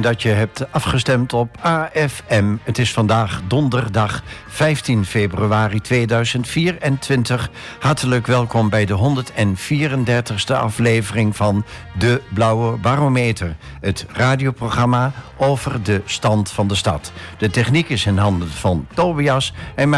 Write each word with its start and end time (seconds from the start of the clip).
Dat 0.00 0.22
je 0.22 0.28
hebt 0.28 0.72
afgestemd 0.72 1.32
op 1.32 1.56
AFM. 1.60 2.56
Het 2.62 2.78
is 2.78 2.92
vandaag 2.92 3.40
donderdag 3.46 4.22
15 4.48 5.04
februari 5.04 5.80
2024. 5.80 7.50
Hartelijk 7.80 8.26
welkom 8.26 8.68
bij 8.68 8.84
de 8.84 8.96
134ste 8.96 10.54
aflevering 10.54 11.36
van 11.36 11.64
De 11.98 12.20
Blauwe 12.34 12.76
Barometer. 12.76 13.56
Het 13.80 14.06
radioprogramma 14.12 15.12
over 15.36 15.82
de 15.82 16.02
stand 16.04 16.50
van 16.50 16.68
de 16.68 16.74
stad. 16.74 17.12
De 17.38 17.50
techniek 17.50 17.88
is 17.88 18.06
in 18.06 18.18
handen 18.18 18.50
van 18.50 18.86
Tobias 18.94 19.52
en 19.74 19.88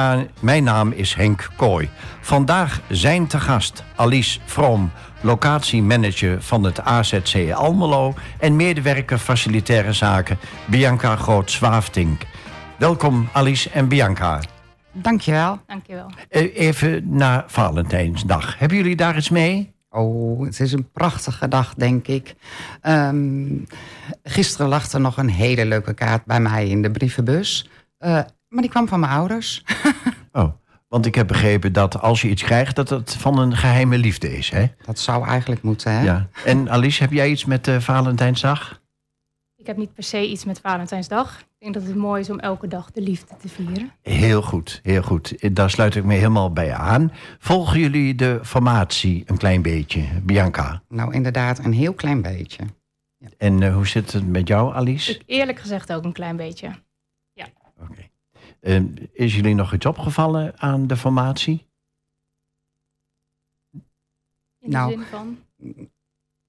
mijn 0.41 0.65
naam 0.65 0.93
is 0.93 1.15
Henk 1.15 1.51
Kooi. 1.57 1.91
Vandaag 2.21 2.81
zijn 2.89 3.27
te 3.27 3.41
gast 3.41 3.85
Alice 3.97 4.39
Vroom 4.45 4.91
locatiemanager 5.25 6.43
van 6.43 6.65
het 6.65 6.81
AZC 6.81 7.53
Almelo 7.53 8.15
en 8.39 8.57
medewerker 8.57 9.19
facilitaire 9.19 9.93
zaken 9.93 10.39
Bianca 10.67 11.17
Groot-Zwaafdink. 11.17 12.23
Welkom 12.79 13.29
Alice 13.33 13.71
en 13.71 13.89
Bianca. 13.89 14.41
Dankjewel. 14.93 15.59
Dankjewel. 15.67 16.11
Eh, 16.29 16.57
even 16.57 17.17
naar 17.17 17.45
Valentijnsdag. 17.47 18.59
Hebben 18.59 18.79
jullie 18.79 18.97
daar 18.97 19.17
iets 19.17 19.31
mee? 19.31 19.75
Oh, 19.91 20.45
het 20.45 20.61
is 20.61 20.73
een 20.73 20.91
prachtige 20.93 21.49
dag, 21.49 21.75
denk 21.75 22.07
ik. 22.07 22.35
Um, 22.83 23.67
gisteren 24.23 24.69
lag 24.69 24.93
er 24.93 25.01
nog 25.01 25.17
een 25.17 25.31
hele 25.31 25.67
leuke 25.67 25.95
kaart 25.95 26.25
bij 26.25 26.41
mij 26.41 26.69
in 26.69 26.83
de 26.83 26.91
brievenbus. 26.91 27.69
Uh, 28.01 28.11
maar 28.49 28.63
die 28.63 28.71
kwam 28.71 28.89
van 28.89 29.01
mijn 29.01 29.13
ouders. 29.13 29.65
oh. 30.33 30.53
Want 30.95 31.07
ik 31.07 31.15
heb 31.15 31.27
begrepen 31.27 31.73
dat 31.73 32.01
als 32.01 32.23
je 32.23 32.29
iets 32.29 32.43
krijgt, 32.43 32.77
dat 32.77 32.89
het 32.89 33.17
van 33.17 33.39
een 33.39 33.57
geheime 33.57 33.99
liefde 33.99 34.37
is. 34.37 34.51
Hè? 34.51 34.67
Dat 34.85 34.99
zou 34.99 35.27
eigenlijk 35.27 35.63
moeten, 35.63 35.93
hè? 35.93 36.03
Ja. 36.03 36.29
En 36.45 36.71
Alice, 36.71 37.03
heb 37.03 37.13
jij 37.13 37.31
iets 37.31 37.45
met 37.45 37.69
uh, 37.69 37.81
Valentijnsdag? 37.81 38.81
Ik 39.57 39.67
heb 39.67 39.77
niet 39.77 39.95
per 39.95 40.03
se 40.03 40.29
iets 40.29 40.45
met 40.45 40.61
Valentijnsdag. 40.61 41.41
Ik 41.41 41.47
denk 41.59 41.75
dat 41.75 41.83
het 41.83 41.95
mooi 41.95 42.21
is 42.21 42.31
om 42.31 42.39
elke 42.39 42.69
dag 42.69 42.91
de 42.91 43.01
liefde 43.01 43.35
te 43.41 43.49
vieren. 43.49 43.93
Heel 44.03 44.43
goed, 44.43 44.81
heel 44.83 45.03
goed. 45.03 45.55
Daar 45.57 45.71
sluit 45.71 45.95
ik 45.95 46.05
me 46.05 46.15
helemaal 46.15 46.53
bij 46.53 46.75
aan. 46.75 47.13
Volgen 47.39 47.81
jullie 47.81 48.15
de 48.15 48.41
formatie 48.43 49.23
een 49.27 49.37
klein 49.37 49.63
beetje, 49.63 50.05
Bianca? 50.23 50.83
Nou, 50.89 51.15
inderdaad, 51.15 51.59
een 51.59 51.73
heel 51.73 51.95
klein 51.95 52.23
beetje. 52.23 52.65
Ja. 53.17 53.29
En 53.39 53.61
uh, 53.61 53.75
hoe 53.75 53.87
zit 53.87 54.13
het 54.13 54.27
met 54.27 54.49
jou, 54.49 54.75
Alice? 54.75 55.13
Ik 55.13 55.23
eerlijk 55.27 55.59
gezegd 55.59 55.93
ook 55.93 56.05
een 56.05 56.13
klein 56.13 56.37
beetje. 56.37 56.71
Ja. 57.33 57.47
Oké. 57.81 58.13
Is 59.13 59.35
jullie 59.35 59.55
nog 59.55 59.75
iets 59.75 59.87
opgevallen 59.87 60.61
aan 60.61 60.87
de 60.87 60.97
formatie? 60.97 61.67
In 64.59 64.71
de 64.71 64.77
nou, 64.77 64.91
zin 64.91 65.03
van? 65.03 65.39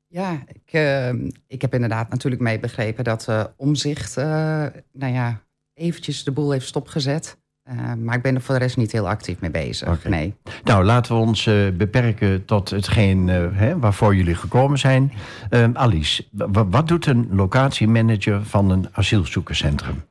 Ja, 0.07 0.43
ik, 0.47 0.73
uh, 0.73 1.09
ik 1.47 1.61
heb 1.61 1.73
inderdaad 1.73 2.09
natuurlijk 2.09 2.41
mee 2.41 2.59
begrepen 2.59 3.03
dat 3.03 3.27
uh, 3.29 3.43
Omzicht, 3.55 4.15
nou 4.15 5.13
ja, 5.13 5.41
eventjes 5.73 6.23
de 6.23 6.31
boel 6.31 6.51
heeft 6.51 6.67
stopgezet. 6.67 7.37
maar 7.97 8.15
ik 8.15 8.21
ben 8.21 8.35
er 8.35 8.41
voor 8.41 8.55
de 8.55 8.61
rest 8.61 8.77
niet 8.77 8.91
heel 8.91 9.09
actief 9.09 9.39
mee 9.39 9.51
bezig. 9.51 9.87
Okay. 9.87 10.11
Nee. 10.11 10.35
Nou, 10.63 10.83
laten 10.83 11.15
we 11.15 11.21
ons 11.21 11.43
beperken 11.77 12.45
tot 12.45 12.69
hetgeen 12.69 13.27
hè, 13.27 13.79
waarvoor 13.79 14.15
jullie 14.15 14.35
gekomen 14.35 14.79
zijn. 14.79 15.11
Ehm, 15.49 15.71
Alice, 15.73 16.25
wat 16.69 16.87
doet 16.87 17.05
een 17.05 17.27
locatiemanager 17.31 18.45
van 18.45 18.69
een 18.69 18.87
asielzoekerscentrum? 18.91 20.03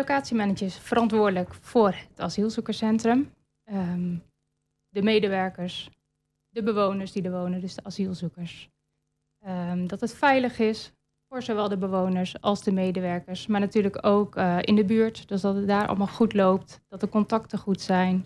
Locatiemanager 0.00 0.66
is 0.66 0.78
verantwoordelijk 0.78 1.54
voor 1.54 1.88
het 1.88 2.20
asielzoekerscentrum. 2.20 3.32
Um, 3.72 4.22
de 4.88 5.02
medewerkers, 5.02 5.90
de 6.48 6.62
bewoners 6.62 7.12
die 7.12 7.22
er 7.22 7.30
wonen, 7.30 7.60
dus 7.60 7.74
de 7.74 7.84
asielzoekers. 7.84 8.70
Um, 9.46 9.86
dat 9.86 10.00
het 10.00 10.14
veilig 10.14 10.58
is 10.58 10.92
voor 11.28 11.42
zowel 11.42 11.68
de 11.68 11.76
bewoners 11.76 12.40
als 12.40 12.62
de 12.62 12.72
medewerkers. 12.72 13.46
Maar 13.46 13.60
natuurlijk 13.60 14.06
ook 14.06 14.36
uh, 14.36 14.58
in 14.60 14.74
de 14.74 14.84
buurt, 14.84 15.28
dus 15.28 15.40
dat 15.40 15.54
het 15.54 15.66
daar 15.66 15.86
allemaal 15.86 16.06
goed 16.06 16.32
loopt. 16.32 16.80
Dat 16.88 17.00
de 17.00 17.08
contacten 17.08 17.58
goed 17.58 17.80
zijn. 17.80 18.24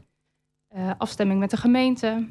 Uh, 0.77 0.91
afstemming 0.99 1.41
met 1.41 1.51
de 1.51 1.57
gemeente. 1.57 2.29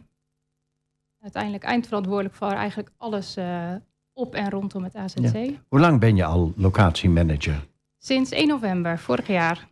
Uiteindelijk 1.20 1.64
eindverantwoordelijk 1.64 2.36
voor 2.36 2.52
eigenlijk 2.52 2.92
alles 2.98 3.38
uh, 3.38 3.75
op 4.14 4.36
en 4.36 4.50
rondom 4.50 4.84
het 4.84 4.96
AZC. 4.96 5.52
Hoe 5.68 5.80
lang 5.80 6.00
ben 6.00 6.16
je 6.16 6.25
al 6.25 6.54
locatiemanager? 6.56 7.72
Sinds 8.06 8.31
1 8.31 8.47
november 8.47 9.00
vorig 9.00 9.28
jaar. 9.28 9.68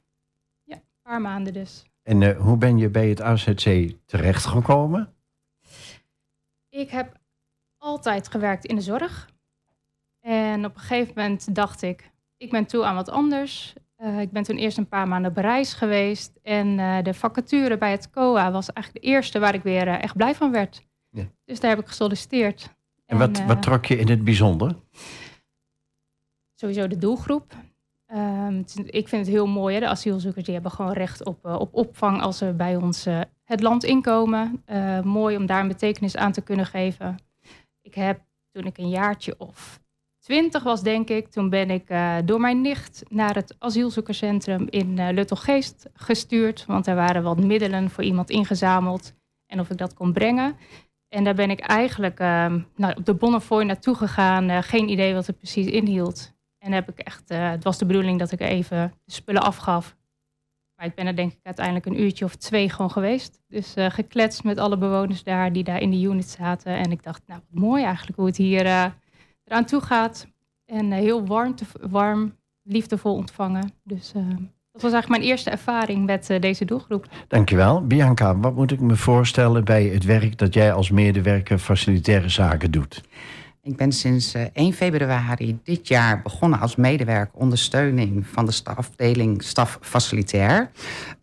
Ja, 0.64 0.76
een 0.76 1.02
paar 1.02 1.22
maanden 1.22 1.54
dus. 1.54 1.84
En 2.04 2.22
uh, 2.22 2.38
hoe 2.38 2.58
ben 2.58 2.78
je 2.78 2.90
bij 2.90 3.10
het 3.10 3.22
AZC 3.22 3.92
terechtgekomen? 4.06 5.14
Ik 6.70 6.90
heb 6.90 7.20
altijd 7.78 8.28
gewerkt 8.28 8.66
in 8.66 8.76
de 8.76 8.82
zorg. 8.82 9.30
En 10.20 10.66
op 10.66 10.76
een 10.76 10.82
gegeven 10.82 11.14
moment 11.16 11.56
dacht 11.56 11.82
ik, 11.82 12.12
ik 12.38 12.52
ben 12.52 12.66
toe 12.66 12.86
aan 12.86 12.96
wat 12.96 13.10
anders. 13.10 13.74
Uh, 13.98 14.20
ik 14.20 14.32
ben 14.32 14.44
toen 14.44 14.58
eerst 14.58 14.78
een 14.78 14.88
paar 14.88 15.08
maanden 15.08 15.32
op 15.32 15.38
reis 15.38 15.74
geweest. 15.74 16.40
En 16.42 16.68
uh, 16.78 17.04
de 17.04 17.14
vacature 17.14 17.78
bij 17.78 17.92
het 17.92 18.10
COA 18.10 18.52
was 18.52 18.74
eigenlijk 18.74 19.06
de 19.06 19.12
eerste 19.12 19.40
waar 19.40 19.54
ik 19.54 19.64
weer 19.64 19.88
echt 19.88 20.16
blij 20.16 20.36
van 20.36 20.52
werd. 20.52 20.88
Ja. 21.10 21.32
Dus 21.46 21.60
daar 21.60 21.70
heb 21.70 21.80
ik 21.80 21.88
gesolliciteerd. 21.88 22.64
En, 22.64 22.74
en 23.06 23.18
wat, 23.18 23.46
wat 23.46 23.62
trok 23.62 23.86
je 23.86 23.98
in 23.98 24.10
het 24.10 24.24
bijzonder? 24.24 24.76
Sowieso 26.56 26.88
de 26.88 26.98
doelgroep. 26.98 27.54
Um, 28.16 28.64
ik 28.86 29.08
vind 29.08 29.26
het 29.26 29.36
heel 29.36 29.48
mooi, 29.48 29.74
hè? 29.74 29.80
de 29.80 29.88
asielzoekers 29.88 30.46
die 30.46 30.54
hebben 30.54 30.72
gewoon 30.72 30.94
recht 30.94 31.26
op, 31.26 31.46
uh, 31.46 31.60
op 31.60 31.74
opvang 31.74 32.22
als 32.22 32.38
ze 32.38 32.54
bij 32.54 32.76
ons 32.76 33.08
uh, 33.08 33.22
het 33.44 33.62
land 33.62 33.84
inkomen. 33.84 34.64
Uh, 34.68 35.02
mooi 35.02 35.38
om 35.38 35.46
daar 35.46 35.62
een 35.62 35.68
betekenis 35.68 36.18
aan 36.18 36.32
te 36.32 36.42
kunnen 36.42 36.66
geven. 36.66 37.18
Ik 37.82 37.94
heb 37.96 38.22
toen 38.52 38.66
ik 38.66 38.78
een 38.78 38.90
jaartje 38.90 39.36
of 39.38 39.82
twintig 40.20 40.64
was, 40.64 40.84
denk 40.84 41.10
ik, 41.10 41.28
toen 41.28 41.50
ben 41.50 41.70
ik 41.70 41.88
door 42.26 42.40
mijn 42.40 42.62
nicht 42.62 43.04
naar 43.10 43.36
het 43.36 43.56
asielzoekerscentrum 43.60 44.68
in 44.70 44.98
uh, 44.98 45.10
Luttelgeest 45.12 45.90
gestuurd. 45.94 46.66
Want 46.66 46.88
er 46.88 46.96
waren 46.96 47.24
wat 47.24 47.44
middelen 47.44 47.90
voor 47.90 48.04
iemand 48.04 48.30
ingezameld 48.30 49.14
en 49.46 49.60
of 49.60 49.70
ik 49.70 49.78
dat 49.78 49.94
kon 49.94 50.14
brengen. 50.14 50.56
En 51.08 51.24
daar 51.24 51.36
ben 51.36 51.50
ik 51.50 51.60
eigenlijk 51.60 52.20
ehm, 52.20 52.62
nou, 52.76 52.96
op 52.98 53.06
de 53.06 53.14
Bonnefoy 53.14 53.64
naartoe 53.64 53.96
gegaan. 53.96 54.64
geen 54.64 54.90
idee 54.90 55.14
wat 55.14 55.28
het 55.28 55.38
precies 55.38 55.68
inhield. 55.68 56.40
En 56.64 56.72
heb 56.72 56.90
ik 56.90 57.00
echt, 57.00 57.32
uh, 57.32 57.50
het 57.50 57.64
was 57.64 57.78
de 57.78 57.86
bedoeling 57.86 58.20
dat 58.20 58.32
ik 58.32 58.40
even 58.40 58.94
de 59.06 59.12
spullen 59.12 59.42
afgaf. 59.42 59.96
Maar 60.76 60.86
ik 60.86 60.96
ben 60.96 61.08
er 61.08 61.16
denk 61.16 61.32
ik 61.32 61.40
uiteindelijk 61.44 61.86
een 61.86 62.02
uurtje 62.02 62.26
of 62.26 62.36
twee 62.36 62.70
gewoon 62.70 62.92
geweest. 62.92 63.40
Dus 63.48 63.78
uh, 63.78 63.90
gekletst 63.90 64.44
met 64.44 64.58
alle 64.58 64.78
bewoners 64.78 65.24
daar 65.24 65.54
die 65.54 65.64
daar 65.64 65.82
in 65.82 65.92
de 65.92 66.02
unit 66.02 66.30
zaten. 66.30 66.76
En 66.76 66.92
ik 66.92 67.04
dacht, 67.04 67.22
nou 67.28 67.42
wat 67.50 67.62
mooi 67.62 67.84
eigenlijk 67.84 68.18
hoe 68.18 68.26
het 68.26 68.38
hier 68.38 68.66
uh, 68.66 68.86
eraan 69.44 69.66
toe 69.66 69.82
gaat. 69.82 70.28
En 70.66 70.92
heel 70.92 71.26
warm, 71.26 71.56
te, 71.56 71.66
warm, 71.82 72.36
liefdevol 72.64 73.16
ontvangen. 73.16 73.72
Dus 73.84 74.12
dat 74.72 74.82
was 74.82 74.92
eigenlijk 74.92 75.08
mijn 75.08 75.32
eerste 75.32 75.50
ervaring 75.50 76.06
met 76.06 76.38
deze 76.40 76.66
doelgroep. 76.66 77.08
Dankjewel. 77.28 77.88
Bianca, 77.88 78.38
wat 78.38 78.56
moet 78.56 78.72
ik 78.72 78.80
me 78.80 78.96
voorstellen 78.96 79.64
bij 79.64 79.86
het 79.86 80.04
werk 80.04 80.38
dat 80.38 80.54
jij 80.54 80.74
als 80.74 80.90
medewerker 80.90 81.58
facilitaire 81.58 82.30
zaken 82.30 82.72
doet? 82.72 83.02
Ik 83.64 83.76
ben 83.76 83.92
sinds 83.92 84.34
1 84.34 84.52
eh, 84.54 84.72
februari 84.72 85.60
dit 85.64 85.88
jaar 85.88 86.22
begonnen 86.22 86.60
als 86.60 86.76
medewerker 86.76 87.40
ondersteuning 87.40 88.28
van 88.28 88.46
de 88.46 88.62
afdeling 88.64 89.44
staf 89.44 89.78
facilitair. 89.82 90.72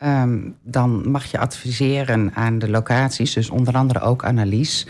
Um, 0.03 0.57
dan 0.63 1.09
mag 1.09 1.31
je 1.31 1.39
adviseren 1.39 2.33
aan 2.33 2.59
de 2.59 2.69
locaties, 2.69 3.33
dus 3.33 3.49
onder 3.49 3.73
andere 3.73 3.99
ook 3.99 4.23
Annelies. 4.23 4.87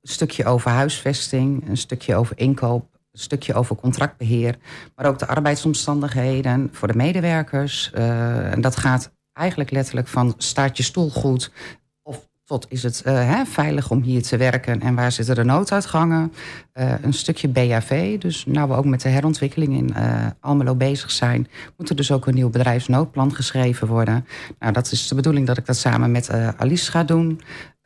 Een 0.00 0.10
stukje 0.10 0.44
over 0.44 0.70
huisvesting, 0.70 1.68
een 1.68 1.76
stukje 1.76 2.14
over 2.14 2.38
inkoop, 2.38 2.86
een 3.12 3.20
stukje 3.20 3.54
over 3.54 3.76
contractbeheer, 3.76 4.56
maar 4.96 5.06
ook 5.06 5.18
de 5.18 5.26
arbeidsomstandigheden 5.26 6.68
voor 6.72 6.88
de 6.88 6.96
medewerkers. 6.96 7.92
Uh, 7.94 8.52
en 8.52 8.60
dat 8.60 8.76
gaat 8.76 9.12
eigenlijk 9.32 9.70
letterlijk 9.70 10.08
van 10.08 10.34
staat 10.36 10.76
je 10.76 10.82
stoel 10.82 11.10
goed, 11.10 11.50
is 12.68 12.82
het 12.82 13.02
hè, 13.04 13.44
veilig 13.44 13.90
om 13.90 14.02
hier 14.02 14.22
te 14.22 14.36
werken 14.36 14.80
en 14.80 14.94
waar 14.94 15.12
zitten 15.12 15.34
de 15.34 15.44
nooduitgangen? 15.44 16.32
Uh, 16.74 16.92
een 17.02 17.12
stukje 17.12 17.48
BHV, 17.48 18.18
dus 18.18 18.44
nou 18.46 18.68
we 18.68 18.74
ook 18.74 18.84
met 18.84 19.00
de 19.00 19.08
herontwikkeling 19.08 19.76
in 19.76 19.94
uh, 19.96 20.26
Almelo 20.40 20.74
bezig 20.74 21.10
zijn, 21.10 21.48
moet 21.76 21.88
er 21.88 21.96
dus 21.96 22.12
ook 22.12 22.26
een 22.26 22.34
nieuw 22.34 22.50
bedrijfsnoodplan 22.50 23.34
geschreven 23.34 23.88
worden. 23.88 24.26
Nou, 24.58 24.72
dat 24.72 24.92
is 24.92 25.08
de 25.08 25.14
bedoeling 25.14 25.46
dat 25.46 25.56
ik 25.56 25.66
dat 25.66 25.76
samen 25.76 26.10
met 26.10 26.30
Alice 26.56 26.90
ga 26.90 27.04
doen. 27.04 27.40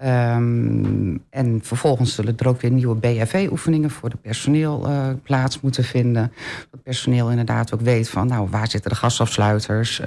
Um, 0.04 1.22
en 1.31 1.60
vervolgens 1.62 2.14
zullen 2.14 2.37
er 2.37 2.48
ook 2.48 2.60
weer 2.60 2.70
nieuwe 2.70 2.94
BHV-oefeningen 2.94 3.90
voor 3.90 4.10
de 4.10 4.16
personeel 4.16 4.88
uh, 4.88 5.08
plaats 5.22 5.60
moeten 5.60 5.84
vinden. 5.84 6.32
Dat 6.32 6.66
het 6.70 6.82
personeel 6.82 7.31
inderdaad 7.31 7.75
ook 7.75 7.81
weet 7.81 8.08
van, 8.08 8.26
nou, 8.26 8.48
waar 8.50 8.69
zitten 8.69 8.90
de 8.90 8.96
gasafsluiters? 8.96 10.00
Uh, 10.00 10.06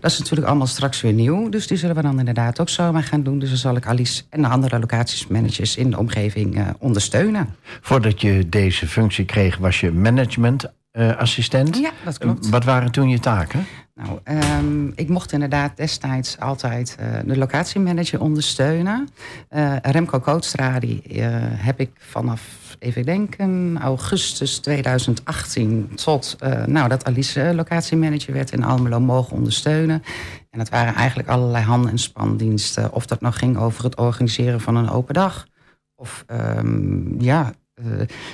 dat 0.00 0.10
is 0.10 0.18
natuurlijk 0.18 0.48
allemaal 0.48 0.66
straks 0.66 1.00
weer 1.00 1.12
nieuw. 1.12 1.48
Dus 1.48 1.66
die 1.66 1.76
zullen 1.76 1.96
we 1.96 2.02
dan 2.02 2.18
inderdaad 2.18 2.60
ook 2.60 2.68
zomaar 2.68 3.02
gaan 3.02 3.22
doen. 3.22 3.38
Dus 3.38 3.48
dan 3.48 3.58
zal 3.58 3.76
ik 3.76 3.86
Alice 3.86 4.22
en 4.30 4.42
de 4.42 4.48
andere 4.48 4.78
locatiesmanagers 4.78 5.76
in 5.76 5.90
de 5.90 5.98
omgeving 5.98 6.58
uh, 6.58 6.68
ondersteunen. 6.78 7.54
Voordat 7.80 8.20
je 8.20 8.48
deze 8.48 8.86
functie 8.86 9.24
kreeg, 9.24 9.56
was 9.56 9.80
je 9.80 9.92
managementassistent. 9.92 11.76
ja, 11.76 11.90
dat 12.04 12.18
klopt. 12.18 12.48
Wat 12.48 12.64
waren 12.64 12.92
toen 12.92 13.08
je 13.08 13.18
taken? 13.18 13.66
Nou, 14.02 14.18
um, 14.58 14.92
ik 14.94 15.08
mocht 15.08 15.32
inderdaad 15.32 15.76
destijds 15.76 16.38
altijd 16.38 16.96
uh, 17.00 17.06
de 17.24 17.36
locatiemanager 17.36 18.20
ondersteunen. 18.20 19.08
Uh, 19.50 19.76
Remco 19.82 20.18
Kootstra, 20.18 20.78
die 20.78 21.02
uh, 21.06 21.26
heb 21.40 21.80
ik 21.80 21.90
vanaf, 21.98 22.42
even 22.78 23.04
denken, 23.04 23.78
augustus 23.80 24.58
2018 24.58 25.90
tot 25.94 26.36
nou, 26.66 26.88
dat 26.88 27.04
Alice 27.04 27.54
locatiemanager 27.54 28.32
werd 28.32 28.52
in 28.52 28.64
Almelo 28.64 29.00
mogen 29.00 29.36
ondersteunen. 29.36 30.02
En 30.50 30.58
dat 30.58 30.68
waren 30.68 30.94
eigenlijk 30.94 31.28
allerlei 31.28 31.64
hand- 31.64 31.88
en 31.88 31.98
spandiensten. 31.98 32.92
Of 32.92 33.06
dat 33.06 33.20
nou 33.20 33.34
ging 33.34 33.58
over 33.58 33.84
het 33.84 33.96
organiseren 33.96 34.60
van 34.60 34.76
een 34.76 34.90
open 34.90 35.14
dag. 35.14 35.46
Of 35.94 36.24
um, 36.56 37.14
ja, 37.18 37.52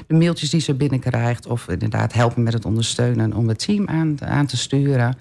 de 0.07 0.15
mailtjes 0.15 0.51
die 0.51 0.61
ze 0.61 0.75
binnenkrijgt. 0.75 1.47
Of 1.47 1.69
inderdaad 1.69 2.13
helpen 2.13 2.43
met 2.43 2.53
het 2.53 2.65
ondersteunen 2.65 3.33
om 3.33 3.49
het 3.49 3.59
team 3.59 3.89
aan, 3.89 4.17
aan 4.21 4.47
te 4.47 4.57
sturen. 4.57 5.19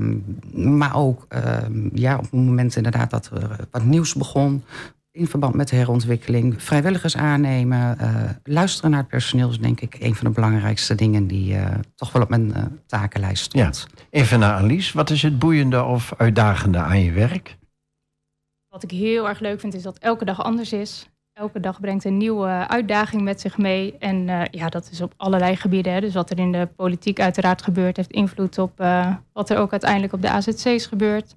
Um, 0.00 0.38
maar 0.78 0.96
ook 0.96 1.26
um, 1.28 1.90
ja, 1.94 2.16
op 2.16 2.22
het 2.22 2.32
moment 2.32 2.76
inderdaad 2.76 3.10
dat 3.10 3.26
er 3.26 3.66
wat 3.70 3.84
nieuws 3.84 4.14
begon. 4.14 4.64
In 5.10 5.28
verband 5.28 5.54
met 5.54 5.68
de 5.68 5.76
herontwikkeling. 5.76 6.62
Vrijwilligers 6.62 7.16
aannemen. 7.16 7.96
Uh, 8.00 8.30
luisteren 8.44 8.90
naar 8.90 9.00
het 9.00 9.08
personeel 9.08 9.50
is 9.50 9.58
denk 9.58 9.80
ik 9.80 9.96
een 10.00 10.14
van 10.14 10.26
de 10.26 10.32
belangrijkste 10.32 10.94
dingen 10.94 11.26
die 11.26 11.54
uh, 11.54 11.66
toch 11.94 12.12
wel 12.12 12.22
op 12.22 12.28
mijn 12.28 12.46
uh, 12.46 12.62
takenlijst 12.86 13.44
stond. 13.44 13.86
Ja. 13.90 14.04
Even 14.10 14.38
naar 14.38 14.52
Alice. 14.52 14.96
Wat 14.96 15.10
is 15.10 15.22
het 15.22 15.38
boeiende 15.38 15.82
of 15.82 16.14
uitdagende 16.16 16.78
aan 16.78 17.00
je 17.00 17.12
werk? 17.12 17.56
Wat 18.68 18.82
ik 18.82 18.90
heel 18.90 19.28
erg 19.28 19.40
leuk 19.40 19.60
vind 19.60 19.74
is 19.74 19.82
dat 19.82 19.98
elke 19.98 20.24
dag 20.24 20.42
anders 20.42 20.72
is 20.72 21.08
elke 21.34 21.60
dag 21.60 21.80
brengt 21.80 22.04
een 22.04 22.16
nieuwe 22.16 22.68
uitdaging 22.68 23.22
met 23.22 23.40
zich 23.40 23.58
mee. 23.58 23.98
En 23.98 24.28
uh, 24.28 24.42
ja, 24.50 24.68
dat 24.68 24.88
is 24.90 25.00
op 25.00 25.14
allerlei 25.16 25.56
gebieden. 25.56 25.92
Hè. 25.92 26.00
Dus 26.00 26.14
wat 26.14 26.30
er 26.30 26.38
in 26.38 26.52
de 26.52 26.68
politiek 26.76 27.20
uiteraard 27.20 27.62
gebeurt, 27.62 27.96
heeft 27.96 28.10
invloed 28.10 28.58
op 28.58 28.80
uh, 28.80 29.14
wat 29.32 29.50
er 29.50 29.58
ook 29.58 29.70
uiteindelijk 29.70 30.12
op 30.12 30.22
de 30.22 30.28
AZC's 30.28 30.86
gebeurt. 30.86 31.36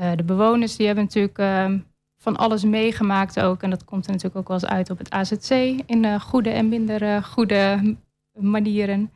Uh, 0.00 0.10
de 0.16 0.22
bewoners 0.22 0.76
die 0.76 0.86
hebben 0.86 1.04
natuurlijk 1.04 1.38
ehm, 1.38 1.78
van 2.22 2.36
alles 2.36 2.64
meegemaakt 2.64 3.40
ook. 3.40 3.62
En 3.62 3.70
dat 3.70 3.84
komt 3.84 4.04
er 4.06 4.12
natuurlijk 4.12 4.38
ook 4.38 4.48
wel 4.48 4.56
eens 4.56 4.70
uit 4.70 4.90
op 4.90 4.98
het 4.98 5.10
AZC 5.10 5.50
in 5.86 6.20
goede 6.20 6.50
en 6.50 6.68
minder 6.68 7.22
goede 7.22 7.96
manieren. 8.32 9.10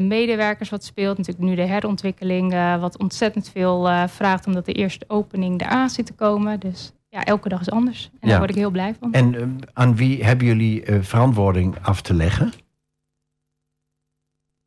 medewerkers 0.00 0.70
wat 0.70 0.84
speelt, 0.84 1.18
natuurlijk 1.18 1.46
nu 1.46 1.54
de 1.54 1.62
herontwikkeling, 1.62 2.78
wat 2.80 2.98
ontzettend 2.98 3.48
veel 3.48 4.08
vraagt 4.08 4.46
omdat 4.46 4.66
de 4.66 4.72
eerste 4.72 5.04
opening 5.08 5.60
eraan 5.60 5.90
zit 5.90 6.06
te 6.06 6.12
komen. 6.12 6.60
Dus 6.60 6.92
ja, 7.14 7.24
elke 7.24 7.48
dag 7.48 7.60
is 7.60 7.70
anders. 7.70 8.10
En 8.12 8.18
ja. 8.20 8.28
daar 8.28 8.38
word 8.38 8.50
ik 8.50 8.56
heel 8.56 8.70
blij 8.70 8.94
van. 8.94 9.12
En 9.12 9.34
uh, 9.34 9.48
aan 9.72 9.96
wie 9.96 10.24
hebben 10.24 10.46
jullie 10.46 10.86
uh, 10.86 11.02
verantwoording 11.02 11.78
af 11.82 12.02
te 12.02 12.14
leggen? 12.14 12.52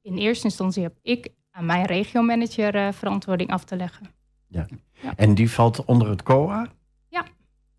In 0.01 0.17
eerste 0.17 0.45
instantie 0.45 0.83
heb 0.83 0.97
ik 1.01 1.29
aan 1.51 1.65
mijn 1.65 1.85
regiomanager 1.85 2.75
uh, 2.75 2.91
verantwoording 2.91 3.49
af 3.49 3.63
te 3.63 3.75
leggen. 3.75 4.05
Ja. 4.47 4.67
ja. 4.91 5.13
En 5.15 5.35
die 5.35 5.51
valt 5.51 5.85
onder 5.85 6.09
het 6.09 6.23
COA? 6.23 6.67
Ja, 7.07 7.25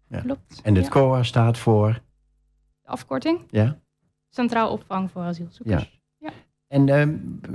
ja. 0.09 0.21
klopt. 0.21 0.61
En 0.63 0.75
het 0.75 0.89
COA 0.89 1.23
staat 1.23 1.59
voor? 1.59 2.03
De 2.83 2.89
afkorting? 2.89 3.41
Ja. 3.51 3.79
Centraal 4.29 4.73
opvang 4.73 5.11
voor 5.11 5.23
asielzoekers. 5.23 5.98
En 6.69 6.89
uh, 6.89 7.03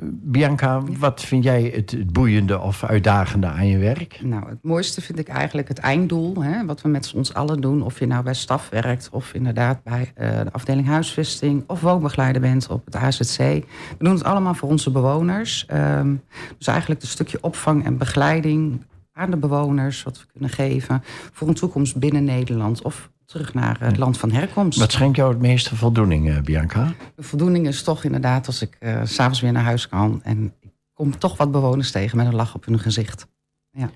Bianca, 0.03 0.81
wat 0.97 1.21
vind 1.21 1.43
jij 1.43 1.71
het 1.75 2.13
boeiende 2.13 2.59
of 2.59 2.83
uitdagende 2.83 3.47
aan 3.47 3.67
je 3.67 3.77
werk? 3.77 4.19
Nou, 4.23 4.49
het 4.49 4.63
mooiste 4.63 5.01
vind 5.01 5.19
ik 5.19 5.27
eigenlijk 5.27 5.67
het 5.67 5.77
einddoel. 5.77 6.43
Hè, 6.43 6.65
wat 6.65 6.81
we 6.81 6.89
met 6.89 7.13
ons 7.15 7.33
allen 7.33 7.61
doen. 7.61 7.81
Of 7.81 7.99
je 7.99 8.05
nou 8.05 8.23
bij 8.23 8.33
staf 8.33 8.69
werkt 8.69 9.09
of 9.11 9.33
inderdaad 9.33 9.83
bij 9.83 10.13
uh, 10.17 10.29
de 10.43 10.51
afdeling 10.51 10.87
huisvesting... 10.87 11.63
of 11.67 11.81
woonbegeleider 11.81 12.41
bent 12.41 12.67
op 12.67 12.85
het 12.85 12.95
AZC. 12.95 13.37
We 13.37 13.65
doen 13.97 14.13
het 14.13 14.23
allemaal 14.23 14.53
voor 14.53 14.69
onze 14.69 14.91
bewoners. 14.91 15.67
Um, 15.73 16.21
dus 16.57 16.67
eigenlijk 16.67 17.01
een 17.01 17.07
stukje 17.07 17.37
opvang 17.41 17.85
en 17.85 17.97
begeleiding 17.97 18.81
aan 19.13 19.31
de 19.31 19.37
bewoners... 19.37 20.03
wat 20.03 20.19
we 20.19 20.25
kunnen 20.31 20.49
geven 20.49 21.03
voor 21.31 21.47
een 21.47 21.53
toekomst 21.53 21.97
binnen 21.97 22.23
Nederland... 22.23 22.81
of 22.81 23.11
terug 23.25 23.53
naar 23.53 23.77
het 23.79 23.97
land 23.97 24.17
van 24.17 24.31
herkomst. 24.31 24.79
Wat 24.79 24.91
schenkt 24.91 25.17
jou 25.17 25.31
het 25.31 25.41
meeste 25.41 25.75
voldoening, 25.75 26.29
uh, 26.29 26.41
Bianca? 26.41 26.93
De 27.15 27.23
voldoening 27.23 27.67
is 27.67 27.83
toch 27.83 28.03
inderdaad 28.03 28.47
als 28.47 28.61
ik 28.61 28.77
uh, 28.79 29.01
s'avonds 29.03 29.41
weer 29.41 29.51
naar 29.51 29.63
huis 29.63 29.87
kan... 29.87 30.21
en 30.23 30.53
ik 30.59 30.71
kom 30.93 31.17
toch 31.17 31.37
wat 31.37 31.51
bewoners 31.51 31.91
tegen 31.91 32.17
met 32.17 32.27
een 32.27 32.35
lach 32.35 32.55
op 32.55 32.65
hun 32.65 32.79
gezicht. 32.79 33.27
Ja. 33.71 33.89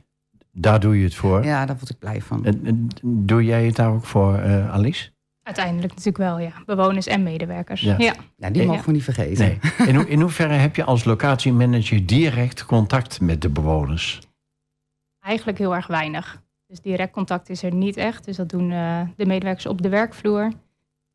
Daar 0.51 0.79
doe 0.79 0.97
je 0.97 1.03
het 1.03 1.15
voor? 1.15 1.43
Ja, 1.43 1.65
daar 1.65 1.77
word 1.77 1.89
ik 1.89 1.99
blij 1.99 2.21
van. 2.21 2.45
En, 2.45 2.65
en 2.65 2.87
doe 3.03 3.43
jij 3.43 3.65
het 3.65 3.75
daar 3.75 3.91
ook 3.91 4.05
voor, 4.05 4.39
uh, 4.39 4.73
Alice? 4.73 5.09
Uiteindelijk 5.43 5.89
natuurlijk 5.89 6.17
wel, 6.17 6.39
ja. 6.39 6.51
Bewoners 6.65 7.07
en 7.07 7.23
medewerkers. 7.23 7.81
Ja, 7.81 7.95
ja. 7.97 8.13
ja 8.37 8.49
die 8.49 8.65
mogen 8.65 8.85
we 8.85 8.91
niet 8.91 9.03
vergeten. 9.03 9.45
Nee. 9.45 9.87
In, 9.87 9.95
ho 9.95 10.01
in 10.01 10.21
hoeverre 10.21 10.53
heb 10.53 10.75
je 10.75 10.83
als 10.83 11.03
locatiemanager 11.03 12.05
direct 12.05 12.65
contact 12.65 13.21
met 13.21 13.41
de 13.41 13.49
bewoners? 13.49 14.26
Eigenlijk 15.27 15.57
heel 15.57 15.75
erg 15.75 15.87
weinig. 15.87 16.41
Dus 16.67 16.81
direct 16.81 17.11
contact 17.11 17.49
is 17.49 17.63
er 17.63 17.73
niet 17.73 17.97
echt. 17.97 18.25
Dus 18.25 18.37
dat 18.37 18.49
doen 18.49 18.71
uh, 18.71 19.01
de 19.15 19.25
medewerkers 19.25 19.65
op 19.65 19.81
de 19.81 19.89
werkvloer. 19.89 20.51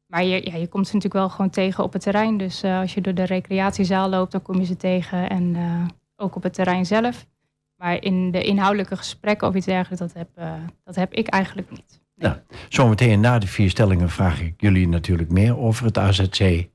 Maar 0.06 0.24
je, 0.24 0.50
ja, 0.50 0.56
je 0.56 0.66
komt 0.66 0.86
ze 0.86 0.94
natuurlijk 0.94 1.24
wel 1.24 1.28
gewoon 1.28 1.50
tegen 1.50 1.84
op 1.84 1.92
het 1.92 2.02
terrein. 2.02 2.36
Dus 2.36 2.64
uh, 2.64 2.78
als 2.78 2.94
je 2.94 3.00
door 3.00 3.14
de 3.14 3.24
recreatiezaal 3.24 4.08
loopt, 4.08 4.32
dan 4.32 4.42
kom 4.42 4.58
je 4.58 4.64
ze 4.64 4.76
tegen. 4.76 5.30
En 5.30 5.54
uh, 5.54 5.84
ook 6.16 6.36
op 6.36 6.42
het 6.42 6.54
terrein 6.54 6.86
zelf. 6.86 7.26
Maar 7.76 8.02
in 8.02 8.30
de 8.30 8.42
inhoudelijke 8.42 8.96
gesprekken 8.96 9.48
of 9.48 9.54
iets 9.54 9.66
dergelijks, 9.66 9.98
dat 9.98 10.12
heb, 10.12 10.28
dat 10.84 10.94
heb 10.94 11.12
ik 11.12 11.28
eigenlijk 11.28 11.70
niet. 11.70 12.00
Nee. 12.14 12.30
Ja, 12.30 12.42
zometeen 12.68 13.20
na 13.20 13.38
de 13.38 13.46
vier 13.46 13.70
stellingen 13.70 14.10
vraag 14.10 14.40
ik 14.40 14.54
jullie 14.56 14.88
natuurlijk 14.88 15.30
meer 15.30 15.58
over 15.58 15.84
het 15.84 15.98
AZC. 15.98 16.68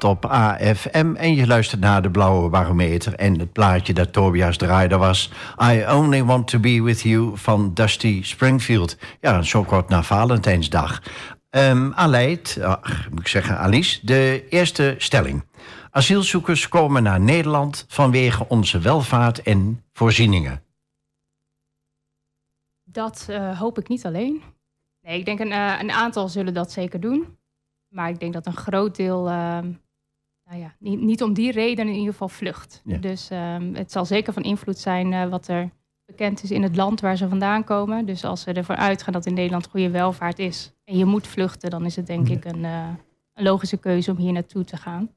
Op 0.00 0.24
AFM 0.24 1.14
en 1.14 1.34
je 1.34 1.46
luistert 1.46 1.80
naar 1.80 2.02
de 2.02 2.10
Blauwe 2.10 2.48
Barometer. 2.48 3.14
En 3.14 3.38
het 3.38 3.52
plaatje 3.52 3.92
dat 3.92 4.12
Tobias 4.12 4.56
draaide 4.56 4.96
was 4.96 5.30
I 5.72 5.84
Only 5.90 6.24
Want 6.24 6.48
To 6.48 6.58
Be 6.58 6.82
With 6.82 7.00
You 7.00 7.30
van 7.34 7.74
Dusty 7.74 8.22
Springfield. 8.22 8.96
Ja, 9.20 9.42
zo 9.42 9.62
kort 9.62 9.88
na 9.88 10.02
Valentijnsdag. 10.02 11.02
Um, 11.50 11.92
Aleid, 11.94 12.58
moet 13.10 13.20
ik 13.20 13.28
zeggen 13.28 13.58
Alice, 13.58 13.98
de 14.02 14.46
eerste 14.48 14.94
stelling. 14.98 15.44
Asielzoekers 15.90 16.68
komen 16.68 17.02
naar 17.02 17.20
Nederland 17.20 17.84
vanwege 17.88 18.48
onze 18.48 18.78
welvaart 18.78 19.42
en 19.42 19.84
voorzieningen. 19.92 20.62
Dat 22.84 23.26
uh, 23.30 23.58
hoop 23.58 23.78
ik 23.78 23.88
niet 23.88 24.06
alleen. 24.06 24.42
Nee, 25.00 25.18
ik 25.18 25.24
denk 25.24 25.40
een, 25.40 25.50
uh, 25.50 25.76
een 25.80 25.90
aantal 25.90 26.28
zullen 26.28 26.54
dat 26.54 26.72
zeker 26.72 27.00
doen. 27.00 27.36
Maar 27.92 28.08
ik 28.08 28.20
denk 28.20 28.32
dat 28.32 28.46
een 28.46 28.56
groot 28.56 28.96
deel, 28.96 29.28
uh, 29.28 29.58
nou 30.44 30.60
ja, 30.60 30.74
niet, 30.78 31.00
niet, 31.00 31.22
om 31.22 31.32
die 31.32 31.52
reden 31.52 31.88
in 31.88 31.94
ieder 31.94 32.12
geval 32.12 32.28
vlucht. 32.28 32.82
Dus 33.00 33.28
um, 33.32 33.74
het 33.74 33.92
zal 33.92 34.04
zeker 34.04 34.32
van 34.32 34.42
invloed 34.42 34.78
zijn 34.78 35.12
uh, 35.12 35.28
wat 35.28 35.48
er 35.48 35.70
bekend 36.06 36.42
is 36.42 36.50
in 36.50 36.62
het 36.62 36.76
land 36.76 37.00
waar 37.00 37.16
ze 37.16 37.28
vandaan 37.28 37.64
komen. 37.64 38.06
Dus 38.06 38.24
als 38.24 38.40
ze 38.40 38.52
ervoor 38.52 38.76
uitgaan 38.76 39.12
dat 39.12 39.26
in 39.26 39.34
Nederland 39.34 39.68
goede 39.70 39.90
welvaart 39.90 40.38
is 40.38 40.72
en 40.84 40.96
je 40.96 41.04
moet 41.04 41.26
vluchten, 41.26 41.70
dan 41.70 41.84
is 41.84 41.96
het 41.96 42.06
denk 42.06 42.28
ik 42.28 42.44
een, 42.44 42.64
uh, 42.64 42.88
een, 43.34 43.44
logische 43.44 43.76
keuze 43.76 44.10
om 44.10 44.16
hier 44.16 44.32
naartoe 44.32 44.64
te 44.64 44.76
gaan. 44.76 45.10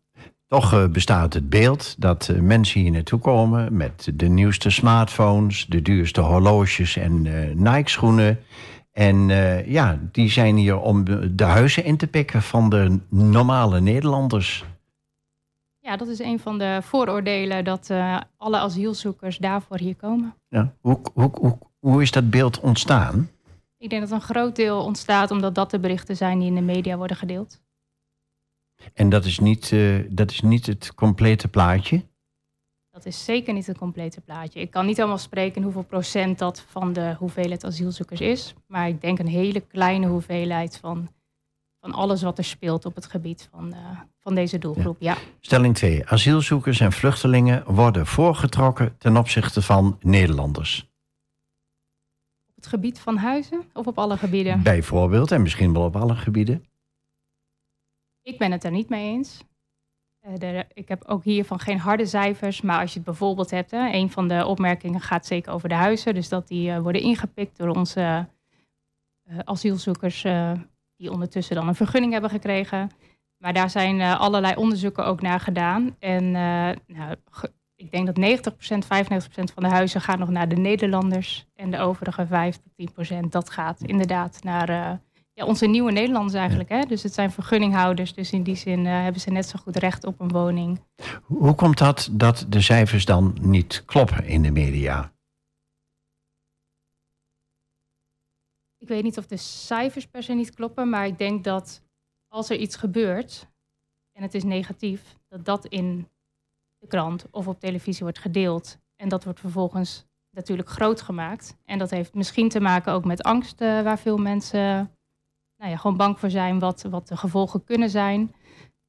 Toch 0.48 0.74
uh, 0.74 0.88
bestaat 0.88 1.34
het 1.34 1.50
beeld 1.50 1.96
dat 2.01 2.34
mensen 2.41 2.82
hier 2.82 2.91
naartoe 2.91 3.20
komen 3.20 3.77
met 3.77 4.12
de 4.13 4.27
nieuwste 4.27 4.70
smartphones, 4.70 5.65
de 5.65 5.82
duurste 5.82 6.22
horloges 6.22 6.96
en 6.98 7.22
Nike-schoenen. 7.63 8.39
En 8.96 9.30
uh, 9.30 9.68
ja, 9.68 10.00
die 10.12 10.30
zijn 10.30 10.56
hier 10.56 10.80
om 10.80 11.04
de 11.36 11.44
huizen 11.44 11.84
in 11.84 11.98
te 11.98 12.08
pikken 12.08 12.42
van 12.42 12.70
de 12.70 13.00
normale 13.10 13.82
Nederlanders. 13.82 14.66
Ja, 15.80 15.98
dat 15.98 16.08
is 16.08 16.20
een 16.20 16.40
van 16.40 16.58
de 16.58 16.80
vooroordelen 16.82 17.64
dat 17.64 17.90
uh, 17.92 18.20
alle 18.38 18.58
asielzoekers 18.58 19.38
daarvoor 19.38 19.78
hier 19.78 19.96
komen. 19.96 20.34
Ja. 20.50 20.74
Hoe, 20.82 21.00
hoe, 21.14 21.32
hoe, 21.40 21.58
hoe 21.80 22.02
is 22.02 22.12
dat 22.12 22.30
beeld 22.30 22.60
ontstaan? 22.60 23.30
Ik 23.78 23.90
denk 23.90 24.02
dat 24.02 24.12
een 24.12 24.22
groot 24.22 24.56
deel 24.56 24.84
ontstaat 24.84 25.32
omdat 25.32 25.56
dat 25.56 25.72
de 25.72 25.80
berichten 25.80 26.16
zijn 26.16 26.40
die 26.40 26.48
in 26.48 26.56
de 26.56 26.62
media 26.62 26.98
worden 26.98 27.18
gedeeld. 27.18 27.62
En 28.94 29.10
dat 29.10 29.25
is 29.25 29.40
niet, 29.40 29.72
uh, 29.72 30.06
dat 30.10 30.32
is 30.32 30.42
niet 30.42 30.66
het 30.66 30.94
complete 30.94 31.48
plaatje? 31.48 32.04
Dat 32.96 33.06
is 33.06 33.25
zeker 33.25 33.54
niet 33.54 33.68
het 33.68 33.78
complete 33.78 34.22
plaatje. 34.22 34.60
Ik 34.60 34.72
kan 34.72 34.86
niet 34.86 34.98
helemaal 34.98 35.18
spreken 35.18 35.64
hoeveel 35.64 35.84
procent 35.84 36.40
dat 36.40 36.66
van 36.68 36.94
de 36.94 37.16
hoeveelheid 37.20 37.64
asielzoekers 37.64 38.22
is. 38.22 38.54
Maar 38.68 38.88
ik 38.88 39.02
denk 39.02 39.20
een 39.20 39.28
hele 39.28 39.60
kleine 39.60 40.08
hoeveelheid 40.08 40.78
van, 40.78 41.08
van 41.80 41.92
alles 41.92 42.22
wat 42.22 42.38
er 42.38 42.44
speelt 42.44 42.86
op 42.86 42.96
het 42.96 43.06
gebied 43.06 43.48
van, 43.52 43.74
uh, 43.74 44.00
van 44.20 44.36
deze 44.36 44.58
doelgroep. 44.58 44.96
Ja. 45.00 45.14
ja. 45.14 45.18
Stelling 45.40 45.75
2. 45.75 46.08
Asielzoekers 46.08 46.80
en 46.80 46.92
vluchtelingen 46.92 47.74
worden 47.74 48.06
voorgetrokken 48.06 48.98
ten 48.98 49.18
opzichte 49.18 49.62
van 49.62 49.98
Nederlanders. 50.02 50.90
Op 52.48 52.56
het 52.56 52.68
gebied 52.68 53.00
van 53.00 53.18
huizen 53.18 53.64
of 53.74 53.88
op 53.88 53.98
alle 53.98 54.18
gebieden? 54.18 54.64
Bijvoorbeeld 54.64 55.32
en 55.32 55.42
misschien 55.42 55.74
wel 55.74 55.84
op 55.84 55.96
alle 55.96 56.16
gebieden. 56.16 56.66
Ik 58.22 58.38
ben 58.38 58.52
het 58.52 58.64
er 58.64 58.72
niet 58.72 58.90
mee 58.90 59.12
eens. 59.12 59.44
De, 60.34 60.65
ik 60.74 60.88
heb 60.88 61.03
ook 61.08 61.24
hiervan 61.24 61.60
geen 61.60 61.79
harde 61.79 62.05
cijfers, 62.05 62.62
maar 62.62 62.79
als 62.79 62.89
je 62.89 62.96
het 62.96 63.05
bijvoorbeeld 63.05 63.51
hebt, 63.51 63.72
hè, 63.72 63.94
een 63.94 64.12
van 64.12 64.27
de 64.27 64.46
opmerkingen 64.46 65.01
gaat 65.01 65.25
zeker 65.25 65.53
over 65.53 65.70
de 65.70 65.75
huizen, 65.75 66.13
dus 66.13 66.29
dat 66.29 66.48
die 66.48 66.70
uh, 66.70 66.79
worden 66.79 67.01
ingepikt 67.01 67.58
door 67.58 67.75
onze 67.75 68.27
uh, 69.29 69.39
asielzoekers 69.44 70.22
die 70.96 71.12
ondertussen 71.12 71.55
dan 71.55 71.67
een 71.67 71.75
vergunning 71.75 72.12
hebben 72.12 72.29
gekregen. 72.29 72.91
Maar 73.38 73.53
daar 73.53 73.70
zijn 73.70 74.01
allerlei 74.01 74.55
onderzoeken 74.55 75.05
ook 75.05 75.22
naar 75.22 75.39
gedaan. 75.39 75.96
En 76.00 76.32
nou, 76.32 76.75
ik 77.75 77.91
denk 77.91 78.05
dat 78.05 78.53
90%, 78.53 78.58
95% 78.58 79.53
van 79.53 79.63
de 79.63 79.70
huizen 79.70 80.01
gaan 80.01 80.20
nog 80.20 80.29
naar 80.29 80.50
de 80.50 80.55
Nederlanders 80.55 81.46
en 81.55 81.72
de 81.72 81.79
overige 81.79 82.27
5 82.27 82.58
tot 82.58 83.15
10% 83.15 83.20
dat 83.29 83.50
gaat 83.50 83.82
inderdaad 83.82 84.44
naar 84.44 85.00
ja, 85.36 85.46
onze 85.46 85.65
nieuwe 85.65 85.92
Nederlanders 85.92 86.34
eigenlijk. 86.34 86.70
Hè? 86.70 86.82
Dus 86.82 87.04
het 87.04 87.13
zijn 87.13 87.32
vergunninghouders. 87.32 88.13
Dus 88.13 88.32
in 88.32 88.44
die 88.44 88.56
zin 88.56 88.86
uh, 88.86 89.01
hebben 89.01 89.22
ze 89.22 89.30
net 89.30 89.48
zo 89.48 89.60
goed 89.60 89.75
recht 89.75 90.06
op 90.06 90.20
een 90.20 90.32
woning. 90.32 90.80
Hoe 91.24 91.56
komt 91.56 91.77
dat 91.77 92.10
dat 92.12 92.46
de 92.50 92.62
cijfers 92.62 93.06
dan 93.06 93.38
niet 93.42 93.84
kloppen 93.86 94.25
in 94.25 94.42
de 94.42 94.51
media? 94.51 95.13
Ik 98.77 98.88
weet 98.88 99.04
niet 99.04 99.18
of 99.18 99.27
de 99.27 99.38
cijfers 99.38 100.08
per 100.08 100.24
se 100.24 100.34
niet 100.34 100.54
kloppen. 100.54 100.89
Maar 100.89 101.06
ik 101.06 101.18
denk 101.18 101.44
dat 101.44 101.84
als 102.27 102.50
er 102.50 102.58
iets 102.58 102.75
gebeurt 102.75 103.48
en 104.12 104.22
het 104.22 104.34
is 104.34 104.44
negatief, 104.44 105.18
dat 105.27 105.46
dat 105.46 105.65
in 105.65 106.08
de 106.77 106.88
krant 106.88 107.25
of 107.32 107.48
op 107.48 107.60
televisie 107.60 108.04
wordt 108.04 108.20
gedeeld. 108.20 108.77
En 108.96 109.10
dat 109.10 109.24
wordt 109.24 109.39
vervolgens 109.39 110.06
natuurlijk 110.30 110.70
groot 110.70 111.01
gemaakt. 111.01 111.58
En 111.65 111.77
dat 111.77 111.89
heeft 111.89 112.13
misschien 112.13 112.50
te 112.50 112.60
maken 112.60 112.94
ook 112.94 113.06
met 113.06 113.24
angst 113.24 113.62
uh, 113.62 113.82
waar 113.82 114.00
veel 114.00 114.18
mensen 114.18 114.95
nou 115.58 115.72
ja, 115.72 115.78
gewoon 115.78 115.98
bang 115.98 116.20
voor 116.20 116.30
zijn 116.30 116.60
wat, 116.60 116.86
wat 116.90 117.08
de 117.08 117.18
gevolgen 117.18 117.64
kunnen 117.64 117.90
zijn. 117.90 118.34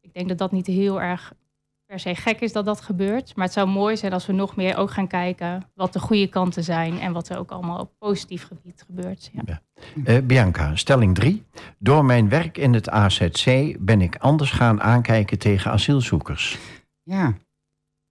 Ik 0.01 0.13
denk 0.15 0.29
dat 0.29 0.39
dat 0.39 0.53
niet 0.53 0.67
heel 0.67 1.01
erg 1.01 1.33
per 1.87 2.01
se 2.01 2.15
gek 2.15 2.41
is 2.41 2.53
dat 2.53 2.65
dat 2.65 2.81
gebeurt. 2.81 3.37
Maar 3.37 3.45
het 3.45 3.55
zou 3.55 3.69
mooi 3.69 3.97
zijn 3.97 4.13
als 4.13 4.27
we 4.27 4.33
nog 4.33 4.57
meer 4.57 4.77
ook 4.77 4.91
gaan 4.91 5.07
kijken 5.07 5.71
wat 5.75 5.93
de 5.93 5.99
goede 5.99 6.27
kanten 6.27 6.65
zijn 6.65 7.01
en 7.01 7.13
wat 7.13 7.29
er 7.29 7.39
ook 7.39 7.51
allemaal 7.51 7.81
op 7.81 7.93
positief 7.99 8.47
gebied 8.47 8.85
gebeurt. 8.87 9.31
Ja. 9.33 9.43
Ja. 9.45 9.61
Uh, 9.95 10.27
Bianca, 10.27 10.77
stelling 10.77 11.15
3. 11.15 11.45
Door 11.79 12.05
mijn 12.05 12.29
werk 12.29 12.59
in 12.59 12.75
het 12.75 12.91
AZC 12.91 13.77
ben 13.79 14.01
ik 14.01 14.17
anders 14.17 14.51
gaan 14.51 14.83
aankijken 14.83 15.39
tegen 15.39 15.71
asielzoekers. 15.71 16.59
Ja, 17.03 17.29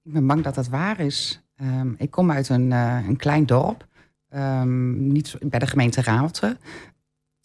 ik 0.01 0.13
ben 0.13 0.27
bang 0.27 0.43
dat 0.43 0.55
dat 0.55 0.67
waar 0.67 0.99
is. 0.99 1.43
Um, 1.61 1.95
ik 1.97 2.11
kom 2.11 2.31
uit 2.31 2.49
een, 2.49 2.71
uh, 2.71 3.07
een 3.07 3.17
klein 3.17 3.45
dorp, 3.45 3.87
um, 4.29 5.07
niet 5.07 5.37
bij 5.41 5.59
de 5.59 5.67
gemeente 5.67 6.01
Raalte 6.01 6.57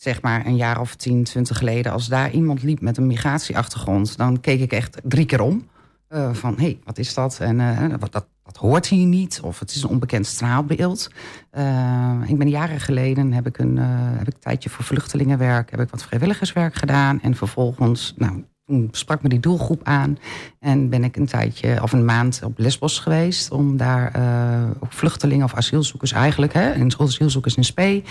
zeg 0.03 0.23
maar 0.23 0.47
een 0.47 0.57
jaar 0.57 0.81
of 0.81 0.95
10, 0.95 1.25
20 1.25 1.59
geleden, 1.59 1.93
als 1.93 2.07
daar 2.07 2.31
iemand 2.31 2.63
liep 2.63 2.81
met 2.81 2.97
een 2.97 3.07
migratieachtergrond, 3.07 4.17
dan 4.17 4.41
keek 4.41 4.61
ik 4.61 4.73
echt 4.73 5.01
drie 5.05 5.27
keer 5.27 5.41
om. 5.41 5.69
Uh, 6.11 6.35
van 6.35 6.55
hé, 6.55 6.63
hey, 6.63 6.79
wat 6.85 6.99
is 6.99 7.15
dat? 7.15 7.41
En 7.41 7.59
uh, 7.59 7.95
wat, 7.99 8.13
dat, 8.13 8.27
dat 8.43 8.57
hoort 8.57 8.87
hier 8.87 9.07
niet. 9.07 9.41
Of 9.43 9.59
het 9.59 9.71
is 9.71 9.83
een 9.83 9.89
onbekend 9.89 10.27
straalbeeld. 10.27 11.11
Uh, 11.53 12.23
ik 12.27 12.39
ben 12.39 12.49
jaren 12.49 12.81
geleden 12.81 13.33
heb 13.33 13.47
ik 13.47 13.59
een, 13.59 13.77
heb 13.77 14.29
ik 14.29 14.39
tijdje 14.39 14.71
voor 14.71 14.85
vluchtelingenwerk, 14.85 15.71
heb 15.71 15.81
ik 15.81 15.91
wat 15.91 16.03
vrijwilligerswerk 16.03 16.75
gedaan. 16.75 17.21
En 17.21 17.35
vervolgens, 17.35 18.15
nou, 18.17 18.45
toen 18.71 18.89
sprak 18.93 19.23
me 19.23 19.29
die 19.29 19.41
doelgroep 19.41 19.81
aan 19.85 20.19
en 20.59 20.89
ben 20.89 21.05
ik 21.05 21.17
een 21.17 21.27
tijdje 21.27 21.83
of 21.83 21.93
een 21.93 22.05
maand 22.05 22.41
op 22.45 22.59
Lesbos 22.59 22.99
geweest 22.99 23.51
om 23.51 23.77
daar 23.77 24.13
ook 24.81 24.93
vluchtelingen 24.93 25.45
of 25.45 25.55
asielzoekers 25.55 26.13
eigenlijk, 26.13 26.53
hè, 26.53 26.71
en 26.71 26.91
asielzoekers 26.99 27.55
in 27.55 27.65
spe, 27.65 28.03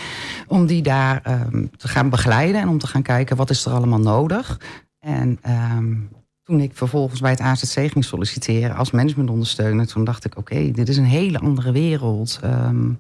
om 0.48 0.66
die 0.66 0.82
daar 0.82 1.46
um, 1.54 1.70
te 1.78 1.88
gaan 1.88 2.10
begeleiden 2.10 2.62
en 2.62 2.68
om 2.68 2.78
te 2.78 2.88
gaan 2.88 3.02
kijken 3.02 3.36
wat 3.36 3.50
is 3.50 3.66
er 3.66 3.72
allemaal 3.72 4.00
nodig. 4.00 4.60
En 5.00 5.40
um, 5.78 6.10
toen 6.44 6.60
ik 6.60 6.72
vervolgens 6.74 7.20
bij 7.20 7.32
het 7.32 7.40
AZC 7.40 7.92
ging 7.92 8.06
solliciteren 8.06 8.76
als 8.76 8.92
managementondersteuner, 8.92 9.88
toen 9.88 10.04
dacht 10.04 10.26
ik: 10.26 10.38
oké, 10.38 10.72
dit 10.72 10.90
is 10.90 10.98
een 10.98 11.06
hele 11.06 11.40
andere 11.40 11.72
wereld. 11.72 12.40
Um, 12.44 13.00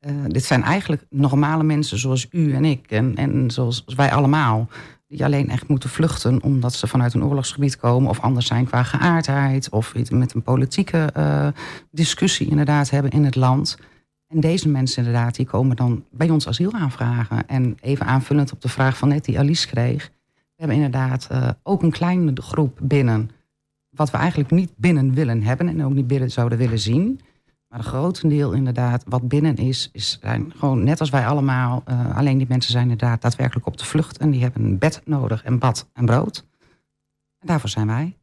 uh, 0.00 0.12
dit 0.26 0.44
zijn 0.44 0.62
eigenlijk 0.62 1.06
normale 1.10 1.62
mensen 1.62 1.98
zoals 1.98 2.26
u 2.30 2.54
en 2.54 2.64
ik 2.64 2.90
en, 2.90 3.16
en 3.16 3.50
zoals 3.50 3.84
wij 3.96 4.12
allemaal 4.12 4.68
die 5.10 5.24
alleen 5.24 5.48
echt 5.48 5.68
moeten 5.68 5.90
vluchten 5.90 6.42
omdat 6.42 6.74
ze 6.74 6.86
vanuit 6.86 7.14
een 7.14 7.24
oorlogsgebied 7.24 7.76
komen 7.76 8.10
of 8.10 8.20
anders 8.20 8.46
zijn 8.46 8.66
qua 8.66 8.82
geaardheid 8.82 9.68
of 9.68 9.94
met 10.10 10.34
een 10.34 10.42
politieke 10.42 11.10
uh, 11.16 11.48
discussie 11.90 12.50
inderdaad 12.50 12.90
hebben 12.90 13.10
in 13.10 13.24
het 13.24 13.36
land. 13.36 13.78
En 14.26 14.40
deze 14.40 14.68
mensen 14.68 15.04
inderdaad, 15.04 15.34
die 15.34 15.46
komen 15.46 15.76
dan 15.76 16.04
bij 16.10 16.30
ons 16.30 16.48
asiel 16.48 16.72
aanvragen. 16.72 17.48
En 17.48 17.76
even 17.80 18.06
aanvullend 18.06 18.52
op 18.52 18.60
de 18.60 18.68
vraag 18.68 18.96
van 18.96 19.08
net 19.08 19.24
die 19.24 19.38
Alice 19.38 19.66
kreeg. 19.66 20.10
We 20.34 20.66
hebben 20.66 20.76
inderdaad 20.76 21.28
uh, 21.32 21.48
ook 21.62 21.82
een 21.82 21.90
kleine 21.90 22.32
groep 22.34 22.78
binnen, 22.82 23.30
wat 23.90 24.10
we 24.10 24.16
eigenlijk 24.16 24.50
niet 24.50 24.72
binnen 24.76 25.14
willen 25.14 25.42
hebben 25.42 25.68
en 25.68 25.84
ook 25.84 25.92
niet 25.92 26.06
binnen 26.06 26.30
zouden 26.30 26.58
willen 26.58 26.78
zien. 26.78 27.20
Maar 27.70 27.78
een 27.78 27.84
grotendeel 27.84 28.52
inderdaad, 28.52 29.04
wat 29.06 29.28
binnen 29.28 29.56
is, 29.56 29.88
is 29.92 30.18
zijn 30.20 30.52
gewoon 30.56 30.84
net 30.84 31.00
als 31.00 31.10
wij 31.10 31.26
allemaal. 31.26 31.82
Uh, 31.88 32.16
alleen 32.16 32.38
die 32.38 32.46
mensen 32.48 32.72
zijn 32.72 32.90
inderdaad 32.90 33.22
daadwerkelijk 33.22 33.66
op 33.66 33.76
de 33.76 33.84
vlucht. 33.84 34.18
En 34.18 34.30
die 34.30 34.42
hebben 34.42 34.64
een 34.64 34.78
bed 34.78 35.02
nodig 35.04 35.44
en 35.44 35.58
bad 35.58 35.88
en 35.92 36.04
brood. 36.04 36.46
En 37.38 37.46
daarvoor 37.46 37.68
zijn 37.68 37.86
wij. 37.86 38.16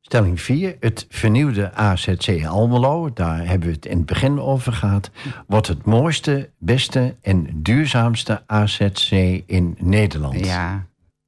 Stelling 0.00 0.40
4. 0.40 0.76
Het 0.80 1.06
vernieuwde 1.08 1.72
AZC 1.74 2.46
Almelo, 2.46 3.12
daar 3.12 3.46
hebben 3.46 3.68
we 3.68 3.74
het 3.74 3.86
in 3.86 3.96
het 3.96 4.06
begin 4.06 4.40
over 4.40 4.72
gehad, 4.72 5.10
wordt 5.46 5.66
het 5.66 5.84
mooiste, 5.84 6.50
beste 6.58 7.16
en 7.20 7.62
duurzaamste 7.62 8.42
AZC 8.46 9.10
in 9.46 9.76
Nederland. 9.78 10.46
Ja, 10.46 10.86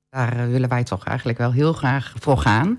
daar 0.08 0.48
willen 0.50 0.68
wij 0.68 0.84
toch 0.84 1.04
eigenlijk 1.04 1.38
wel 1.38 1.52
heel 1.52 1.72
graag 1.72 2.14
voor 2.18 2.38
gaan. 2.38 2.78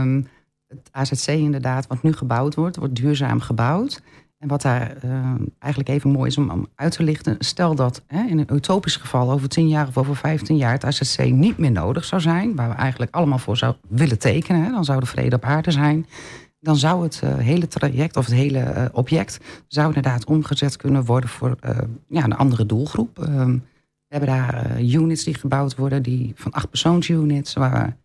Um, 0.00 0.28
het 0.68 0.88
AZC 0.90 1.26
inderdaad, 1.26 1.86
wat 1.86 2.02
nu 2.02 2.12
gebouwd 2.12 2.54
wordt, 2.54 2.76
wordt 2.76 2.94
duurzaam 2.94 3.40
gebouwd. 3.40 4.02
En 4.38 4.48
wat 4.48 4.62
daar 4.62 4.96
uh, 5.04 5.34
eigenlijk 5.58 5.94
even 5.94 6.10
mooi 6.10 6.28
is 6.28 6.38
om, 6.38 6.68
uit 6.74 6.92
te 6.92 7.02
lichten. 7.02 7.36
Stel 7.38 7.74
dat 7.74 8.02
hè, 8.06 8.22
in 8.22 8.38
een 8.38 8.54
utopisch 8.54 8.96
geval 8.96 9.30
over 9.30 9.48
10 9.48 9.68
jaar 9.68 9.88
of 9.88 9.98
over 9.98 10.16
15 10.16 10.56
jaar 10.56 10.72
het 10.72 10.84
AZC 10.84 11.24
niet 11.24 11.58
meer 11.58 11.70
nodig 11.70 12.04
zou 12.04 12.20
zijn. 12.20 12.56
Waar 12.56 12.68
we 12.68 12.74
eigenlijk 12.74 13.14
allemaal 13.14 13.38
voor 13.38 13.56
zouden 13.56 13.80
willen 13.88 14.18
tekenen. 14.18 14.64
Hè, 14.64 14.70
dan 14.70 14.84
zou 14.84 15.00
de 15.00 15.06
vrede 15.06 15.36
op 15.36 15.44
aarde 15.44 15.70
zijn. 15.70 16.06
Dan 16.60 16.76
zou 16.76 17.02
het 17.02 17.20
uh, 17.24 17.36
hele 17.36 17.68
traject 17.68 18.16
of 18.16 18.26
het 18.26 18.34
hele 18.34 18.58
uh, 18.58 18.84
object 18.92 19.40
zou 19.66 19.86
inderdaad 19.86 20.24
omgezet 20.24 20.76
kunnen 20.76 21.04
worden 21.04 21.30
voor 21.30 21.56
ja, 22.08 22.24
een 22.24 22.36
andere 22.36 22.66
doelgroep. 22.66 23.18
Ehm, 23.18 23.52
we 24.08 24.16
hebben 24.16 24.28
daar 24.28 24.80
units 24.80 25.24
die 25.24 25.34
gebouwd 25.34 25.76
worden, 25.76 26.02
die 26.02 26.32
van 26.34 26.52
acht 26.52 26.68
persoons 26.68 27.08
units, 27.08 27.54
waar 27.54 27.96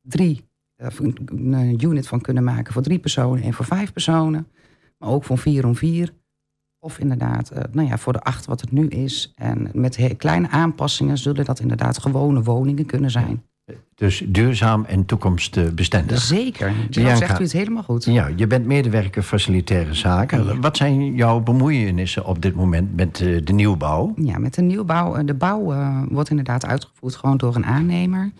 drie 0.00 0.49
een 0.80 1.84
unit 1.84 2.08
van 2.08 2.20
kunnen 2.20 2.44
maken 2.44 2.72
voor 2.72 2.82
drie 2.82 2.98
personen 2.98 3.42
en 3.42 3.52
voor 3.52 3.64
vijf 3.64 3.92
personen. 3.92 4.46
Maar 4.98 5.08
ook 5.08 5.24
van 5.24 5.38
vier 5.38 5.66
om 5.66 5.76
vier. 5.76 6.12
Of 6.78 6.98
inderdaad, 6.98 7.52
uh, 7.52 7.58
nou 7.72 7.88
ja, 7.88 7.98
voor 7.98 8.12
de 8.12 8.22
acht 8.22 8.46
wat 8.46 8.60
het 8.60 8.72
nu 8.72 8.88
is. 8.88 9.32
En 9.34 9.70
met 9.72 10.14
kleine 10.16 10.48
aanpassingen 10.48 11.18
zullen 11.18 11.44
dat 11.44 11.60
inderdaad 11.60 11.98
gewone 11.98 12.42
woningen 12.42 12.86
kunnen 12.86 13.10
zijn. 13.10 13.42
Dus 14.00 14.22
duurzaam 14.26 14.84
en 14.84 15.04
toekomstbestendig. 15.04 16.20
Zeker. 16.20 16.72
Dan 16.90 17.16
zegt 17.16 17.40
u 17.40 17.42
het 17.42 17.52
helemaal 17.52 17.82
goed. 17.82 18.04
Ja, 18.04 18.30
je 18.36 18.46
bent 18.46 18.66
medewerker 18.66 19.22
facilitaire 19.22 19.94
zaken. 19.94 20.44
Ja. 20.44 20.58
Wat 20.58 20.76
zijn 20.76 21.14
jouw 21.14 21.40
bemoeienissen 21.40 22.24
op 22.24 22.42
dit 22.42 22.54
moment 22.54 22.96
met 22.96 23.20
uh, 23.20 23.40
de 23.44 23.52
nieuwbouw? 23.52 24.12
Ja, 24.16 24.38
met 24.38 24.54
de 24.54 24.62
nieuwbouw. 24.62 25.16
Uh, 25.16 25.24
de 25.24 25.34
bouw 25.34 25.72
uh, 25.72 26.02
wordt 26.08 26.30
inderdaad 26.30 26.66
uitgevoerd 26.66 27.16
gewoon 27.16 27.36
door 27.36 27.56
een 27.56 27.66
aannemer. 27.66 28.30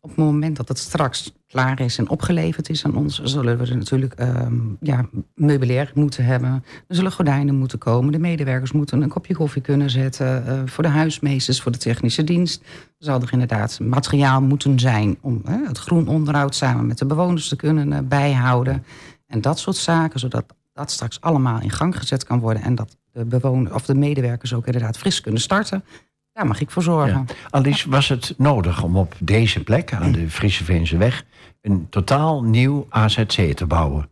Op 0.00 0.08
het 0.08 0.18
moment 0.18 0.56
dat 0.56 0.68
het 0.68 0.78
straks 0.78 1.32
klaar 1.50 1.80
is 1.80 1.98
en 1.98 2.08
opgeleverd 2.08 2.68
is 2.68 2.84
aan 2.84 2.96
ons, 2.96 3.22
zullen 3.22 3.58
we 3.58 3.70
er 3.70 3.76
natuurlijk 3.76 4.20
um, 4.20 4.76
ja, 4.80 5.08
meubilair 5.34 5.90
moeten 5.94 6.24
hebben. 6.24 6.64
Er 6.88 6.94
zullen 6.94 7.12
gordijnen 7.12 7.54
moeten 7.54 7.78
komen. 7.78 8.12
De 8.12 8.18
medewerkers 8.18 8.72
moeten 8.72 9.02
een 9.02 9.08
kopje 9.08 9.34
koffie 9.34 9.62
kunnen 9.62 9.90
zetten. 9.90 10.44
Uh, 10.46 10.60
voor 10.64 10.84
de 10.84 10.90
huismeesters, 10.90 11.60
voor 11.60 11.72
de 11.72 11.78
technische 11.78 12.24
dienst. 12.24 12.60
Er 12.62 13.06
zal 13.06 13.20
er 13.20 13.32
inderdaad 13.32 13.80
materiaal 13.80 14.42
moeten 14.42 14.78
zijn 14.78 15.09
om 15.20 15.42
uh, 15.48 15.68
het 15.68 15.78
groen 15.78 16.08
onderhoud 16.08 16.54
samen 16.54 16.86
met 16.86 16.98
de 16.98 17.06
bewoners 17.06 17.48
te 17.48 17.56
kunnen 17.56 17.92
uh, 17.92 17.98
bijhouden. 18.04 18.84
En 19.26 19.40
dat 19.40 19.58
soort 19.58 19.76
zaken, 19.76 20.20
zodat 20.20 20.44
dat 20.72 20.90
straks 20.90 21.20
allemaal 21.20 21.60
in 21.60 21.70
gang 21.70 21.96
gezet 21.96 22.24
kan 22.24 22.38
worden. 22.40 22.62
En 22.62 22.74
dat 22.74 22.96
de 23.12 23.24
bewoners 23.24 23.74
of 23.74 23.86
de 23.86 23.94
medewerkers 23.94 24.54
ook 24.54 24.66
inderdaad 24.66 24.98
fris 24.98 25.20
kunnen 25.20 25.40
starten. 25.40 25.84
Daar 26.32 26.46
mag 26.46 26.60
ik 26.60 26.70
voor 26.70 26.82
zorgen. 26.82 27.24
Ja. 27.26 27.34
Alice, 27.50 27.90
was 27.90 28.08
het 28.08 28.34
nodig 28.36 28.82
om 28.82 28.96
op 28.96 29.14
deze 29.18 29.62
plek, 29.62 29.92
aan 29.92 30.12
de 30.12 30.30
Friese 30.30 30.64
Veenseweg, 30.64 31.24
een 31.60 31.86
totaal 31.88 32.42
nieuw 32.42 32.86
AZC 32.88 33.56
te 33.56 33.66
bouwen? 33.66 34.08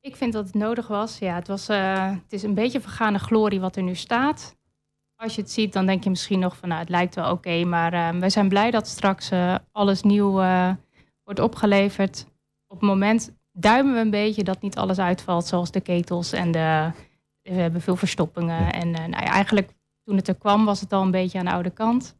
Ik 0.00 0.16
vind 0.16 0.32
dat 0.32 0.44
het 0.44 0.54
nodig 0.54 0.88
was. 0.88 1.18
Ja, 1.18 1.34
het, 1.34 1.48
was, 1.48 1.70
uh, 1.70 2.10
het 2.10 2.32
is 2.32 2.42
een 2.42 2.54
beetje 2.54 2.80
vergane 2.80 3.18
glorie 3.18 3.60
wat 3.60 3.76
er 3.76 3.82
nu 3.82 3.94
staat. 3.94 4.56
Als 5.22 5.34
je 5.34 5.40
het 5.40 5.50
ziet, 5.50 5.72
dan 5.72 5.86
denk 5.86 6.04
je 6.04 6.10
misschien 6.10 6.38
nog 6.38 6.56
van, 6.56 6.68
nou, 6.68 6.80
het 6.80 6.90
lijkt 6.90 7.14
wel 7.14 7.24
oké. 7.24 7.32
Okay, 7.32 7.62
maar 7.62 7.94
uh, 7.94 8.20
wij 8.20 8.30
zijn 8.30 8.48
blij 8.48 8.70
dat 8.70 8.88
straks 8.88 9.32
uh, 9.32 9.54
alles 9.72 10.02
nieuw 10.02 10.32
wordt 11.24 11.40
opgeleverd. 11.40 12.26
Op 12.66 12.80
het 12.80 12.88
moment 12.88 13.32
duimen 13.52 13.94
we 13.94 14.00
een 14.00 14.10
beetje 14.10 14.44
dat 14.44 14.60
niet 14.60 14.76
alles 14.76 14.98
uitvalt, 14.98 15.46
zoals 15.46 15.70
de 15.70 15.80
ketels 15.80 16.32
en 16.32 16.52
de... 16.52 16.90
We 17.42 17.52
hebben 17.52 17.80
veel 17.80 17.96
verstoppingen. 17.96 18.72
En 18.72 18.90
nou 18.90 19.10
ja, 19.10 19.24
eigenlijk 19.24 19.74
toen 20.04 20.16
het 20.16 20.28
er 20.28 20.34
kwam, 20.34 20.64
was 20.64 20.80
het 20.80 20.92
al 20.92 21.02
een 21.02 21.10
beetje 21.10 21.38
aan 21.38 21.44
de 21.44 21.52
oude 21.52 21.70
kant. 21.70 22.16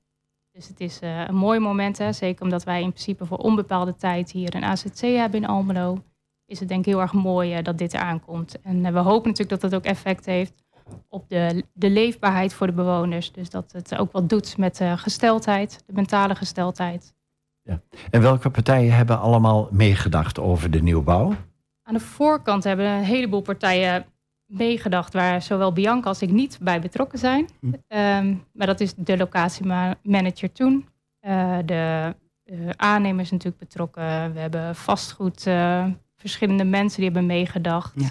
Dus 0.53 0.69
het 0.69 0.81
is 0.81 0.99
een 1.01 1.35
mooi 1.35 1.59
moment, 1.59 1.99
hè? 1.99 2.13
zeker 2.13 2.43
omdat 2.43 2.65
wij 2.65 2.83
in 2.83 2.93
principe 2.93 3.27
voor 3.27 3.39
onbepaalde 3.39 3.97
tijd 3.97 4.31
hier 4.31 4.55
een 4.55 4.65
AZC 4.65 5.01
hebben 5.01 5.43
in 5.43 5.49
Almelo. 5.49 6.03
Is 6.47 6.61
het 6.61 6.69
denk 6.69 6.81
ik 6.81 6.93
heel 6.93 7.01
erg 7.01 7.13
mooi 7.13 7.63
dat 7.63 7.79
dit 7.79 7.95
eraan 7.95 8.21
komt. 8.21 8.61
En 8.61 8.93
we 8.93 8.99
hopen 8.99 9.29
natuurlijk 9.29 9.61
dat 9.61 9.63
het 9.63 9.75
ook 9.75 9.85
effect 9.85 10.27
heeft 10.27 10.63
op 11.09 11.29
de, 11.29 11.65
de 11.73 11.91
leefbaarheid 11.91 12.55
voor 12.55 12.67
de 12.67 12.73
bewoners. 12.73 13.33
Dus 13.33 13.51
dat 13.51 13.73
het 13.73 13.97
ook 13.99 14.13
wat 14.13 14.29
doet 14.29 14.57
met 14.57 14.77
de 14.77 14.97
gesteldheid, 14.97 15.83
de 15.87 15.93
mentale 15.93 16.35
gesteldheid. 16.35 17.15
Ja. 17.63 17.81
En 18.11 18.21
welke 18.21 18.51
partijen 18.51 18.95
hebben 18.95 19.21
allemaal 19.21 19.69
meegedacht 19.71 20.39
over 20.39 20.71
de 20.71 20.83
nieuwbouw? 20.83 21.35
Aan 21.83 21.95
de 21.95 22.01
voorkant 22.01 22.65
hebben 22.65 22.87
een 22.87 23.05
heleboel 23.05 23.41
partijen 23.41 24.05
meegedacht 24.47 25.13
waar 25.13 25.43
zowel 25.43 25.73
Bianca 25.73 26.09
als 26.09 26.23
ik 26.23 26.31
niet 26.31 26.59
bij 26.61 26.81
betrokken 26.81 27.19
zijn. 27.19 27.49
Hm. 27.61 27.67
Um, 27.67 28.45
maar 28.53 28.67
dat 28.67 28.81
is 28.81 28.95
de 28.95 29.17
locatiemanager 29.17 30.53
toen. 30.53 30.89
Uh, 31.27 31.59
de 31.65 32.15
uh, 32.45 32.71
aannemers 32.77 33.31
natuurlijk 33.31 33.59
betrokken. 33.59 34.33
We 34.33 34.41
hebben 34.41 34.77
vastgoed, 34.77 35.47
uh, 35.47 35.87
verschillende 36.17 36.65
mensen 36.65 36.97
die 37.01 37.11
hebben 37.11 37.27
meegedacht. 37.27 37.93
Ja. 38.01 38.09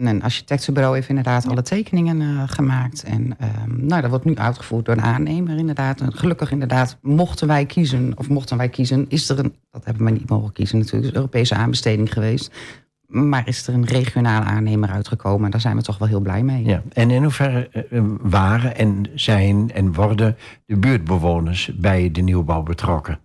En 0.00 0.06
een 0.06 0.22
architectenbureau 0.22 0.94
heeft 0.94 1.08
inderdaad 1.08 1.42
ja. 1.42 1.50
alle 1.50 1.62
tekeningen 1.62 2.48
gemaakt. 2.48 3.02
En 3.02 3.36
um, 3.64 3.86
nou, 3.86 4.00
dat 4.00 4.10
wordt 4.10 4.24
nu 4.24 4.36
uitgevoerd 4.36 4.84
door 4.84 4.94
een 4.94 5.02
aannemer 5.02 5.58
inderdaad. 5.58 6.00
En 6.00 6.12
gelukkig 6.12 6.50
inderdaad, 6.50 6.98
mochten 7.02 7.46
wij 7.46 7.66
kiezen, 7.66 8.12
of 8.16 8.28
mochten 8.28 8.56
wij 8.56 8.68
kiezen, 8.68 9.06
is 9.08 9.28
er 9.28 9.38
een, 9.38 9.54
dat 9.70 9.84
hebben 9.84 10.04
we 10.04 10.10
niet 10.10 10.28
mogen 10.28 10.52
kiezen 10.52 10.78
natuurlijk, 10.78 11.04
is 11.04 11.10
een 11.10 11.16
Europese 11.16 11.54
aanbesteding 11.54 12.12
geweest 12.12 12.50
maar 13.10 13.48
is 13.48 13.66
er 13.66 13.74
een 13.74 13.84
regionale 13.84 14.44
aannemer 14.44 14.90
uitgekomen. 14.90 15.44
En 15.44 15.50
daar 15.50 15.60
zijn 15.60 15.76
we 15.76 15.82
toch 15.82 15.98
wel 15.98 16.08
heel 16.08 16.20
blij 16.20 16.42
mee. 16.42 16.64
Ja. 16.64 16.82
En 16.92 17.10
in 17.10 17.22
hoeverre 17.22 17.68
eh, 17.68 18.02
waren 18.20 18.76
en 18.76 19.06
zijn 19.14 19.72
en 19.72 19.92
worden 19.92 20.36
de 20.66 20.76
buurtbewoners 20.76 21.70
bij 21.76 22.10
de 22.10 22.20
nieuwbouw 22.20 22.62
betrokken? 22.62 23.18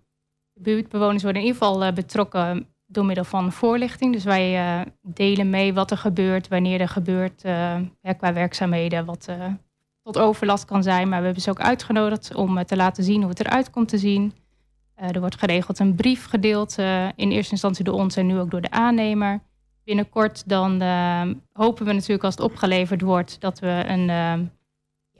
De 0.54 0.62
buurtbewoners 0.62 1.24
worden 1.24 1.42
in 1.42 1.48
ieder 1.48 1.64
geval 1.64 1.94
betrokken 1.94 2.68
door 2.96 3.06
middel 3.06 3.24
van 3.24 3.52
voorlichting. 3.52 4.14
Dus 4.14 4.24
wij 4.24 4.80
uh, 4.80 4.86
delen 5.02 5.50
mee 5.50 5.74
wat 5.74 5.92
er 5.92 5.98
gebeurt, 5.98 6.48
wanneer 6.48 6.82
er 6.82 6.90
gebeurt 6.90 7.42
qua 8.18 8.34
werkzaamheden, 8.34 9.06
wat 9.06 9.30
tot 10.04 10.18
overlast 10.18 10.66
kan 10.66 10.84
zijn. 10.84 11.10
Maar 11.10 11.20
we 11.20 11.26
hebben 11.26 11.44
ze 11.44 11.50
ook 11.50 11.60
uitgenodigd 11.60 12.36
om 12.36 12.64
te 12.64 12.76
laten 12.76 13.04
zien 13.04 13.22
hoe 13.22 13.30
het 13.30 13.40
eruit 13.40 13.70
komt 13.70 13.88
te 13.90 13.98
zien. 13.98 14.34
er 14.96 15.20
wordt 15.20 15.40
geregeld 15.40 15.80
een 15.80 15.96
brief 15.96 16.26
gedeeld, 16.26 16.78
in 17.16 17.32
eerste 17.32 17.52
instantie 17.52 17.84
door 17.84 17.96
ons 17.96 18.16
en 18.16 18.28
nu 18.28 18.40
ook 18.40 18.52
door 18.52 18.62
de 18.62 18.72
aannemer 18.72 19.40
binnenkort 19.84 20.50
dan 20.50 20.82
hopen 21.52 21.86
we 21.86 21.94
natuurlijk 21.94 22.24
als 22.24 22.36
het 22.36 22.44
opgeleverd 22.44 23.02
wordt 23.02 23.42
dat 23.42 23.60
we 23.60 23.84
een, 23.88 24.10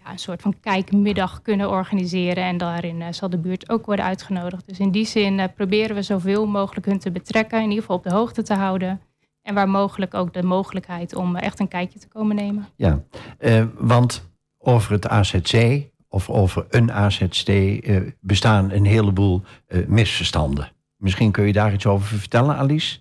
ja, 0.06 0.12
een 0.12 0.20
soort 0.20 0.42
van 0.42 0.60
kijkmiddag 0.60 1.42
kunnen 1.42 1.70
organiseren. 1.70 2.44
En 2.44 2.58
daarin 2.58 3.02
uh, 3.02 3.08
zal 3.12 3.30
de 3.30 3.38
buurt 3.38 3.70
ook 3.70 3.86
worden 3.86 4.06
uitgenodigd. 4.06 4.68
Dus 4.68 4.80
in 4.80 4.92
die 4.92 5.06
zin 5.06 5.40
eh, 5.40 5.48
proberen 5.56 5.96
we 5.96 6.02
zoveel 6.02 6.48
mogelijk 6.48 6.86
hun 6.86 7.00
te 7.00 7.12
betrekken, 7.12 7.58
in 7.58 7.70
ieder 7.70 7.80
geval 7.80 7.98
op 7.98 8.04
de 8.04 8.14
hoogte 8.14 8.44
te 8.44 8.54
houden. 8.54 9.02
En 9.42 9.54
waar 9.54 9.70
mogelijk 9.70 10.14
ook 10.14 10.34
de 10.34 10.44
mogelijkheid 10.44 11.16
om 11.16 11.36
echt 11.36 11.60
een 11.60 11.68
kijkje 11.68 12.00
te 12.00 12.08
komen 12.08 12.36
nemen. 12.36 12.68
Ja, 12.76 13.04
want 13.78 14.30
over 14.58 14.92
het 14.92 15.08
AZC 15.08 15.84
of 16.08 16.30
over 16.30 16.66
een 16.70 16.92
AZC 16.92 17.80
bestaan 18.20 18.72
een 18.72 18.86
heleboel 18.86 19.42
misverstanden. 19.88 20.72
Misschien 20.98 21.32
kun 21.32 21.46
je 21.46 21.54
daar 21.54 21.74
iets 21.74 21.86
over 21.86 22.18
vertellen, 22.20 22.56
Alice? 22.56 22.98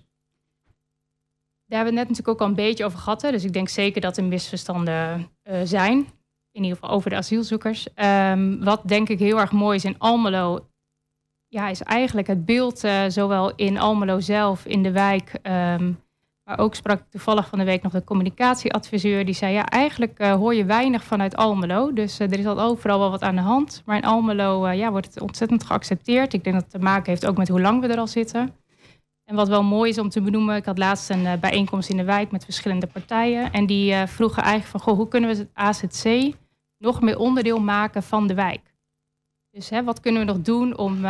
Daar 1.67 1.77
hebben 1.77 1.93
we 1.93 1.99
het 1.99 2.07
net 2.09 2.17
natuurlijk 2.17 2.27
ook 2.27 2.39
al 2.39 2.47
een 2.47 2.67
beetje 2.67 2.85
over 2.85 2.99
gehad. 2.99 3.21
Hè? 3.21 3.31
Dus 3.31 3.43
ik 3.43 3.53
denk 3.53 3.69
zeker 3.69 4.01
dat 4.01 4.17
er 4.17 4.23
misverstanden 4.23 5.29
uh, 5.43 5.59
zijn. 5.63 6.07
In 6.55 6.63
ieder 6.63 6.77
geval 6.79 6.95
over 6.95 7.09
de 7.09 7.15
asielzoekers. 7.15 7.87
Um, 7.95 8.63
wat 8.63 8.81
denk 8.85 9.09
ik 9.09 9.19
heel 9.19 9.39
erg 9.39 9.51
mooi 9.51 9.75
is 9.75 9.85
in 9.85 9.95
Almelo. 9.97 10.67
Ja, 11.47 11.67
is 11.67 11.81
eigenlijk 11.81 12.27
het 12.27 12.45
beeld 12.45 12.83
uh, 12.83 13.03
zowel 13.07 13.55
in 13.55 13.79
Almelo 13.79 14.19
zelf, 14.19 14.65
in 14.65 14.83
de 14.83 14.91
wijk. 14.91 15.39
Um, 15.43 16.03
maar 16.43 16.59
ook 16.59 16.75
sprak 16.75 16.99
ik 16.99 17.09
toevallig 17.09 17.47
van 17.47 17.59
de 17.59 17.65
week 17.65 17.81
nog 17.81 17.91
de 17.91 18.03
communicatieadviseur. 18.03 19.25
Die 19.25 19.33
zei, 19.33 19.53
ja, 19.53 19.65
eigenlijk 19.65 20.19
uh, 20.19 20.33
hoor 20.33 20.55
je 20.55 20.65
weinig 20.65 21.03
vanuit 21.03 21.35
Almelo. 21.35 21.93
Dus 21.93 22.19
er 22.19 22.39
is 22.39 22.45
al 22.45 22.61
overal 22.61 22.99
wel 22.99 23.11
wat 23.11 23.21
aan 23.21 23.35
de 23.35 23.41
hand. 23.41 23.81
Maar 23.85 23.97
in 23.97 24.03
Almelo 24.03 24.69
ja, 24.69 24.91
wordt 24.91 25.05
het 25.07 25.21
ontzettend 25.21 25.63
geaccepteerd. 25.63 26.33
Ik 26.33 26.43
denk 26.43 26.55
dat 26.55 26.65
het 26.65 26.73
te 26.73 26.85
maken 26.85 27.09
heeft 27.09 27.25
ook 27.25 27.37
met 27.37 27.47
hoe 27.47 27.61
lang 27.61 27.81
we 27.81 27.87
er 27.87 27.99
al 27.99 28.07
zitten. 28.07 28.55
En 29.25 29.35
wat 29.35 29.47
wel 29.47 29.63
mooi 29.63 29.89
is 29.89 29.97
om 29.97 30.09
te 30.09 30.21
benoemen, 30.21 30.55
ik 30.55 30.65
had 30.65 30.77
laatst 30.77 31.09
een 31.09 31.39
bijeenkomst 31.39 31.89
in 31.89 31.97
de 31.97 32.03
wijk 32.03 32.31
met 32.31 32.43
verschillende 32.43 32.87
partijen. 32.87 33.51
En 33.51 33.65
die 33.65 33.95
vroegen 33.95 34.43
eigenlijk 34.43 34.71
van, 34.71 34.79
goh, 34.79 34.97
hoe 34.97 35.07
kunnen 35.07 35.29
we 35.29 35.35
het 35.35 35.49
AZC 35.53 36.33
nog 36.77 37.01
meer 37.01 37.17
onderdeel 37.17 37.59
maken 37.59 38.03
van 38.03 38.27
de 38.27 38.33
wijk? 38.33 38.73
Dus 39.49 39.69
hè, 39.69 39.83
wat 39.83 39.99
kunnen 39.99 40.25
we 40.25 40.31
nog 40.31 40.41
doen 40.41 40.77
om 40.77 40.95
uh, 40.95 41.01